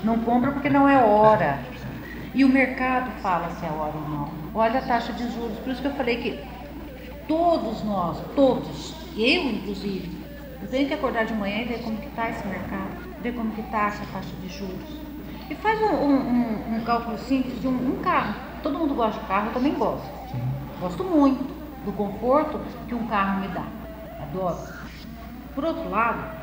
Não 0.03 0.24
compra 0.24 0.53
porque 0.53 0.70
não 0.70 0.89
é 0.89 0.97
hora. 0.97 1.59
E 2.35 2.43
o 2.43 2.49
mercado 2.49 3.11
fala 3.20 3.51
se 3.51 3.66
é 3.66 3.68
hora 3.68 3.93
ou 3.95 4.09
não. 4.09 4.29
Olha 4.55 4.79
a 4.79 4.83
taxa 4.83 5.12
de 5.12 5.31
juros. 5.31 5.59
Por 5.59 5.72
isso 5.72 5.83
que 5.83 5.89
eu 5.89 5.95
falei 5.95 6.16
que 6.16 6.58
todos 7.29 7.85
nós, 7.85 8.18
todos, 8.35 8.95
eu 9.16 9.43
inclusive, 9.45 10.26
eu 10.62 10.68
tenho 10.68 10.89
que 10.89 10.95
acordar 10.95 11.26
de 11.26 11.35
manhã 11.35 11.59
e 11.62 11.66
ver 11.66 11.83
como 11.83 11.99
que 11.99 12.09
está 12.09 12.31
esse 12.31 12.47
mercado, 12.49 12.97
ver 13.20 13.33
como 13.35 13.53
que 13.53 13.61
está 13.61 13.87
essa 13.87 14.05
taxa 14.07 14.35
de 14.41 14.49
juros. 14.49 14.99
E 15.49 15.55
faz 15.55 15.81
um, 15.83 15.95
um- 15.95 16.76
um- 16.76 16.85
cálculo 16.85 17.18
simples 17.18 17.61
de 17.61 17.68
um, 17.68 17.95
um 17.99 18.03
carro. 18.03 18.35
Todo 18.62 18.79
mundo 18.79 18.95
gosta 18.95 19.20
de 19.20 19.26
carro, 19.29 19.49
eu 19.49 19.53
também 19.53 19.74
gosto. 19.74 20.09
Gosto 20.81 21.05
muito 21.05 21.45
do 21.85 21.93
conforto 21.93 22.61
que 22.89 22.95
um 22.95 23.07
carro 23.07 23.41
me 23.41 23.49
dá. 23.49 23.66
Adoro. 24.18 24.59
Por 25.55 25.64
outro 25.64 25.89
lado, 25.91 26.39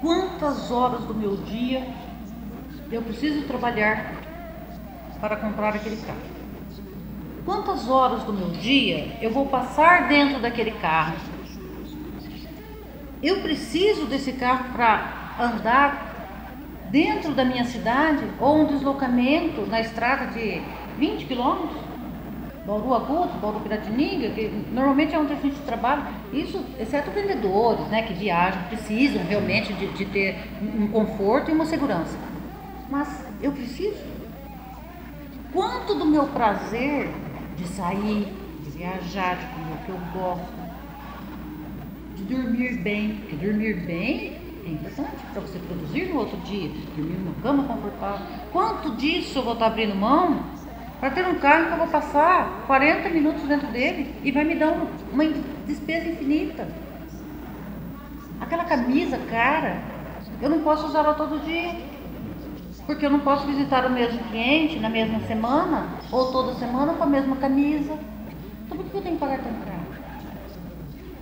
quantas 0.00 0.70
horas 0.70 1.04
do 1.04 1.14
meu 1.14 1.36
dia 1.36 1.86
eu 2.90 3.02
preciso 3.02 3.46
trabalhar 3.46 4.20
para 5.20 5.36
comprar 5.36 5.74
aquele 5.76 5.96
carro. 5.98 6.31
Quantas 7.44 7.88
horas 7.88 8.22
do 8.22 8.32
meu 8.32 8.50
dia 8.50 9.16
eu 9.20 9.30
vou 9.30 9.46
passar 9.46 10.08
dentro 10.08 10.40
daquele 10.40 10.70
carro? 10.72 11.14
Eu 13.20 13.40
preciso 13.40 14.06
desse 14.06 14.32
carro 14.32 14.72
para 14.72 15.34
andar 15.40 16.86
dentro 16.90 17.32
da 17.32 17.44
minha 17.44 17.64
cidade 17.64 18.24
ou 18.38 18.60
um 18.60 18.66
deslocamento 18.66 19.66
na 19.66 19.80
estrada 19.80 20.26
de 20.26 20.62
20 20.98 21.24
quilômetros? 21.24 21.82
Bauru 22.64 22.94
Agudo, 22.94 23.40
Bauru 23.40 23.58
Piratininga, 23.60 24.30
que 24.30 24.48
normalmente 24.70 25.12
é 25.12 25.18
onde 25.18 25.32
a 25.32 25.36
gente 25.36 25.58
trabalha, 25.62 26.04
isso, 26.32 26.64
exceto 26.78 27.10
vendedores, 27.10 27.88
né, 27.88 28.02
que 28.02 28.14
viajam, 28.14 28.62
precisam 28.68 29.20
realmente 29.24 29.72
de, 29.72 29.88
de 29.88 30.04
ter 30.04 30.36
um 30.60 30.86
conforto 30.86 31.50
e 31.50 31.54
uma 31.54 31.66
segurança. 31.66 32.16
Mas 32.88 33.26
eu 33.42 33.50
preciso. 33.50 33.98
Quanto 35.52 35.96
do 35.96 36.06
meu 36.06 36.26
prazer 36.28 37.10
de 37.56 37.66
sair, 37.68 38.32
de 38.64 38.70
viajar, 38.70 39.36
de 39.36 39.46
comer 39.46 39.74
o 39.74 39.84
que 39.84 39.90
eu 39.90 40.00
gosto, 40.12 40.52
de 42.16 42.24
dormir 42.24 42.78
bem, 42.78 43.16
porque 43.16 43.36
dormir 43.36 43.74
bem 43.86 44.42
é 44.64 44.70
importante 44.70 45.22
para 45.32 45.40
você 45.42 45.58
produzir 45.58 46.04
no 46.06 46.20
outro 46.20 46.36
dia, 46.38 46.70
dormir 46.96 47.18
numa 47.18 47.34
cama 47.42 47.64
confortável. 47.64 48.26
Quanto 48.52 48.96
disso 48.96 49.38
eu 49.38 49.42
vou 49.42 49.54
estar 49.54 49.66
abrindo 49.66 49.94
mão 49.94 50.44
para 51.00 51.10
ter 51.10 51.26
um 51.26 51.34
carro 51.34 51.66
que 51.66 51.72
eu 51.72 51.78
vou 51.78 51.88
passar 51.88 52.64
40 52.66 53.08
minutos 53.08 53.42
dentro 53.42 53.66
dele 53.68 54.14
e 54.22 54.30
vai 54.30 54.44
me 54.44 54.54
dar 54.54 54.72
uma 55.12 55.24
despesa 55.66 56.08
infinita. 56.08 56.68
Aquela 58.40 58.64
camisa 58.64 59.18
cara, 59.28 59.82
eu 60.40 60.48
não 60.48 60.60
posso 60.60 60.86
usar 60.86 61.00
ela 61.00 61.14
todo 61.14 61.44
dia. 61.44 61.91
Porque 62.86 63.06
eu 63.06 63.10
não 63.10 63.20
posso 63.20 63.46
visitar 63.46 63.86
o 63.86 63.90
mesmo 63.90 64.18
cliente 64.24 64.78
na 64.78 64.88
mesma 64.88 65.20
semana 65.20 65.86
ou 66.10 66.32
toda 66.32 66.54
semana 66.54 66.94
com 66.94 67.04
a 67.04 67.06
mesma 67.06 67.36
camisa. 67.36 67.96
Então 68.66 68.76
por 68.76 68.86
que 68.86 68.96
eu 68.96 69.02
tenho 69.02 69.14
que 69.14 69.20
pagar 69.20 69.38
tão 69.38 69.52
caro? 69.52 69.82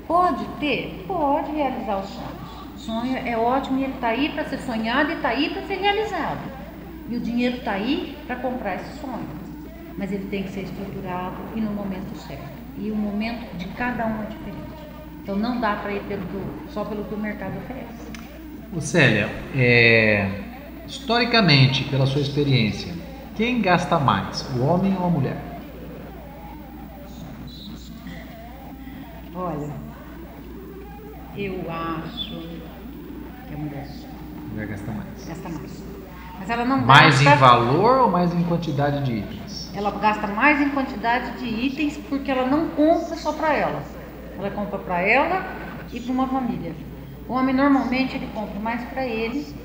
Pode 0.06 0.44
ter? 0.58 1.04
Pode 1.06 1.52
realizar 1.52 1.98
os 1.98 2.08
sonhos. 2.08 2.50
Sonho 2.76 3.16
é 3.16 3.36
ótimo 3.36 3.78
e 3.78 3.84
ele 3.84 3.92
está 3.92 4.08
aí 4.08 4.30
para 4.30 4.44
ser 4.44 4.58
sonhado 4.58 5.10
e 5.10 5.14
está 5.14 5.28
aí 5.28 5.50
para 5.50 5.62
ser 5.62 5.74
realizado. 5.74 6.40
E 7.08 7.16
o 7.16 7.20
dinheiro 7.20 7.58
está 7.58 7.72
aí 7.72 8.16
para 8.26 8.36
comprar 8.36 8.76
esse 8.76 8.98
sonho 8.98 9.40
mas 10.00 10.10
ele 10.10 10.24
tem 10.30 10.44
que 10.44 10.50
ser 10.50 10.62
estruturado 10.62 11.36
e 11.54 11.60
no 11.60 11.70
momento 11.72 12.16
certo. 12.16 12.48
E 12.78 12.90
o 12.90 12.96
momento 12.96 13.54
de 13.58 13.66
cada 13.68 14.06
um 14.06 14.22
é 14.22 14.26
diferente. 14.26 14.80
Então 15.22 15.36
não 15.36 15.60
dá 15.60 15.76
para 15.76 15.92
ir 15.92 16.00
pelo 16.04 16.22
só 16.70 16.86
pelo 16.86 17.04
que 17.04 17.14
o 17.14 17.18
mercado 17.18 17.58
oferece. 17.58 18.10
O 18.72 18.80
Célia, 18.80 19.28
é, 19.54 20.26
historicamente, 20.90 21.84
pela 21.84 22.04
sua 22.04 22.20
experiência, 22.20 22.92
quem 23.36 23.62
gasta 23.62 23.98
mais, 23.98 24.42
o 24.56 24.64
homem 24.64 24.96
ou 24.98 25.06
a 25.06 25.10
mulher? 25.10 25.40
Olha, 29.32 29.72
eu 31.36 31.70
acho 31.70 32.42
que 33.46 33.54
a 33.54 33.56
mulher. 33.56 33.86
A 33.86 34.52
mulher 34.52 34.66
gasta 34.66 34.90
mais. 34.90 35.28
Gasta 35.28 35.48
mais. 35.48 35.84
Mas 36.40 36.50
ela 36.50 36.64
não 36.64 36.80
mais 36.80 37.22
gasta... 37.22 37.36
em 37.36 37.38
valor 37.38 38.00
ou 38.00 38.10
mais 38.10 38.34
em 38.34 38.42
quantidade 38.42 39.04
de 39.04 39.12
itens? 39.12 39.70
ela 39.72 39.92
gasta 39.92 40.26
mais 40.26 40.60
em 40.60 40.70
quantidade 40.70 41.38
de 41.38 41.46
itens 41.46 41.96
porque 42.08 42.30
ela 42.30 42.46
não 42.46 42.70
compra 42.70 43.14
só 43.16 43.32
para 43.32 43.54
ela. 43.54 43.82
Ela 44.36 44.50
compra 44.50 44.78
para 44.80 45.00
ela 45.00 45.46
e 45.92 46.00
para 46.00 46.12
uma 46.12 46.26
família. 46.26 46.74
O 47.28 47.34
homem 47.34 47.54
normalmente 47.54 48.16
ele 48.16 48.26
compra 48.34 48.58
mais 48.58 48.82
para 48.90 49.06
ele 49.06 49.59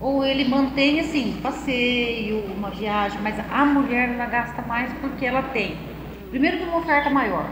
ou 0.00 0.24
ele 0.24 0.48
mantém 0.48 1.00
assim, 1.00 1.40
passeio, 1.42 2.44
uma 2.56 2.70
viagem, 2.70 3.20
mas 3.22 3.36
a 3.50 3.64
mulher 3.64 4.10
ela 4.10 4.26
gasta 4.26 4.62
mais 4.62 4.92
porque 5.00 5.26
ela 5.26 5.42
tem. 5.42 5.76
Primeiro 6.30 6.58
que 6.58 6.64
uma 6.64 6.78
oferta 6.78 7.10
maior. 7.10 7.46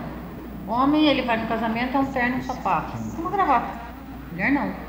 Homem 0.68 1.08
ele 1.08 1.22
vai 1.22 1.36
no 1.36 1.46
casamento 1.46 1.96
é 1.96 2.00
um 2.00 2.06
terno 2.06 2.38
um 2.38 2.42
sapato, 2.42 2.96
uma 3.18 3.30
gravata. 3.30 3.80
Mulher 4.32 4.52
não 4.52 4.86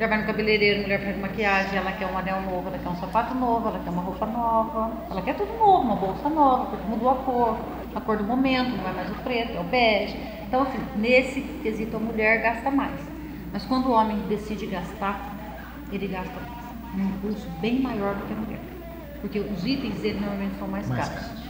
mulher 0.00 0.08
vai 0.08 0.20
no 0.22 0.26
cabeleireiro, 0.26 0.80
mulher 0.80 1.04
faz 1.04 1.18
maquiagem, 1.18 1.76
ela 1.76 1.92
quer 1.92 2.06
um 2.06 2.16
anel 2.16 2.40
novo, 2.40 2.68
ela 2.68 2.78
quer 2.78 2.88
um 2.88 2.96
sapato 2.96 3.34
novo, 3.34 3.68
ela 3.68 3.78
quer 3.80 3.90
uma 3.90 4.00
roupa 4.00 4.24
nova, 4.24 4.90
ela 5.10 5.20
quer 5.20 5.34
tudo 5.34 5.52
novo, 5.58 5.82
uma 5.82 5.96
bolsa 5.96 6.30
nova, 6.30 6.70
porque 6.70 6.88
mudou 6.88 7.10
a 7.10 7.16
cor, 7.16 7.58
a 7.94 8.00
cor 8.00 8.16
do 8.16 8.24
momento, 8.24 8.78
não 8.78 8.88
é 8.88 8.92
mais 8.94 9.10
o 9.10 9.14
preto, 9.16 9.58
é 9.58 9.60
o 9.60 9.64
bege. 9.64 10.16
Então, 10.48 10.62
assim, 10.62 10.78
nesse 10.96 11.42
quesito 11.62 11.98
a 11.98 12.00
mulher 12.00 12.40
gasta 12.40 12.70
mais. 12.70 12.98
Mas 13.52 13.66
quando 13.66 13.88
o 13.88 13.92
homem 13.92 14.16
decide 14.26 14.64
gastar, 14.64 15.20
ele 15.92 16.08
gasta 16.08 16.59
um 16.96 17.04
impulso 17.04 17.48
bem 17.60 17.80
maior 17.80 18.14
do 18.14 18.26
que 18.26 18.32
a 18.32 18.36
mulher. 18.36 18.60
Porque 19.20 19.38
os 19.38 19.64
itens 19.66 20.00
dele 20.00 20.20
normalmente 20.20 20.58
são 20.58 20.68
mais, 20.68 20.88
mais 20.88 21.08
caros. 21.08 21.26
caros. 21.26 21.40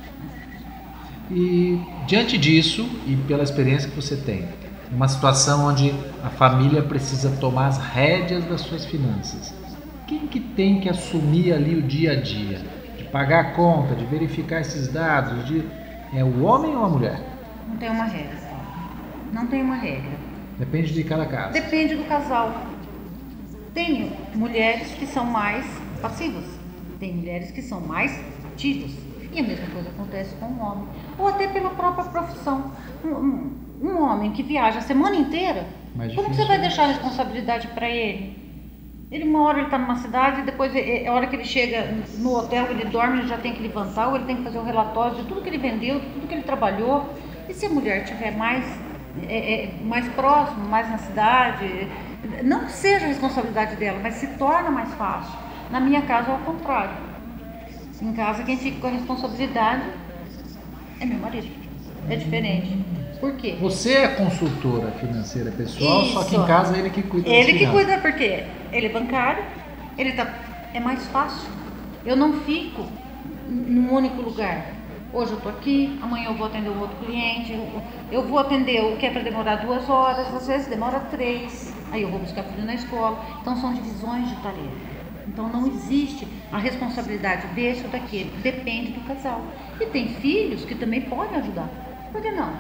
E 1.31 1.81
diante 2.07 2.37
disso, 2.37 2.89
e 3.07 3.15
pela 3.29 3.43
experiência 3.43 3.89
que 3.89 3.95
você 3.95 4.17
tem, 4.17 4.49
uma 4.91 5.07
situação 5.07 5.69
onde 5.69 5.95
a 6.25 6.31
família 6.31 6.83
precisa 6.83 7.31
tomar 7.41 7.69
as 7.69 7.79
rédeas 7.79 8.45
das 8.45 8.63
suas 8.63 8.85
finanças. 8.85 9.55
Quem 10.07 10.27
que 10.27 10.41
tem 10.41 10.81
que 10.81 10.89
assumir 10.89 11.53
ali 11.53 11.77
o 11.77 11.83
dia 11.83 12.13
a 12.13 12.17
dia? 12.17 12.61
De 12.99 13.05
pagar 13.05 13.41
a 13.41 13.51
conta, 13.53 13.95
de 13.95 14.05
verificar 14.07 14.61
esses 14.61 14.89
dados, 14.89 15.47
de 15.47 15.65
é 16.13 16.25
o 16.25 16.43
homem 16.43 16.75
ou 16.75 16.85
a 16.85 16.89
mulher? 16.89 17.21
Não 17.69 17.77
tem 17.77 17.89
uma 17.89 18.05
regra. 18.05 18.39
Não 19.33 19.47
tem 19.47 19.63
uma 19.63 19.77
regra. 19.77 20.11
Depende 20.59 20.93
de 20.93 21.05
cada 21.05 21.25
caso. 21.25 21.53
Depende 21.53 21.95
do 21.95 22.05
casal. 22.05 22.70
Tem 23.75 24.13
mulheres 24.35 24.89
que 24.95 25.07
são 25.07 25.25
mais 25.25 25.65
passivas, 26.01 26.45
tem 26.99 27.15
mulheres 27.15 27.51
que 27.51 27.63
são 27.63 27.81
mais 27.81 28.19
ativas. 28.53 28.91
E 29.33 29.39
a 29.39 29.43
mesma 29.43 29.67
coisa 29.69 29.91
acontece 29.91 30.35
com 30.37 30.47
o 30.47 30.61
homem. 30.61 30.89
Ou 31.17 31.29
até 31.29 31.47
pela 31.47 31.71
própria 31.71 32.05
profissão 32.07 32.73
um 33.83 34.03
homem 34.03 34.33
que 34.33 34.43
viaja 34.43 34.79
a 34.79 34.83
semana 34.83 35.17
inteira, 35.17 35.67
Mais 35.95 36.15
como 36.15 36.29
difícil. 36.29 36.47
você 36.47 36.49
vai 36.49 36.61
deixar 36.61 36.85
a 36.85 36.87
responsabilidade 36.89 37.69
para 37.69 37.89
ele? 37.89 38.39
Ele 39.11 39.25
uma 39.25 39.43
hora 39.43 39.59
ele 39.59 39.67
está 39.67 39.79
numa 39.79 39.97
cidade, 39.97 40.43
depois 40.43 40.75
é, 40.75 41.05
é 41.05 41.09
a 41.09 41.13
hora 41.13 41.27
que 41.27 41.35
ele 41.35 41.45
chega 41.45 41.93
no 42.19 42.37
hotel, 42.37 42.71
ele 42.71 42.85
dorme, 42.85 43.21
ele 43.21 43.29
já 43.29 43.39
tem 43.39 43.53
que 43.53 43.63
levantar, 43.63 44.09
ou 44.09 44.17
ele 44.17 44.25
tem 44.25 44.37
que 44.37 44.43
fazer 44.45 44.59
um 44.59 44.65
relatório 44.65 45.17
de 45.17 45.25
tudo 45.25 45.43
que 45.43 45.49
ele 45.49 45.59
vendeu, 45.59 45.99
de 45.99 46.07
tudo 46.07 46.29
que 46.29 46.35
ele 46.35 46.43
trabalhou. 46.43 47.09
E 47.49 47.55
se 47.55 47.67
a 47.67 47.69
mulher 47.71 48.05
estiver 48.05 48.37
mais, 48.37 48.65
é, 49.27 49.65
é, 49.65 49.71
mais 49.83 50.07
próximo, 50.15 50.69
mais 50.69 50.89
na 50.89 50.99
cidade, 50.99 51.89
não 52.43 52.69
seja 52.69 53.05
a 53.05 53.09
responsabilidade 53.09 53.77
dela, 53.77 53.99
mas 54.03 54.15
se 54.15 54.27
torna 54.29 54.71
mais 54.71 54.93
fácil. 54.95 55.33
Na 55.71 55.81
minha 55.81 56.03
casa 56.03 56.31
é 56.31 56.35
o 56.35 56.39
contrário. 56.39 56.95
Em 58.03 58.13
casa 58.13 58.43
quem 58.45 58.57
fica 58.57 58.81
com 58.81 58.87
a 58.87 58.91
responsabilidade 58.91 59.85
é 61.01 61.05
meu 61.05 61.19
marido. 61.19 61.49
É 62.09 62.17
diferente. 62.17 62.85
Por 63.21 63.35
quê? 63.35 63.57
Você 63.61 63.93
é 63.93 64.09
consultora 64.09 64.91
financeira 64.93 65.51
pessoal, 65.51 66.03
Isso. 66.03 66.15
só 66.15 66.25
que 66.25 66.37
em 66.37 66.47
casa 66.47 66.77
ele 66.79 66.89
que 66.89 67.03
cuida 67.03 67.29
Ele 67.29 67.59
que 67.59 67.67
cuida 67.67 67.99
porque 67.99 68.45
ele 68.73 68.87
é 68.87 68.89
bancário, 68.89 69.45
ele 69.99 70.13
tá 70.13 70.27
é 70.73 70.81
mais 70.81 71.07
fácil. 71.09 71.49
Eu 72.05 72.17
não 72.17 72.41
fico 72.41 72.87
num 73.47 73.93
único 73.93 74.23
lugar. 74.23 74.67
Hoje 75.13 75.33
eu 75.33 75.39
estou 75.39 75.53
aqui, 75.53 75.99
amanhã 76.01 76.29
eu 76.29 76.35
vou 76.35 76.47
atender 76.47 76.71
um 76.71 76.81
outro 76.81 76.97
cliente, 77.05 77.59
eu 78.13 78.23
vou 78.23 78.39
atender 78.39 78.81
o 78.85 78.97
que 78.97 79.07
é 79.07 79.11
para 79.11 79.23
demorar 79.23 79.57
duas 79.57 79.91
horas, 79.91 80.33
às 80.33 80.47
vezes 80.47 80.69
demora 80.69 81.01
três, 81.11 81.75
aí 81.91 82.03
eu 82.03 82.11
vou 82.11 82.21
buscar 82.21 82.45
filho 82.45 82.65
na 82.65 82.75
escola. 82.75 83.25
Então 83.41 83.57
são 83.57 83.73
divisões 83.73 84.29
de 84.29 84.37
tarefa. 84.37 84.91
Então 85.27 85.49
não 85.49 85.67
existe 85.67 86.27
a 86.51 86.59
responsabilidade 86.59 87.47
desse 87.49 87.85
ou 87.85 87.91
daquele, 87.91 88.31
depende 88.43 88.93
do 88.93 89.01
casal. 89.07 89.41
E 89.81 89.87
tem 89.87 90.09
filhos 90.09 90.65
que 90.65 90.75
também 90.75 91.03
podem 91.03 91.39
ajudar. 91.39 91.69
Por 92.11 92.21
que 92.21 92.31
não? 92.31 92.53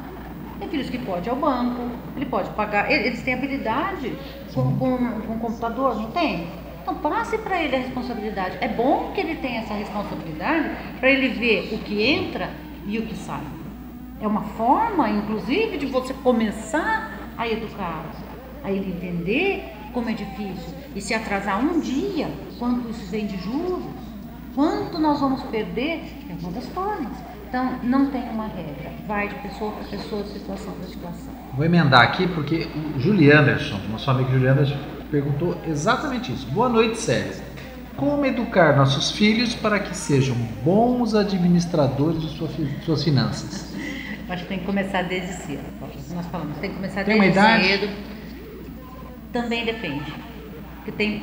Tem 0.58 0.68
filhos 0.68 0.90
que 0.90 0.98
pode 0.98 1.28
ir 1.28 1.30
ao 1.30 1.36
banco, 1.36 1.90
ele 2.16 2.26
pode 2.26 2.50
pagar, 2.50 2.90
eles 2.90 3.22
têm 3.22 3.34
habilidade 3.34 4.16
com, 4.54 4.76
com, 4.76 4.98
com 5.22 5.38
computador, 5.38 5.96
não 5.96 6.10
tem? 6.10 6.48
Então 6.82 6.94
passe 6.96 7.38
para 7.38 7.62
ele 7.62 7.76
a 7.76 7.78
responsabilidade. 7.78 8.58
É 8.60 8.68
bom 8.68 9.12
que 9.14 9.20
ele 9.20 9.36
tenha 9.36 9.60
essa 9.60 9.74
responsabilidade 9.74 10.70
para 10.98 11.10
ele 11.10 11.28
ver 11.28 11.74
o 11.74 11.78
que 11.78 12.02
entra 12.02 12.50
e 12.86 12.98
o 12.98 13.06
que 13.06 13.14
sai. 13.16 13.42
É 14.20 14.26
uma 14.26 14.42
forma, 14.42 15.08
inclusive, 15.08 15.78
de 15.78 15.86
você 15.86 16.12
começar 16.12 17.18
a 17.38 17.48
educar, 17.48 18.04
a 18.62 18.70
ele 18.70 18.92
entender 18.92 19.64
como 19.92 20.08
é 20.08 20.12
difícil. 20.12 20.74
E 20.94 21.00
se 21.00 21.14
atrasar 21.14 21.60
um 21.60 21.80
dia, 21.80 22.28
quanto 22.58 22.88
isso 22.90 23.04
vem 23.10 23.26
de 23.26 23.36
juros, 23.38 23.82
quanto 24.54 24.98
nós 24.98 25.20
vamos 25.20 25.42
perder, 25.44 26.02
é 26.28 26.34
uma 26.40 26.52
das 26.52 26.66
formas. 26.66 27.12
Então, 27.48 27.80
não 27.82 28.06
tem 28.06 28.22
uma 28.30 28.46
regra. 28.46 28.92
Vai 29.08 29.28
de 29.28 29.34
pessoa 29.36 29.72
para 29.72 29.84
pessoa, 29.84 30.24
situação 30.24 30.72
para 30.72 30.86
situação. 30.86 31.34
Vou 31.54 31.64
emendar 31.64 32.02
aqui 32.02 32.28
porque 32.28 32.68
o 32.96 33.00
Julie 33.00 33.32
Anderson, 33.32 33.80
nosso 33.90 34.08
amigo 34.08 34.30
Julie 34.30 34.46
Anderson, 34.46 34.78
perguntou 35.10 35.56
exatamente 35.66 36.32
isso. 36.32 36.46
Boa 36.46 36.68
noite, 36.68 36.98
Célia. 36.98 37.34
Como 37.96 38.24
educar 38.24 38.76
nossos 38.76 39.10
filhos 39.10 39.52
para 39.54 39.80
que 39.80 39.96
sejam 39.96 40.36
bons 40.64 41.14
administradores 41.14 42.22
de 42.22 42.84
suas 42.84 43.02
finanças? 43.02 43.74
Acho 44.30 44.44
que 44.44 44.48
tem 44.48 44.58
que 44.60 44.64
começar 44.64 45.02
desde 45.02 45.32
cedo. 45.42 45.64
Nós 46.14 46.26
falamos, 46.26 46.56
tem 46.58 46.70
que 46.70 46.76
começar 46.76 47.04
tem 47.04 47.20
desde 47.20 47.40
cedo. 47.40 47.88
Também 49.32 49.64
depende. 49.64 50.12
Porque 50.76 50.92
tem 50.92 51.22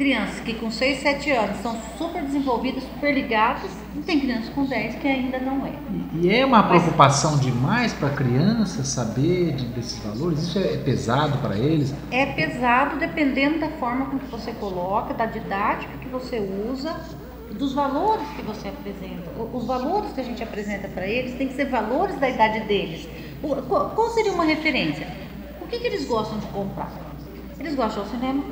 crianças 0.00 0.40
que 0.40 0.54
com 0.54 0.70
6, 0.70 1.02
7 1.02 1.30
anos 1.30 1.60
são 1.60 1.76
super 1.98 2.22
desenvolvidas, 2.22 2.82
super 2.84 3.12
ligadas, 3.12 3.70
e 3.94 4.00
tem 4.00 4.18
crianças 4.18 4.48
com 4.54 4.64
10 4.64 4.94
que 4.94 5.06
ainda 5.06 5.38
não 5.38 5.66
é. 5.66 5.72
E, 6.14 6.34
é 6.34 6.46
uma 6.46 6.62
preocupação 6.62 7.32
Mas, 7.32 7.40
demais 7.40 7.92
para 7.92 8.08
a 8.08 8.12
criança 8.12 8.82
saber 8.82 9.52
de, 9.52 9.66
desses 9.66 9.98
valores? 10.02 10.38
Isso 10.38 10.58
é 10.58 10.78
pesado 10.78 11.36
para 11.38 11.58
eles? 11.58 11.94
É 12.10 12.24
pesado 12.24 12.98
dependendo 12.98 13.58
da 13.58 13.68
forma 13.72 14.06
com 14.06 14.18
que 14.18 14.26
você 14.30 14.52
coloca, 14.52 15.12
da 15.12 15.26
didática 15.26 15.92
que 15.98 16.08
você 16.08 16.38
usa, 16.38 16.96
dos 17.52 17.74
valores 17.74 18.26
que 18.36 18.42
você 18.42 18.68
apresenta. 18.68 19.30
Os 19.52 19.66
valores 19.66 20.12
que 20.14 20.20
a 20.22 20.24
gente 20.24 20.42
apresenta 20.42 20.88
para 20.88 21.06
eles 21.06 21.36
tem 21.36 21.48
que 21.48 21.54
ser 21.54 21.66
valores 21.66 22.18
da 22.18 22.30
idade 22.30 22.60
deles. 22.60 23.06
Qual 23.68 24.08
seria 24.14 24.32
uma 24.32 24.44
referência? 24.44 25.06
O 25.70 25.72
que, 25.72 25.78
que 25.78 25.86
eles 25.86 26.04
gostam 26.04 26.36
de 26.40 26.46
comprar? 26.46 26.90
Eles 27.60 27.76
gostam 27.76 28.02
do 28.02 28.10
cinema, 28.10 28.42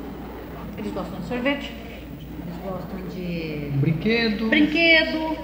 eles 0.77 0.93
gostam 0.93 1.19
de 1.19 1.27
sorvete, 1.27 1.73
eles 2.45 2.63
gostam 2.63 3.01
de. 3.09 3.71
Brinquedo. 3.77 4.47
Brinquedo. 4.47 5.37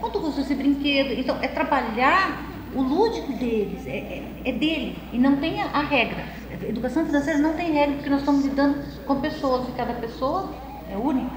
Quanto 0.00 0.20
custa 0.20 0.40
esse 0.40 0.54
brinquedo? 0.54 1.12
Então, 1.12 1.36
é 1.42 1.48
trabalhar 1.48 2.46
o 2.74 2.80
lúdico 2.80 3.30
deles, 3.34 3.86
é, 3.86 3.98
é, 3.98 4.22
é 4.42 4.52
dele, 4.52 4.96
e 5.12 5.18
não 5.18 5.36
tem 5.36 5.60
a, 5.60 5.66
a 5.66 5.82
regra. 5.82 6.24
A 6.50 6.66
educação 6.66 7.04
financeira 7.04 7.38
não 7.38 7.52
tem 7.52 7.72
regra, 7.72 7.96
porque 7.96 8.08
nós 8.08 8.20
estamos 8.20 8.46
lidando 8.46 8.82
com 9.04 9.20
pessoas, 9.20 9.68
e 9.68 9.72
cada 9.72 9.92
pessoa 9.92 10.54
é 10.90 10.96
única. 10.96 11.36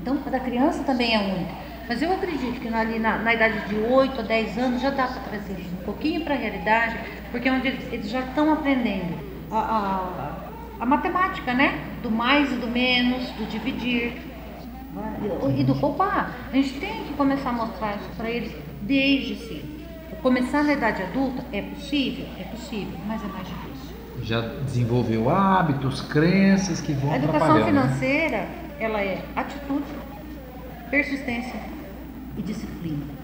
Então, 0.00 0.18
a 0.26 0.30
da 0.30 0.40
criança 0.40 0.82
também 0.82 1.14
é 1.14 1.18
única. 1.20 1.54
Mas 1.88 2.02
eu 2.02 2.12
acredito 2.12 2.60
que 2.60 2.66
ali 2.74 2.98
na, 2.98 3.18
na 3.18 3.34
idade 3.34 3.68
de 3.68 3.76
8 3.76 4.20
a 4.20 4.24
10 4.24 4.58
anos 4.58 4.82
já 4.82 4.90
dá 4.90 5.06
para 5.06 5.22
trazer 5.22 5.64
um 5.80 5.84
pouquinho 5.84 6.22
para 6.22 6.34
a 6.34 6.38
realidade, 6.38 6.98
porque 7.30 7.48
é 7.48 7.52
onde 7.52 7.68
eles, 7.68 7.92
eles 7.92 8.10
já 8.10 8.18
estão 8.18 8.52
aprendendo 8.52 9.27
a, 9.50 9.58
a 9.58 10.48
a 10.80 10.86
matemática, 10.86 11.52
né? 11.54 11.84
Do 12.02 12.10
mais 12.10 12.52
e 12.52 12.56
do 12.56 12.68
menos, 12.68 13.30
do 13.32 13.46
dividir 13.46 14.12
e 15.56 15.64
do 15.64 15.74
poupar. 15.74 16.32
A 16.50 16.54
gente 16.54 16.78
tem 16.78 17.04
que 17.04 17.14
começar 17.14 17.50
a 17.50 17.52
mostrar 17.52 17.96
isso 17.96 18.08
para 18.16 18.30
eles 18.30 18.54
desde 18.82 19.36
cedo. 19.36 19.78
Começar 20.22 20.64
na 20.64 20.72
idade 20.72 21.02
adulta 21.02 21.44
é 21.52 21.62
possível? 21.62 22.26
É 22.38 22.44
possível, 22.44 22.98
mas 23.06 23.22
é 23.22 23.28
mais 23.28 23.46
difícil. 23.46 23.96
Já 24.22 24.40
desenvolveu 24.40 25.30
hábitos, 25.30 26.00
crenças 26.00 26.80
que 26.80 26.92
vão 26.92 27.12
A 27.12 27.16
educação 27.16 27.54
né? 27.58 27.64
financeira, 27.66 28.38
né? 28.38 28.70
ela 28.80 29.00
é 29.00 29.24
atitude, 29.36 29.84
persistência 30.90 31.60
e 32.36 32.42
disciplina. 32.42 33.17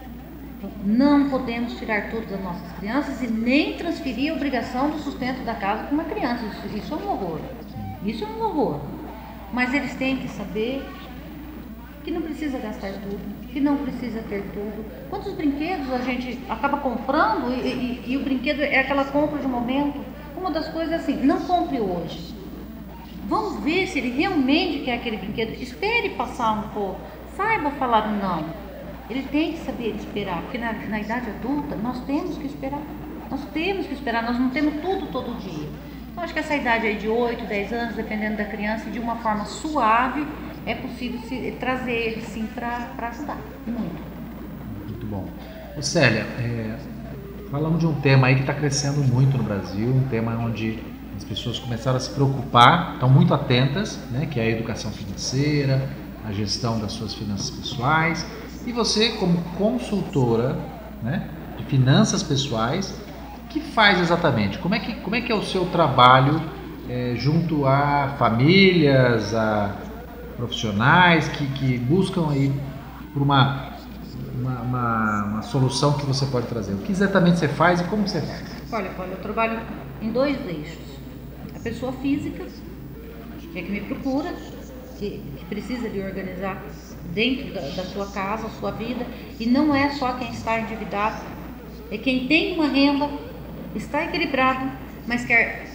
Não 0.85 1.31
podemos 1.31 1.79
tirar 1.79 2.11
tudo 2.11 2.27
das 2.27 2.41
nossas 2.43 2.73
crianças 2.79 3.23
e 3.23 3.27
nem 3.27 3.77
transferir 3.77 4.33
a 4.33 4.37
obrigação 4.37 4.91
do 4.91 4.99
sustento 4.99 5.45
da 5.45 5.55
casa 5.55 5.85
para 5.85 5.95
uma 5.95 6.05
criança. 6.05 6.45
Isso, 6.45 6.77
isso 6.77 6.95
é 6.95 6.97
um 6.97 7.11
horror. 7.11 7.41
Isso 8.05 8.25
é 8.25 8.27
um 8.27 8.43
horror. 8.43 8.81
Mas 9.53 9.73
eles 9.73 9.95
têm 9.95 10.17
que 10.17 10.29
saber 10.29 10.85
que 12.05 12.11
não 12.11 12.21
precisa 12.21 12.59
gastar 12.59 12.93
tudo, 12.93 13.49
que 13.51 13.61
não 13.61 13.79
precisa 13.79 14.21
ter 14.23 14.43
tudo. 14.53 14.85
Quantos 15.09 15.33
brinquedos 15.33 15.91
a 15.93 15.99
gente 15.99 16.39
acaba 16.49 16.79
comprando 16.79 17.51
e, 17.51 18.03
e, 18.07 18.13
e 18.13 18.17
o 18.17 18.23
brinquedo 18.23 18.61
é 18.61 18.81
aquela 18.81 19.05
compra 19.07 19.39
de 19.39 19.47
momento? 19.47 19.99
Uma 20.37 20.51
das 20.51 20.69
coisas 20.69 20.93
é 20.93 20.97
assim, 20.97 21.17
não 21.25 21.41
compre 21.41 21.81
hoje. 21.81 22.35
Vamos 23.27 23.63
ver 23.65 23.87
se 23.87 23.99
ele 23.99 24.11
realmente 24.11 24.85
quer 24.85 24.97
aquele 24.97 25.17
brinquedo. 25.17 25.51
Espere 25.55 26.11
passar 26.11 26.53
um 26.53 26.69
pouco. 26.69 27.01
Saiba 27.37 27.71
falar 27.73 28.13
não. 28.13 28.64
Ele 29.09 29.23
tem 29.31 29.53
que 29.53 29.59
saber 29.59 29.95
esperar, 29.97 30.43
porque 30.43 30.59
na, 30.59 30.73
na 30.73 31.01
idade 31.01 31.29
adulta 31.31 31.77
nós 31.77 32.01
temos 32.05 32.39
que 32.39 32.47
esperar. 32.47 32.83
Nós 33.31 33.45
temos 33.53 33.87
que 33.87 33.95
esperar, 33.95 34.23
nós 34.23 34.39
não 34.39 34.51
temos 34.51 34.75
tudo 34.81 35.07
todo 35.11 35.39
dia. 35.41 35.69
Então, 36.11 36.23
acho 36.23 36.33
que 36.33 36.39
essa 36.39 36.55
idade 36.55 36.87
aí 36.87 36.97
de 36.97 37.09
8, 37.09 37.45
10 37.45 37.73
anos, 37.73 37.97
dependendo 37.97 38.37
da 38.37 38.45
criança, 38.45 38.89
de 38.91 38.99
uma 38.99 39.17
forma 39.17 39.45
suave, 39.45 40.27
é 40.65 40.75
possível 40.75 41.21
se, 41.29 41.57
trazer 41.59 41.93
ele 41.93 42.23
sim 42.23 42.47
para 42.47 43.09
ajudar. 43.09 43.39
Muito. 43.67 44.03
Muito 44.89 45.07
bom. 45.07 45.29
Ô 45.77 45.83
Célia, 45.83 46.21
é, 46.39 46.77
falamos 47.51 47.81
de 47.81 47.87
um 47.87 47.95
tema 48.01 48.29
aí 48.29 48.37
que 48.37 48.43
está 48.43 48.55
crescendo 48.55 49.03
muito 49.03 49.37
no 49.37 49.43
Brasil, 49.43 49.89
um 49.89 50.07
tema 50.09 50.37
onde 50.39 50.79
as 51.17 51.25
pessoas 51.25 51.59
começaram 51.59 51.97
a 51.97 52.01
se 52.01 52.11
preocupar, 52.11 52.95
estão 52.95 53.09
muito 53.09 53.35
atentas, 53.35 53.99
né, 54.11 54.27
que 54.27 54.41
é 54.41 54.45
a 54.45 54.51
educação 54.51 54.91
financeira, 54.91 55.89
a 56.25 56.33
gestão 56.33 56.79
das 56.79 56.93
suas 56.93 57.13
finanças 57.13 57.51
pessoais. 57.51 58.25
E 58.67 58.73
você, 58.73 59.11
como 59.11 59.43
consultora 59.57 60.57
né, 61.03 61.29
de 61.59 61.65
finanças 61.65 62.23
pessoais, 62.23 62.99
que 63.51 63.61
faz 63.61 64.01
exatamente? 64.01 64.59
Como 64.59 64.75
é 64.75 64.81
que, 64.81 64.95
como 64.97 65.15
é, 65.15 65.21
que 65.21 65.31
é 65.31 65.35
o 65.35 65.43
seu 65.43 65.67
trabalho 65.67 66.41
é, 66.89 67.15
junto 67.17 67.67
a 67.67 68.15
famílias, 68.19 69.35
a 69.35 69.77
profissionais 70.37 71.29
que, 71.29 71.47
que 71.53 71.79
buscam 71.79 72.31
aí 72.31 72.53
por 73.13 73.23
uma, 73.23 73.75
uma, 74.35 74.61
uma, 74.61 75.25
uma, 75.25 75.43
solução 75.43 75.93
que 75.93 76.07
você 76.07 76.27
pode 76.27 76.47
trazer? 76.47 76.73
O 76.73 76.79
que 76.79 76.91
exatamente 76.91 77.39
você 77.39 77.49
faz 77.49 77.81
e 77.81 77.85
como 77.85 78.09
você 78.09 78.21
faz? 78.21 78.43
Olha, 78.73 78.91
Paulo, 78.91 79.13
eu 79.13 79.19
trabalho 79.19 79.61
em 80.01 80.11
dois 80.11 80.37
eixos. 80.49 80.95
A 81.55 81.61
pessoa 81.61 81.93
física, 81.93 82.45
que 83.53 83.59
é 83.59 83.63
que 83.63 83.71
me 83.71 83.83
procura, 83.83 84.35
que, 84.99 85.23
que 85.39 85.45
precisa 85.45 85.89
de 85.89 86.01
organizar 86.01 86.61
dentro 87.15 87.55
da, 87.55 87.61
da 87.61 87.85
sua 87.85 88.07
casa, 88.09 88.49
sua 88.61 88.73
vida, 88.73 89.07
e 89.39 89.47
não 89.47 89.75
é 89.75 89.91
só 89.91 90.13
quem 90.15 90.31
está 90.31 90.61
endividado, 90.61 91.23
é 91.91 91.97
quem 91.97 92.27
tem 92.27 92.55
uma 92.55 92.69
renda, 92.69 93.09
está 93.75 94.05
equilibrado, 94.05 94.71
mas 95.07 95.25
quer 95.25 95.67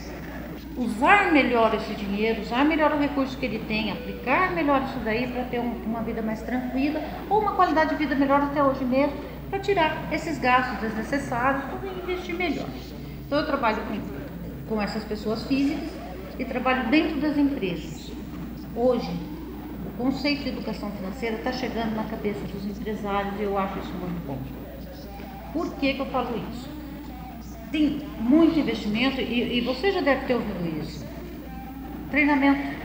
usar 0.78 1.32
melhor 1.32 1.74
esse 1.74 1.94
dinheiro, 1.94 2.42
usar 2.42 2.64
melhor 2.64 2.94
o 2.94 3.00
recurso 3.00 3.38
que 3.38 3.46
ele 3.46 3.60
tem, 3.68 3.92
aplicar 3.92 4.52
melhor 4.54 4.84
isso 4.84 5.00
daí 5.04 5.28
para 5.28 5.44
ter 5.44 5.60
um, 5.60 5.74
uma 5.86 6.02
vida 6.02 6.22
mais 6.22 6.42
tranquila 6.42 7.02
ou 7.30 7.42
uma 7.42 7.54
qualidade 7.54 7.92
de 7.92 7.96
vida 7.96 8.16
melhor 8.16 8.42
até 8.42 8.64
hoje 8.64 8.86
mesmo, 8.86 9.14
para 9.50 9.60
tirar 9.60 10.08
esses 10.12 10.38
gastos 10.38 10.80
desnecessários 10.80 11.64
e 11.84 12.12
investir 12.12 12.36
melhor. 12.36 12.68
Então 13.26 13.40
eu 13.40 13.46
trabalho 13.46 13.78
com, 13.88 14.76
com 14.76 14.82
essas 14.82 15.04
pessoas 15.04 15.44
físicas 15.44 15.90
e 16.38 16.46
trabalho 16.46 16.90
dentro 16.90 17.20
das 17.20 17.38
empresas. 17.38 18.12
Hoje, 18.76 19.10
conceito 20.00 20.44
de 20.44 20.50
educação 20.50 20.90
financeira 20.92 21.36
está 21.36 21.52
chegando 21.52 21.94
na 21.94 22.06
cabeça 22.06 22.40
dos 22.48 22.66
empresários 22.66 23.38
e 23.38 23.44
eu 23.44 23.58
acho 23.58 23.80
isso 23.80 23.92
muito 23.96 24.26
bom. 24.26 24.40
Por 25.52 25.76
que, 25.76 25.94
que 25.94 26.00
eu 26.00 26.06
falo 26.06 26.42
isso? 26.50 26.70
Tem 27.70 28.02
muito 28.18 28.58
investimento 28.58 29.20
e, 29.20 29.58
e 29.58 29.62
você 29.62 29.92
já 29.92 30.00
deve 30.00 30.26
ter 30.26 30.36
ouvido 30.36 30.82
isso. 30.82 31.06
Treinamento 32.10 32.78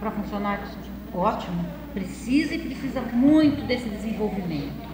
para 0.00 0.10
funcionários, 0.10 0.70
ótimo. 1.12 1.66
Precisa 1.92 2.54
e 2.54 2.58
precisa 2.58 3.02
muito 3.02 3.66
desse 3.66 3.88
desenvolvimento. 3.88 4.88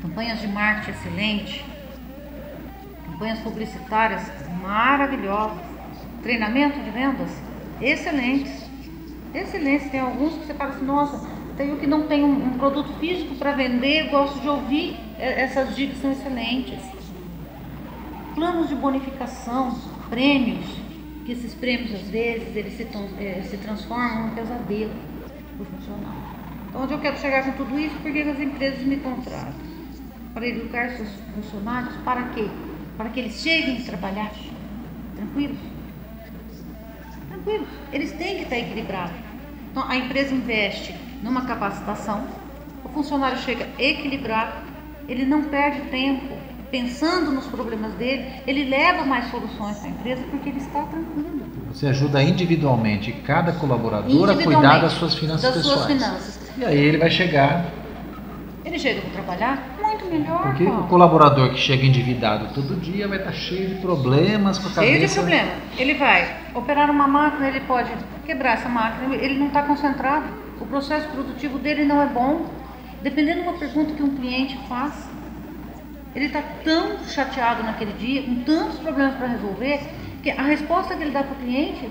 Campanhas 0.00 0.40
de 0.40 0.48
marketing 0.48 0.90
excelente, 0.98 1.64
campanhas 3.04 3.38
publicitárias 3.40 4.22
maravilhosas, 4.62 5.62
treinamento 6.22 6.80
de 6.80 6.90
vendas 6.90 7.30
excelentes 7.80 8.61
excelentes. 9.34 9.90
Tem 9.90 10.00
alguns 10.00 10.34
que 10.34 10.46
você 10.46 10.54
fala 10.54 10.70
assim, 10.70 10.84
nossa, 10.84 11.28
tenho 11.56 11.76
que 11.78 11.86
não 11.86 12.06
tem 12.06 12.24
um, 12.24 12.46
um 12.46 12.58
produto 12.58 12.92
físico 12.98 13.34
para 13.36 13.52
vender, 13.52 14.08
gosto 14.10 14.40
de 14.40 14.48
ouvir, 14.48 14.96
é, 15.18 15.42
essas 15.42 15.74
dicas 15.76 15.98
são 15.98 16.12
excelentes. 16.12 16.80
Planos 18.34 18.68
de 18.68 18.74
bonificação, 18.74 19.76
prêmios, 20.08 20.66
que 21.24 21.32
esses 21.32 21.54
prêmios 21.54 21.94
às 21.94 22.08
vezes 22.08 22.56
eles 22.56 22.74
se, 22.74 22.86
é, 23.18 23.42
se 23.42 23.56
transformam 23.58 24.28
num 24.28 24.34
pesadelo 24.34 24.92
para 25.56 25.62
o 25.62 25.66
funcionário. 25.66 26.22
Então 26.68 26.82
onde 26.82 26.92
eu 26.94 27.00
quero 27.00 27.18
chegar 27.18 27.44
com 27.44 27.52
tudo 27.52 27.78
isso, 27.78 27.94
porque 28.02 28.20
as 28.20 28.40
empresas 28.40 28.82
me 28.82 28.96
contratam? 28.96 29.72
Para 30.32 30.46
educar 30.46 30.90
seus 30.90 31.10
funcionários, 31.34 31.94
para 32.04 32.22
quê? 32.30 32.48
Para 32.96 33.10
que 33.10 33.20
eles 33.20 33.34
cheguem 33.34 33.78
a 33.78 33.82
trabalhar 33.82 34.32
tranquilos 35.14 35.71
tranquilos. 37.42 37.68
Eles 37.92 38.12
têm 38.12 38.36
que 38.36 38.42
estar 38.42 38.58
equilibrados. 38.58 39.16
Então, 39.70 39.84
a 39.88 39.96
empresa 39.96 40.34
investe 40.34 40.94
numa 41.22 41.46
capacitação, 41.46 42.26
o 42.84 42.88
funcionário 42.88 43.38
chega 43.38 43.68
equilibrado, 43.78 44.52
ele 45.08 45.24
não 45.24 45.44
perde 45.44 45.80
tempo 45.88 46.36
pensando 46.70 47.30
nos 47.30 47.46
problemas 47.46 47.92
dele, 47.94 48.24
ele 48.46 48.64
leva 48.64 49.04
mais 49.04 49.30
soluções 49.30 49.76
para 49.78 49.88
a 49.88 49.90
empresa 49.90 50.22
porque 50.30 50.48
ele 50.48 50.58
está 50.58 50.82
tranquilo. 50.84 51.42
Você 51.70 51.86
ajuda 51.86 52.22
individualmente 52.22 53.12
cada 53.12 53.52
colaborador 53.52 54.30
a 54.30 54.34
cuidar 54.34 54.78
das 54.78 54.92
suas 54.92 55.14
finanças 55.14 55.42
das 55.42 55.54
pessoais. 55.54 55.80
Suas 55.80 55.92
finanças. 55.92 56.40
E 56.56 56.64
aí 56.64 56.78
ele 56.78 56.98
vai 56.98 57.10
chegar. 57.10 57.66
Ele 58.64 58.78
chega 58.78 59.00
para 59.02 59.10
trabalhar 59.10 59.71
muito 60.02 60.10
melhor. 60.10 60.42
Porque 60.42 60.64
o 60.64 60.82
colaborador 60.84 61.50
que 61.50 61.58
chega 61.58 61.86
endividado 61.86 62.52
todo 62.54 62.80
dia 62.80 63.06
vai 63.08 63.18
estar 63.18 63.32
cheio 63.32 63.68
de 63.68 63.74
problemas 63.76 64.58
com 64.58 64.68
a 64.68 64.70
cheio 64.72 64.92
cabeça. 64.94 65.14
Cheio 65.14 65.26
de 65.26 65.32
problema. 65.32 65.52
Ele 65.78 65.94
vai 65.94 66.36
operar 66.54 66.90
uma 66.90 67.06
máquina, 67.06 67.48
ele 67.48 67.60
pode 67.60 67.90
quebrar 68.26 68.54
essa 68.54 68.68
máquina, 68.68 69.14
ele 69.14 69.38
não 69.38 69.48
está 69.48 69.62
concentrado. 69.62 70.26
O 70.60 70.66
processo 70.66 71.08
produtivo 71.08 71.58
dele 71.58 71.84
não 71.84 72.02
é 72.02 72.06
bom. 72.06 72.46
Dependendo 73.02 73.42
de 73.42 73.48
uma 73.48 73.58
pergunta 73.58 73.94
que 73.94 74.02
um 74.02 74.16
cliente 74.16 74.56
faz, 74.68 75.08
ele 76.14 76.26
está 76.26 76.42
tão 76.62 76.98
chateado 77.04 77.62
naquele 77.64 77.92
dia, 77.94 78.22
com 78.22 78.36
tantos 78.44 78.78
problemas 78.78 79.14
para 79.16 79.26
resolver, 79.26 79.80
que 80.22 80.30
a 80.30 80.42
resposta 80.42 80.94
que 80.94 81.02
ele 81.02 81.10
dá 81.10 81.24
para 81.24 81.32
o 81.32 81.36
cliente 81.36 81.88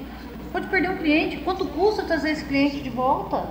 pode 0.53 0.67
perder 0.67 0.91
um 0.91 0.97
cliente. 0.97 1.37
Quanto 1.37 1.65
custa 1.65 2.03
trazer 2.03 2.31
esse 2.31 2.45
cliente 2.45 2.79
de 2.79 2.89
volta? 2.89 3.45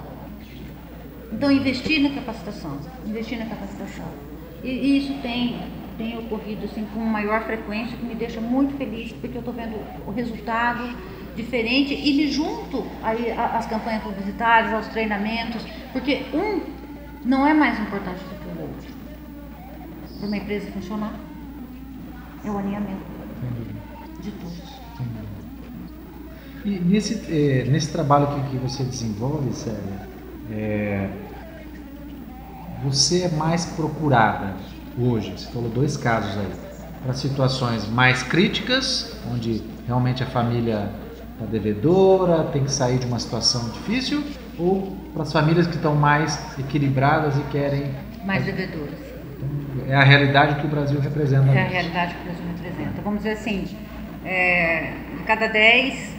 Então, 1.32 1.50
investir 1.52 2.00
na 2.02 2.10
capacitação, 2.10 2.78
investir 3.06 3.38
na 3.38 3.46
capacitação. 3.46 4.29
E, 4.62 4.98
isso 4.98 5.14
tem, 5.22 5.60
tem 5.96 6.18
ocorrido 6.18 6.64
assim, 6.64 6.86
com 6.92 7.00
maior 7.00 7.44
frequência, 7.44 7.96
que 7.96 8.04
me 8.04 8.14
deixa 8.14 8.40
muito 8.40 8.76
feliz, 8.76 9.12
porque 9.12 9.36
eu 9.36 9.40
estou 9.40 9.54
vendo 9.54 9.76
o 10.06 10.10
resultado 10.10 10.96
diferente 11.34 11.94
e 11.94 12.14
me 12.14 12.28
junto 12.28 12.84
aí 13.02 13.30
às 13.30 13.66
campanhas 13.66 14.02
publicitárias, 14.02 14.72
aos 14.72 14.88
treinamentos, 14.88 15.64
porque 15.92 16.22
um 16.34 16.60
não 17.24 17.46
é 17.46 17.54
mais 17.54 17.78
importante 17.78 18.18
do 18.18 18.34
que 18.40 18.58
o 18.58 18.62
outro. 18.62 18.88
Para 20.18 20.26
uma 20.26 20.36
empresa 20.36 20.70
funcionar, 20.72 21.14
é 22.44 22.50
o 22.50 22.58
alinhamento 22.58 23.02
de 24.20 24.30
todos. 24.32 24.80
E 26.64 26.78
nesse, 26.78 27.14
eh, 27.30 27.64
nesse 27.70 27.90
trabalho 27.90 28.26
que, 28.34 28.50
que 28.50 28.56
você 28.58 28.84
desenvolve, 28.84 29.50
Célia, 29.54 30.08
é, 30.50 31.08
você 32.82 33.22
é 33.24 33.28
mais 33.28 33.66
procurada 33.66 34.54
hoje, 34.98 35.32
você 35.36 35.50
falou 35.52 35.68
dois 35.68 35.96
casos 35.96 36.36
aí, 36.38 36.50
para 37.02 37.12
situações 37.14 37.88
mais 37.88 38.22
críticas, 38.22 39.16
onde 39.32 39.62
realmente 39.86 40.22
a 40.22 40.26
família 40.26 40.90
está 41.32 41.46
devedora, 41.46 42.44
tem 42.44 42.64
que 42.64 42.72
sair 42.72 42.98
de 42.98 43.06
uma 43.06 43.18
situação 43.18 43.70
difícil, 43.70 44.22
ou 44.58 44.96
para 45.12 45.22
as 45.22 45.32
famílias 45.32 45.66
que 45.66 45.76
estão 45.76 45.94
mais 45.94 46.58
equilibradas 46.58 47.36
e 47.36 47.42
querem. 47.50 47.94
Mais 48.24 48.44
devedoras. 48.44 48.98
É 49.88 49.94
a 49.94 50.02
realidade 50.02 50.60
que 50.60 50.66
o 50.66 50.70
Brasil 50.70 51.00
representa. 51.00 51.50
É 51.50 51.62
a 51.62 51.68
realidade 51.68 52.14
que 52.14 52.20
o 52.20 52.24
Brasil 52.24 52.44
representa. 52.56 53.02
Vamos 53.02 53.20
dizer 53.20 53.32
assim, 53.32 53.64
é, 54.24 54.92
de 55.16 55.22
cada 55.24 55.48
dez, 55.48 56.14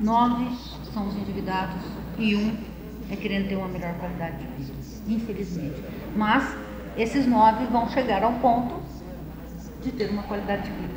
nove 0.00 0.46
são 0.92 1.08
os 1.08 1.16
endividados 1.16 1.82
e 2.18 2.36
um 2.36 2.56
é 3.10 3.16
querendo 3.16 3.48
ter 3.48 3.56
uma 3.56 3.68
melhor 3.68 3.94
qualidade 3.94 4.38
de 4.38 4.44
vida, 4.44 4.55
infelizmente. 5.06 5.82
Mas 6.14 6.56
esses 6.96 7.26
nove 7.26 7.66
vão 7.66 7.88
chegar 7.90 8.22
ao 8.22 8.32
ponto 8.34 8.74
de 9.82 9.92
ter 9.92 10.10
uma 10.10 10.22
qualidade 10.24 10.62
de 10.62 10.70
vida. 10.70 10.94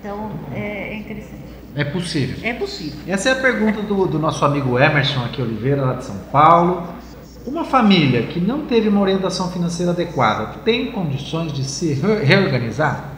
Então 0.00 0.30
é, 0.52 0.94
é 0.94 0.96
interessante. 0.96 1.48
É 1.74 1.84
possível. 1.84 2.36
É 2.42 2.52
possível. 2.54 2.98
Essa 3.06 3.28
é 3.28 3.32
a 3.32 3.36
pergunta 3.36 3.82
do, 3.82 4.06
do 4.06 4.18
nosso 4.18 4.44
amigo 4.44 4.78
Emerson 4.78 5.24
aqui 5.24 5.40
Oliveira, 5.40 5.84
lá 5.84 5.94
de 5.94 6.04
São 6.04 6.18
Paulo. 6.32 6.88
Uma 7.46 7.64
família 7.64 8.24
que 8.24 8.40
não 8.40 8.66
teve 8.66 8.88
uma 8.88 9.00
orientação 9.00 9.50
financeira 9.50 9.92
adequada 9.92 10.58
tem 10.64 10.90
condições 10.92 11.52
de 11.52 11.64
se 11.64 11.94
reorganizar? 11.94 13.12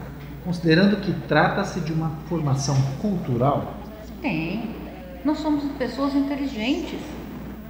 Considerando 0.45 0.97
que 0.97 1.12
trata-se 1.26 1.81
de 1.81 1.93
uma 1.93 2.12
formação 2.28 2.76
cultural? 3.01 3.74
Tem. 4.20 4.70
Nós 5.24 5.39
somos 5.39 5.64
pessoas 5.72 6.14
inteligentes. 6.14 7.01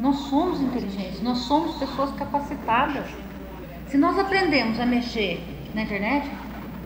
Nós 0.00 0.16
somos 0.16 0.60
inteligentes. 0.60 1.22
Nós 1.22 1.38
somos 1.38 1.76
pessoas 1.76 2.10
capacitadas. 2.14 3.04
Se 3.88 3.98
nós 3.98 4.18
aprendemos 4.18 4.80
a 4.80 4.86
mexer 4.86 5.42
na 5.74 5.82
internet, 5.82 6.28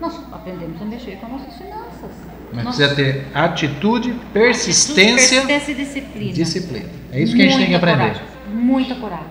nós 0.00 0.20
aprendemos 0.32 0.82
a 0.82 0.84
mexer 0.84 1.16
com 1.16 1.28
nossas 1.28 1.56
finanças. 1.56 2.10
Mas 2.52 2.64
nós... 2.64 2.76
precisa 2.76 2.96
ter 2.96 3.26
atitude, 3.32 4.12
persistência, 4.32 5.38
atitude, 5.38 5.46
persistência 5.46 5.70
e 5.70 5.74
disciplina. 5.74 6.32
disciplina. 6.32 6.88
É 7.12 7.20
isso 7.20 7.36
que 7.36 7.42
a 7.42 7.44
gente 7.44 7.58
tem 7.58 7.66
que 7.68 7.74
aprender. 7.74 7.98
Coragem. 7.98 8.22
Muita 8.52 8.94
coragem. 8.96 9.26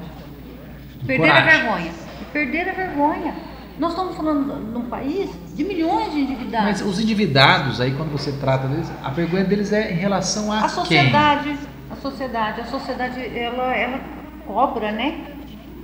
Perder 1.05 1.27
coragem. 1.27 1.49
a 1.49 1.57
vergonha. 1.57 1.91
Perder 2.31 2.69
a 2.69 2.73
vergonha. 2.73 3.35
Nós 3.79 3.91
estamos 3.91 4.15
falando 4.15 4.55
num 4.71 4.85
país 4.85 5.29
de 5.55 5.63
milhões 5.63 6.13
de 6.13 6.21
endividados. 6.21 6.81
Mas 6.81 6.81
os 6.81 6.99
endividados, 6.99 7.81
aí 7.81 7.91
quando 7.91 8.11
você 8.11 8.31
trata 8.33 8.67
deles, 8.67 8.89
a 9.03 9.09
vergonha 9.09 9.43
deles 9.43 9.73
é 9.73 9.91
em 9.91 9.95
relação 9.95 10.51
a, 10.51 10.59
a 10.59 10.69
sociedade, 10.69 11.49
quem? 11.49 11.72
A 11.93 11.95
sociedade, 11.95 12.61
a 12.61 12.65
sociedade, 12.65 13.37
ela, 13.37 13.71
ela 13.75 13.99
cobra, 14.47 14.91
né? 14.91 15.27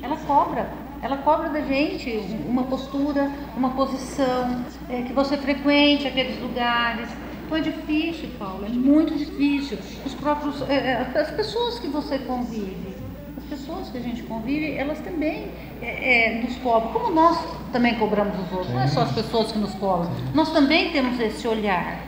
Ela 0.02 0.18
cobra. 0.18 0.68
Ela 1.04 1.18
cobra 1.18 1.50
da 1.50 1.62
gente 1.62 2.10
uma 2.48 2.64
postura, 2.64 3.32
uma 3.56 3.70
posição, 3.70 4.66
é, 4.90 5.04
que 5.04 5.14
você 5.14 5.38
frequente 5.38 6.08
aqueles 6.08 6.42
lugares. 6.42 7.08
Então 7.46 7.56
é 7.56 7.62
difícil, 7.62 8.30
Paulo, 8.40 8.66
é 8.66 8.70
muito 8.70 9.16
difícil. 9.16 9.78
Os 10.04 10.16
próprios, 10.16 10.68
é, 10.68 10.74
é 11.14 11.20
as 11.20 11.30
pessoas 11.30 11.78
que 11.78 11.88
você 11.88 12.18
convive, 12.18 12.96
as 13.38 13.44
pessoas 13.44 13.90
que 13.90 14.00
a 14.00 14.02
gente 14.02 14.24
convive, 14.24 14.74
elas 14.74 15.00
também 15.02 15.52
é, 15.80 16.38
é, 16.38 16.42
nos 16.42 16.56
cobram, 16.58 16.92
como 16.92 17.14
nós 17.14 17.38
também 17.72 18.00
cobramos 18.00 18.34
os 18.40 18.52
outros, 18.52 18.74
não 18.74 18.82
é 18.82 18.88
só 18.88 19.02
as 19.04 19.12
pessoas 19.12 19.52
que 19.52 19.60
nos 19.60 19.76
cobram, 19.76 20.10
nós 20.34 20.52
também 20.52 20.92
temos 20.92 21.20
esse 21.20 21.48
olhar. 21.48 22.00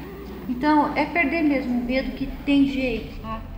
Então, 0.49 0.91
é 0.95 1.05
perder 1.05 1.43
mesmo 1.43 1.79
o 1.79 1.83
medo 1.83 2.11
que 2.11 2.25
tem 2.45 2.65
jeito. 2.65 3.21
Tá? 3.21 3.50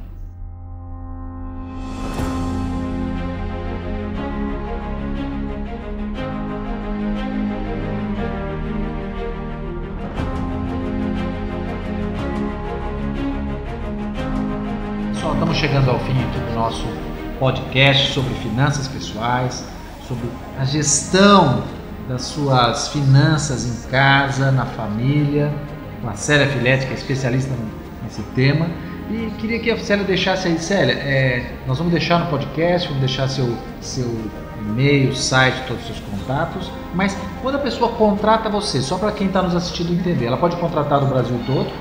Nosso 16.74 16.86
podcast 17.40 18.14
sobre 18.14 18.34
finanças 18.36 18.88
pessoais 18.88 19.64
sobre 20.08 20.28
a 20.60 20.66
gestão 20.66 21.64
das 22.10 22.24
suas 22.24 22.90
finanças 22.90 23.66
em 23.66 23.90
casa, 23.90 24.52
na 24.52 24.66
família, 24.66 25.54
com 26.02 26.10
a 26.10 26.14
Célia 26.14 26.48
Filete, 26.48 26.86
que 26.86 26.92
é 26.92 26.96
especialista 26.96 27.54
nesse 28.04 28.22
tema. 28.36 28.68
E 29.10 29.32
queria 29.38 29.60
que 29.60 29.72
a 29.72 29.78
Célia 29.78 30.04
deixasse 30.04 30.48
aí, 30.48 30.60
Célia, 30.60 30.94
é, 30.94 31.54
nós 31.66 31.78
vamos 31.78 31.94
deixar 31.94 32.20
no 32.20 32.26
podcast, 32.26 32.88
vamos 32.88 33.02
deixar 33.02 33.30
seu, 33.30 33.56
seu 33.80 34.10
e-mail, 34.60 35.16
site, 35.16 35.66
todos 35.68 35.84
os 35.84 35.96
seus 35.96 36.00
contatos, 36.00 36.70
mas 36.94 37.18
quando 37.42 37.56
a 37.56 37.60
pessoa 37.60 37.92
contrata 37.94 38.50
você, 38.50 38.82
só 38.82 38.98
para 38.98 39.12
quem 39.12 39.28
está 39.28 39.42
nos 39.42 39.56
assistindo 39.56 39.94
entender, 39.94 40.26
ela 40.26 40.38
pode 40.38 40.58
contratar 40.58 41.00
do 41.00 41.06
Brasil 41.06 41.40
todo? 41.46 41.72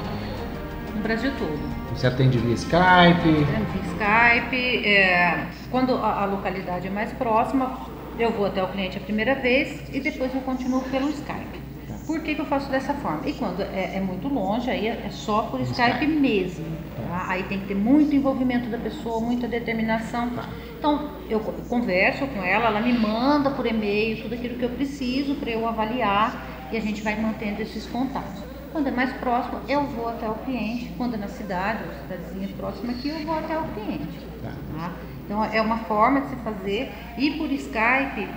No 0.95 1.03
Brasil 1.03 1.33
todo. 1.39 1.72
Você 1.95 2.07
atende 2.07 2.39
via 2.39 2.55
Skype? 2.55 3.23
Via 3.23 3.83
Skype, 3.93 4.87
é, 4.87 5.47
quando 5.71 5.95
a, 5.95 6.23
a 6.23 6.25
localidade 6.25 6.87
é 6.87 6.91
mais 6.91 7.13
próxima, 7.13 7.79
eu 8.19 8.33
vou 8.33 8.47
até 8.47 8.63
o 8.63 8.69
cliente 8.69 8.97
a 8.97 9.01
primeira 9.01 9.35
vez 9.35 9.83
e 9.93 10.01
depois 10.01 10.35
eu 10.35 10.41
continuo 10.41 10.81
pelo 10.83 11.09
Skype. 11.11 11.61
Tá. 11.87 11.95
Por 12.07 12.21
que, 12.21 12.35
que 12.35 12.41
eu 12.41 12.47
faço 12.47 12.71
dessa 12.71 12.95
forma? 12.95 13.29
E 13.29 13.35
quando 13.35 13.61
é, 13.61 13.97
é 13.97 14.01
muito 14.01 14.27
longe, 14.29 14.71
aí 14.71 14.89
é 14.89 15.09
só 15.11 15.43
por 15.43 15.61
Skype, 15.61 15.91
Skype, 15.91 16.07
mesmo. 16.07 16.65
Tá. 16.97 17.03
tá? 17.03 17.27
Aí 17.29 17.43
tem 17.45 17.61
que 17.61 17.67
ter 17.67 17.77
muito 17.77 18.15
envolvimento 18.17 18.69
da 18.71 18.79
pessoa, 18.79 19.21
muita 19.21 19.47
determinação. 19.47 20.31
Tá. 20.31 20.49
Então, 20.79 21.11
eu 21.29 21.41
converso 21.69 22.27
com 22.27 22.43
ela, 22.43 22.67
ela 22.67 22.81
me 22.81 22.93
manda 22.93 23.51
por 23.51 23.67
e-mail 23.67 24.23
tudo 24.23 24.35
aquilo 24.35 24.57
que 24.59 24.65
eu 24.65 24.71
preciso 24.71 25.35
para 25.37 25.51
eu 25.51 25.69
avaliar 25.69 26.69
e 26.73 26.77
a 26.77 26.81
gente 26.81 27.03
vai 27.03 27.21
mantendo 27.21 27.61
esses 27.61 27.87
contatos. 27.87 28.52
Quando 28.73 28.87
é 28.87 28.91
mais 28.91 29.13
próximo, 29.15 29.61
eu 29.69 29.85
vou 29.85 30.09
até 30.09 30.29
o 30.29 30.35
cliente. 30.35 30.91
Quando 30.97 31.15
é 31.15 31.19
na 31.19 31.29
cidade, 31.29 31.85
ou 31.85 31.95
cidadezinha 32.03 32.49
próxima 32.57 32.93
aqui, 32.93 33.09
eu 33.09 33.27
vou 33.27 33.39
até 33.39 33.59
o 33.59 33.65
cliente. 33.65 34.19
Tá. 34.43 34.53
tá? 34.79 34.93
Então 35.25 35.45
é 35.45 35.61
uma 35.61 35.79
forma 35.81 36.23
de 36.23 36.31
se 36.31 36.37
fazer 36.37 36.91
e 37.19 37.33
por 37.33 37.51
Skype 37.53 38.29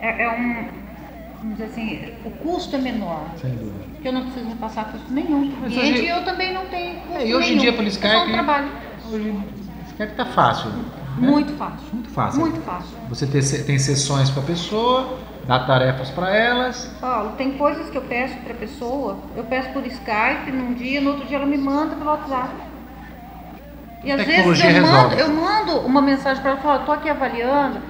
é, 0.00 0.22
é 0.22 0.30
um, 0.30 0.68
vamos 1.38 1.58
dizer 1.58 1.64
assim, 1.64 2.12
o 2.24 2.30
custo 2.30 2.76
é 2.76 2.78
menor. 2.78 3.26
Sem 3.40 3.50
dúvida. 3.52 3.84
Porque 3.92 4.08
eu 4.08 4.12
não 4.12 4.22
preciso 4.22 4.46
me 4.46 4.54
passar 4.56 4.92
custo 4.92 5.12
nenhum. 5.12 5.52
Mas 5.60 5.72
e 5.72 5.78
hoje, 5.78 6.06
eu 6.06 6.24
também 6.24 6.52
não 6.52 6.66
tenho 6.66 7.00
custo 7.00 7.16
é, 7.16 7.26
E 7.26 7.34
hoje 7.34 7.48
nenhum. 7.48 7.58
em 7.58 7.62
dia 7.62 7.72
pelo 7.72 7.88
Skype. 7.88 8.14
É 8.14 8.18
um 8.18 8.32
trabalho. 8.32 8.68
Hoje 9.10 9.40
Skype 9.88 10.14
tá 10.14 10.26
fácil. 10.26 10.70
Né? 10.70 10.84
Muito 11.18 11.52
fácil. 11.54 11.86
Muito 11.92 12.10
fácil. 12.10 12.40
Muito 12.40 12.60
fácil. 12.60 12.96
Você 13.08 13.26
tem, 13.26 13.40
tem 13.40 13.78
sessões 13.78 14.30
para 14.30 14.42
a 14.42 14.46
pessoa, 14.46 15.18
dá 15.48 15.60
tarefas 15.60 16.10
para 16.10 16.36
elas. 16.36 16.94
Paulo, 17.00 17.32
tem 17.38 17.52
coisas 17.52 17.88
que 17.88 17.96
eu 17.96 18.02
peço 18.02 18.36
para 18.40 18.52
a 18.52 18.56
pessoa, 18.56 19.16
eu 19.34 19.42
peço 19.44 19.70
por 19.70 19.84
Skype 19.86 20.52
num 20.52 20.74
dia, 20.74 21.00
no 21.00 21.12
outro 21.12 21.26
dia 21.26 21.38
ela 21.38 21.46
me 21.46 21.56
manda 21.56 21.96
pelo 21.96 22.10
WhatsApp. 22.10 22.50
E 24.04 24.12
às 24.12 24.22
vezes 24.22 24.62
eu 24.62 24.82
mando, 24.82 25.14
eu 25.14 25.32
mando 25.32 25.78
uma 25.86 26.02
mensagem 26.02 26.42
para 26.42 26.52
ela 26.52 26.60
e 26.60 26.62
falo, 26.62 26.80
estou 26.80 26.94
aqui 26.94 27.08
avaliando, 27.08 27.80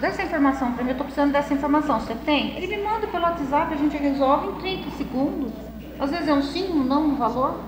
dá 0.00 0.08
essa 0.08 0.22
informação 0.22 0.72
para 0.72 0.82
mim, 0.82 0.90
eu 0.90 0.92
estou 0.92 1.04
precisando 1.04 1.30
dessa 1.30 1.52
informação, 1.52 2.00
você 2.00 2.14
tem? 2.24 2.56
Ele 2.56 2.74
me 2.74 2.82
manda 2.82 3.06
pelo 3.06 3.22
WhatsApp, 3.22 3.74
a 3.74 3.76
gente 3.76 3.96
resolve 3.98 4.48
em 4.48 4.54
30 4.54 4.90
segundos. 4.96 5.52
Às 6.00 6.10
vezes 6.10 6.26
é 6.26 6.32
um 6.32 6.42
sim, 6.42 6.70
um 6.72 6.82
não, 6.82 7.04
um 7.04 7.16
valor. 7.16 7.60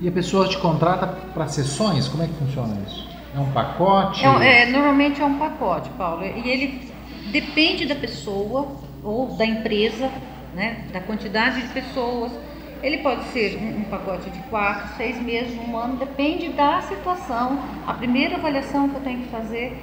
E 0.00 0.08
a 0.08 0.12
pessoa 0.12 0.48
te 0.48 0.58
contrata 0.58 1.06
para 1.06 1.46
sessões? 1.46 2.08
Como 2.08 2.22
é 2.22 2.26
que 2.26 2.34
funciona 2.34 2.76
isso? 2.86 3.08
É 3.34 3.38
um 3.40 3.50
pacote? 3.52 4.24
É, 4.24 4.62
é, 4.62 4.66
normalmente 4.66 5.20
é 5.20 5.24
um 5.24 5.38
pacote, 5.38 5.90
Paulo. 5.90 6.24
E 6.24 6.48
ele 6.48 6.87
depende 7.28 7.86
da 7.86 7.94
pessoa 7.94 8.76
ou 9.04 9.36
da 9.36 9.44
empresa, 9.44 10.10
né, 10.54 10.86
da 10.92 11.00
quantidade 11.00 11.62
de 11.62 11.68
pessoas 11.68 12.32
ele 12.82 12.98
pode 12.98 13.24
ser 13.26 13.56
um, 13.56 13.80
um, 13.80 13.84
pacote 13.84 14.30
de 14.30 14.38
quatro, 14.42 14.96
seis 14.96 15.20
meses, 15.20 15.56
um 15.58 15.76
ano, 15.76 15.96
depende 15.96 16.48
da 16.50 16.80
situação. 16.82 17.58
A 17.86 17.94
primeira 17.94 18.36
avaliação 18.36 18.88
que 18.88 18.96
eu 18.96 19.00
tenho 19.00 19.22
que 19.22 19.28
fazer, 19.28 19.76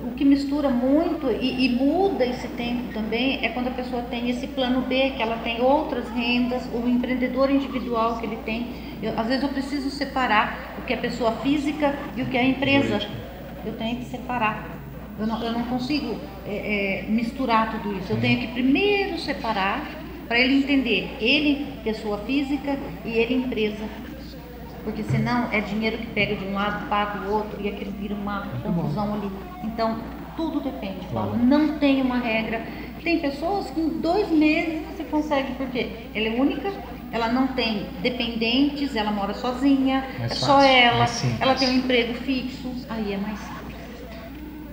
o 0.00 0.12
que 0.12 0.24
mistura 0.24 0.70
muito 0.70 1.30
e, 1.30 1.66
e, 1.66 1.76
muda 1.76 2.24
esse 2.24 2.48
tempo 2.48 2.92
também 2.92 3.44
é 3.44 3.50
quando 3.50 3.68
a 3.68 3.72
pessoa 3.72 4.02
tem 4.02 4.30
esse 4.30 4.46
plano 4.48 4.82
B, 4.82 5.10
que 5.10 5.22
ela 5.22 5.36
tem 5.38 5.60
outras 5.60 6.08
rendas, 6.10 6.62
o 6.72 6.88
empreendedor 6.88 7.50
individual 7.50 8.18
que 8.18 8.26
ele 8.26 8.38
tem. 8.44 8.72
Eu, 9.02 9.18
às 9.18 9.26
vezes 9.26 9.42
eu 9.42 9.48
preciso 9.50 9.90
separar 9.90 10.74
o 10.78 10.82
que 10.82 10.92
é 10.94 10.96
pessoa 10.96 11.32
física 11.32 11.94
e 12.16 12.22
o 12.22 12.26
que 12.26 12.36
é 12.36 12.44
empresa. 12.44 12.98
Eu 13.64 13.74
tenho 13.74 13.98
que 13.98 14.06
separar. 14.06 14.71
Eu 15.22 15.28
não, 15.28 15.40
eu 15.40 15.52
não 15.52 15.62
consigo 15.66 16.16
é, 16.44 17.04
é, 17.04 17.08
misturar 17.08 17.70
tudo 17.70 17.96
isso. 17.96 18.12
Eu 18.12 18.20
tenho 18.20 18.40
que 18.40 18.48
primeiro 18.48 19.16
separar 19.20 19.88
para 20.26 20.36
ele 20.36 20.54
entender 20.54 21.16
ele 21.20 21.66
pessoa 21.84 22.18
física 22.18 22.76
e 23.04 23.10
ele 23.10 23.34
empresa 23.34 23.84
porque 24.84 25.04
senão 25.04 25.48
é 25.52 25.60
dinheiro 25.60 25.96
que 25.98 26.06
pega 26.06 26.34
de 26.34 26.44
um 26.44 26.54
lado, 26.54 26.88
paga 26.88 27.20
o 27.20 27.32
outro 27.32 27.60
e 27.62 27.68
aquele 27.68 27.92
vira 27.92 28.16
uma 28.16 28.48
confusão 28.64 29.14
ali. 29.14 29.30
Então, 29.62 29.98
tudo 30.36 30.60
depende, 30.60 31.06
Paulo. 31.12 31.36
Não 31.36 31.78
tem 31.78 32.02
uma 32.02 32.18
regra. 32.18 32.66
Tem 33.02 33.20
pessoas 33.20 33.70
que 33.70 33.80
em 33.80 34.00
dois 34.00 34.28
meses 34.28 34.82
você 34.88 35.04
consegue, 35.04 35.52
porque 35.54 35.88
ela 36.12 36.26
é 36.26 36.40
única, 36.40 36.72
ela 37.12 37.28
não 37.28 37.48
tem 37.48 37.86
dependentes, 38.00 38.96
ela 38.96 39.12
mora 39.12 39.34
sozinha, 39.34 40.04
mais 40.18 40.32
é 40.32 40.34
fácil, 40.34 40.46
só 40.46 40.62
ela, 40.62 41.06
ela 41.40 41.54
tem 41.54 41.68
um 41.68 41.74
emprego 41.74 42.14
fixo, 42.14 42.72
aí 42.88 43.12
é 43.12 43.16
mais 43.18 43.38
simples. 43.38 43.51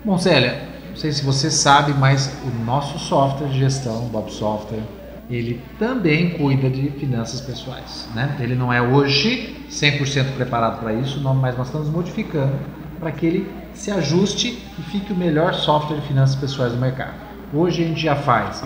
Bom, 0.10 0.18
Célia, 0.18 0.60
não 0.90 0.96
sei 0.96 1.12
se 1.12 1.24
você 1.24 1.52
sabe, 1.52 1.94
mas 1.94 2.36
o 2.44 2.66
nosso 2.66 2.98
software 2.98 3.48
de 3.50 3.60
gestão, 3.60 4.08
Bob 4.08 4.32
Software, 4.32 4.82
ele 5.30 5.62
também 5.78 6.32
cuida 6.32 6.68
de 6.68 6.90
finanças 6.90 7.40
pessoais. 7.42 8.10
Né? 8.16 8.36
Ele 8.40 8.56
não 8.56 8.74
é 8.74 8.82
hoje 8.82 9.68
100% 9.70 10.34
preparado 10.34 10.80
para 10.80 10.94
isso, 10.94 11.22
mas 11.22 11.56
nós 11.56 11.68
estamos 11.68 11.90
modificando 11.90 12.56
para 13.00 13.12
que 13.12 13.24
ele 13.24 13.52
se 13.76 13.92
ajuste 13.92 14.60
e 14.80 14.82
fique 14.82 15.14
o 15.14 15.16
melhor 15.16 15.54
software 15.54 15.98
de 15.98 16.08
finanças 16.08 16.36
pessoais 16.38 16.74
do 16.74 16.80
mercado. 16.80 17.14
Hoje 17.54 17.84
a 17.84 17.88
gente 17.88 18.02
já 18.02 18.16
faz 18.16 18.64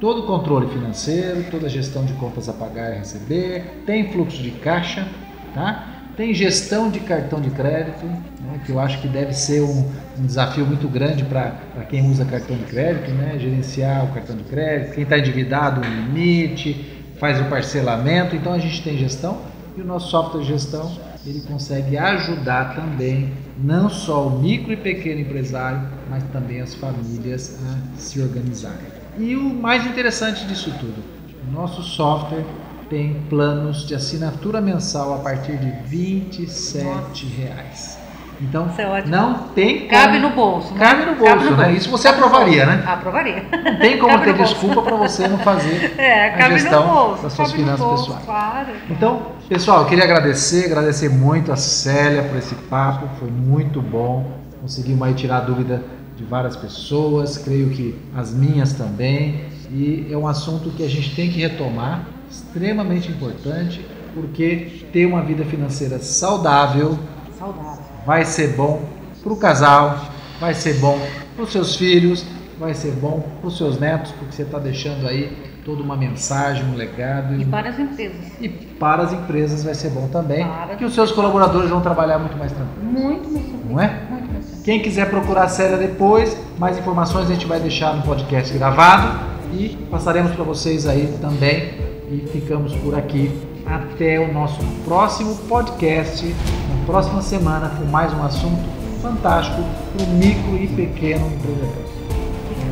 todo 0.00 0.20
o 0.20 0.26
controle 0.26 0.68
financeiro, 0.68 1.44
toda 1.50 1.66
a 1.66 1.68
gestão 1.68 2.02
de 2.06 2.14
contas 2.14 2.48
a 2.48 2.54
pagar 2.54 2.94
e 2.94 3.00
receber, 3.00 3.82
tem 3.84 4.10
fluxo 4.10 4.42
de 4.42 4.52
caixa, 4.52 5.06
tá? 5.52 5.95
Tem 6.16 6.32
gestão 6.32 6.90
de 6.90 7.00
cartão 7.00 7.40
de 7.42 7.50
crédito, 7.50 8.06
né, 8.06 8.60
que 8.64 8.72
eu 8.72 8.80
acho 8.80 9.02
que 9.02 9.08
deve 9.08 9.34
ser 9.34 9.60
um, 9.60 9.92
um 10.18 10.24
desafio 10.24 10.64
muito 10.64 10.88
grande 10.88 11.22
para 11.24 11.52
quem 11.90 12.10
usa 12.10 12.24
cartão 12.24 12.56
de 12.56 12.64
crédito, 12.64 13.10
né, 13.10 13.38
gerenciar 13.38 14.06
o 14.06 14.14
cartão 14.14 14.34
de 14.34 14.44
crédito, 14.44 14.94
quem 14.94 15.02
está 15.02 15.18
endividado, 15.18 15.82
o 15.82 15.84
limite, 15.84 17.04
faz 17.20 17.38
o 17.38 17.44
parcelamento. 17.44 18.34
Então 18.34 18.54
a 18.54 18.58
gente 18.58 18.82
tem 18.82 18.96
gestão 18.96 19.42
e 19.76 19.82
o 19.82 19.84
nosso 19.84 20.08
software 20.08 20.40
de 20.40 20.46
gestão 20.46 20.90
ele 21.26 21.40
consegue 21.42 21.98
ajudar 21.98 22.74
também 22.74 23.32
não 23.58 23.90
só 23.90 24.26
o 24.26 24.40
micro 24.40 24.72
e 24.72 24.76
pequeno 24.76 25.20
empresário, 25.20 25.86
mas 26.08 26.22
também 26.32 26.62
as 26.62 26.74
famílias 26.74 27.58
a 27.62 27.98
se 28.00 28.22
organizarem. 28.22 28.86
E 29.18 29.36
o 29.36 29.42
mais 29.42 29.84
interessante 29.84 30.46
disso 30.46 30.72
tudo, 30.80 31.02
o 31.46 31.52
nosso 31.52 31.82
software 31.82 32.44
tem 32.88 33.22
planos 33.28 33.86
de 33.86 33.94
assinatura 33.94 34.60
mensal 34.60 35.14
a 35.14 35.18
partir 35.18 35.56
de 35.56 35.70
27 35.88 37.26
reais. 37.26 37.96
Então, 38.40 38.68
é 38.76 39.06
não 39.06 39.48
tem 39.48 39.78
como... 39.78 39.90
Cabe 39.90 40.18
no 40.18 40.30
bolso. 40.30 40.74
Né? 40.74 40.80
Cabe 40.80 41.06
no 41.06 41.14
bolso, 41.14 41.24
cabe 41.24 41.44
no 41.44 41.56
né? 41.56 41.64
Bolso. 41.64 41.78
Isso 41.78 41.90
você 41.90 42.08
cabe 42.08 42.18
aprovaria, 42.18 42.66
né? 42.66 42.84
Aprovaria. 42.86 43.44
Não 43.50 43.78
tem 43.78 43.98
como 43.98 44.12
cabe 44.12 44.24
ter 44.24 44.34
desculpa 44.34 44.82
para 44.82 44.96
você 44.96 45.26
não 45.26 45.38
fazer 45.38 45.94
é, 45.98 46.34
a 46.34 46.50
gestão 46.50 46.86
bolso, 46.86 47.22
das 47.22 47.32
suas 47.32 47.52
finanças 47.52 47.80
bolso, 47.80 48.14
pessoais. 48.14 48.24
Claro. 48.24 48.68
Então, 48.90 49.22
pessoal, 49.48 49.80
eu 49.82 49.86
queria 49.86 50.04
agradecer, 50.04 50.66
agradecer 50.66 51.08
muito 51.08 51.50
a 51.50 51.56
Célia 51.56 52.24
por 52.24 52.36
esse 52.36 52.54
papo, 52.54 53.08
foi 53.18 53.30
muito 53.30 53.80
bom. 53.80 54.30
Conseguimos 54.60 55.08
aí 55.08 55.14
tirar 55.14 55.38
a 55.38 55.40
dúvida 55.40 55.82
de 56.16 56.24
várias 56.24 56.56
pessoas, 56.56 57.38
creio 57.38 57.70
que 57.70 57.98
as 58.14 58.34
minhas 58.34 58.72
também. 58.74 59.44
E 59.70 60.08
é 60.10 60.16
um 60.16 60.28
assunto 60.28 60.70
que 60.70 60.84
a 60.84 60.88
gente 60.88 61.14
tem 61.14 61.30
que 61.30 61.40
retomar, 61.40 62.06
extremamente 62.30 63.10
importante, 63.10 63.84
porque 64.14 64.84
ter 64.92 65.06
uma 65.06 65.22
vida 65.22 65.44
financeira 65.44 65.98
saudável, 65.98 66.98
saudável. 67.38 67.82
vai 68.04 68.24
ser 68.24 68.54
bom 68.54 68.82
para 69.22 69.32
o 69.32 69.36
casal, 69.36 70.00
vai 70.40 70.54
ser 70.54 70.74
bom 70.74 70.98
para 71.34 71.44
os 71.44 71.52
seus 71.52 71.76
filhos, 71.76 72.24
vai 72.58 72.74
ser 72.74 72.92
bom 72.92 73.24
para 73.40 73.48
os 73.48 73.56
seus 73.56 73.78
netos, 73.78 74.12
porque 74.12 74.34
você 74.34 74.42
está 74.42 74.58
deixando 74.58 75.06
aí 75.06 75.36
toda 75.64 75.82
uma 75.82 75.96
mensagem, 75.96 76.64
um 76.64 76.76
legado. 76.76 77.34
E 77.40 77.44
para 77.44 77.70
as 77.70 77.78
empresas. 77.78 78.32
E 78.40 78.48
para 78.48 79.02
as 79.02 79.12
empresas 79.12 79.64
vai 79.64 79.74
ser 79.74 79.90
bom 79.90 80.08
também, 80.08 80.46
para 80.46 80.76
que 80.76 80.84
os 80.84 80.94
seus 80.94 81.10
colaboradores 81.10 81.68
vão 81.68 81.80
trabalhar 81.80 82.18
muito 82.18 82.36
mais 82.38 82.52
tranquilo. 82.52 82.84
Muito 82.84 83.28
tranquilo. 83.28 83.60
Não 83.68 83.80
é? 83.80 83.88
Muito 84.08 84.32
mais 84.32 84.44
tranquilo. 84.46 84.64
Quem 84.64 84.80
quiser 84.80 85.10
procurar 85.10 85.44
a 85.44 85.48
série 85.48 85.76
depois, 85.76 86.36
mais 86.58 86.78
informações 86.78 87.28
a 87.28 87.34
gente 87.34 87.46
vai 87.46 87.60
deixar 87.60 87.94
no 87.94 88.02
podcast 88.02 88.56
gravado 88.56 89.18
e 89.52 89.76
passaremos 89.90 90.32
para 90.32 90.44
vocês 90.44 90.86
aí 90.86 91.12
também. 91.20 91.85
E 92.10 92.18
ficamos 92.32 92.74
por 92.76 92.94
aqui. 92.94 93.30
Até 93.64 94.20
o 94.20 94.32
nosso 94.32 94.60
próximo 94.84 95.34
podcast, 95.48 96.24
na 96.24 96.86
próxima 96.86 97.20
semana, 97.20 97.68
com 97.70 97.84
mais 97.86 98.12
um 98.12 98.22
assunto 98.22 98.62
fantástico 99.02 99.60
para 99.96 100.06
o 100.06 100.08
micro 100.10 100.56
e 100.56 100.68
pequeno 100.68 101.26
empreendedor. 101.26 101.84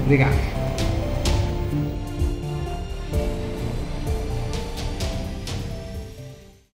Obrigado. 0.05 0.64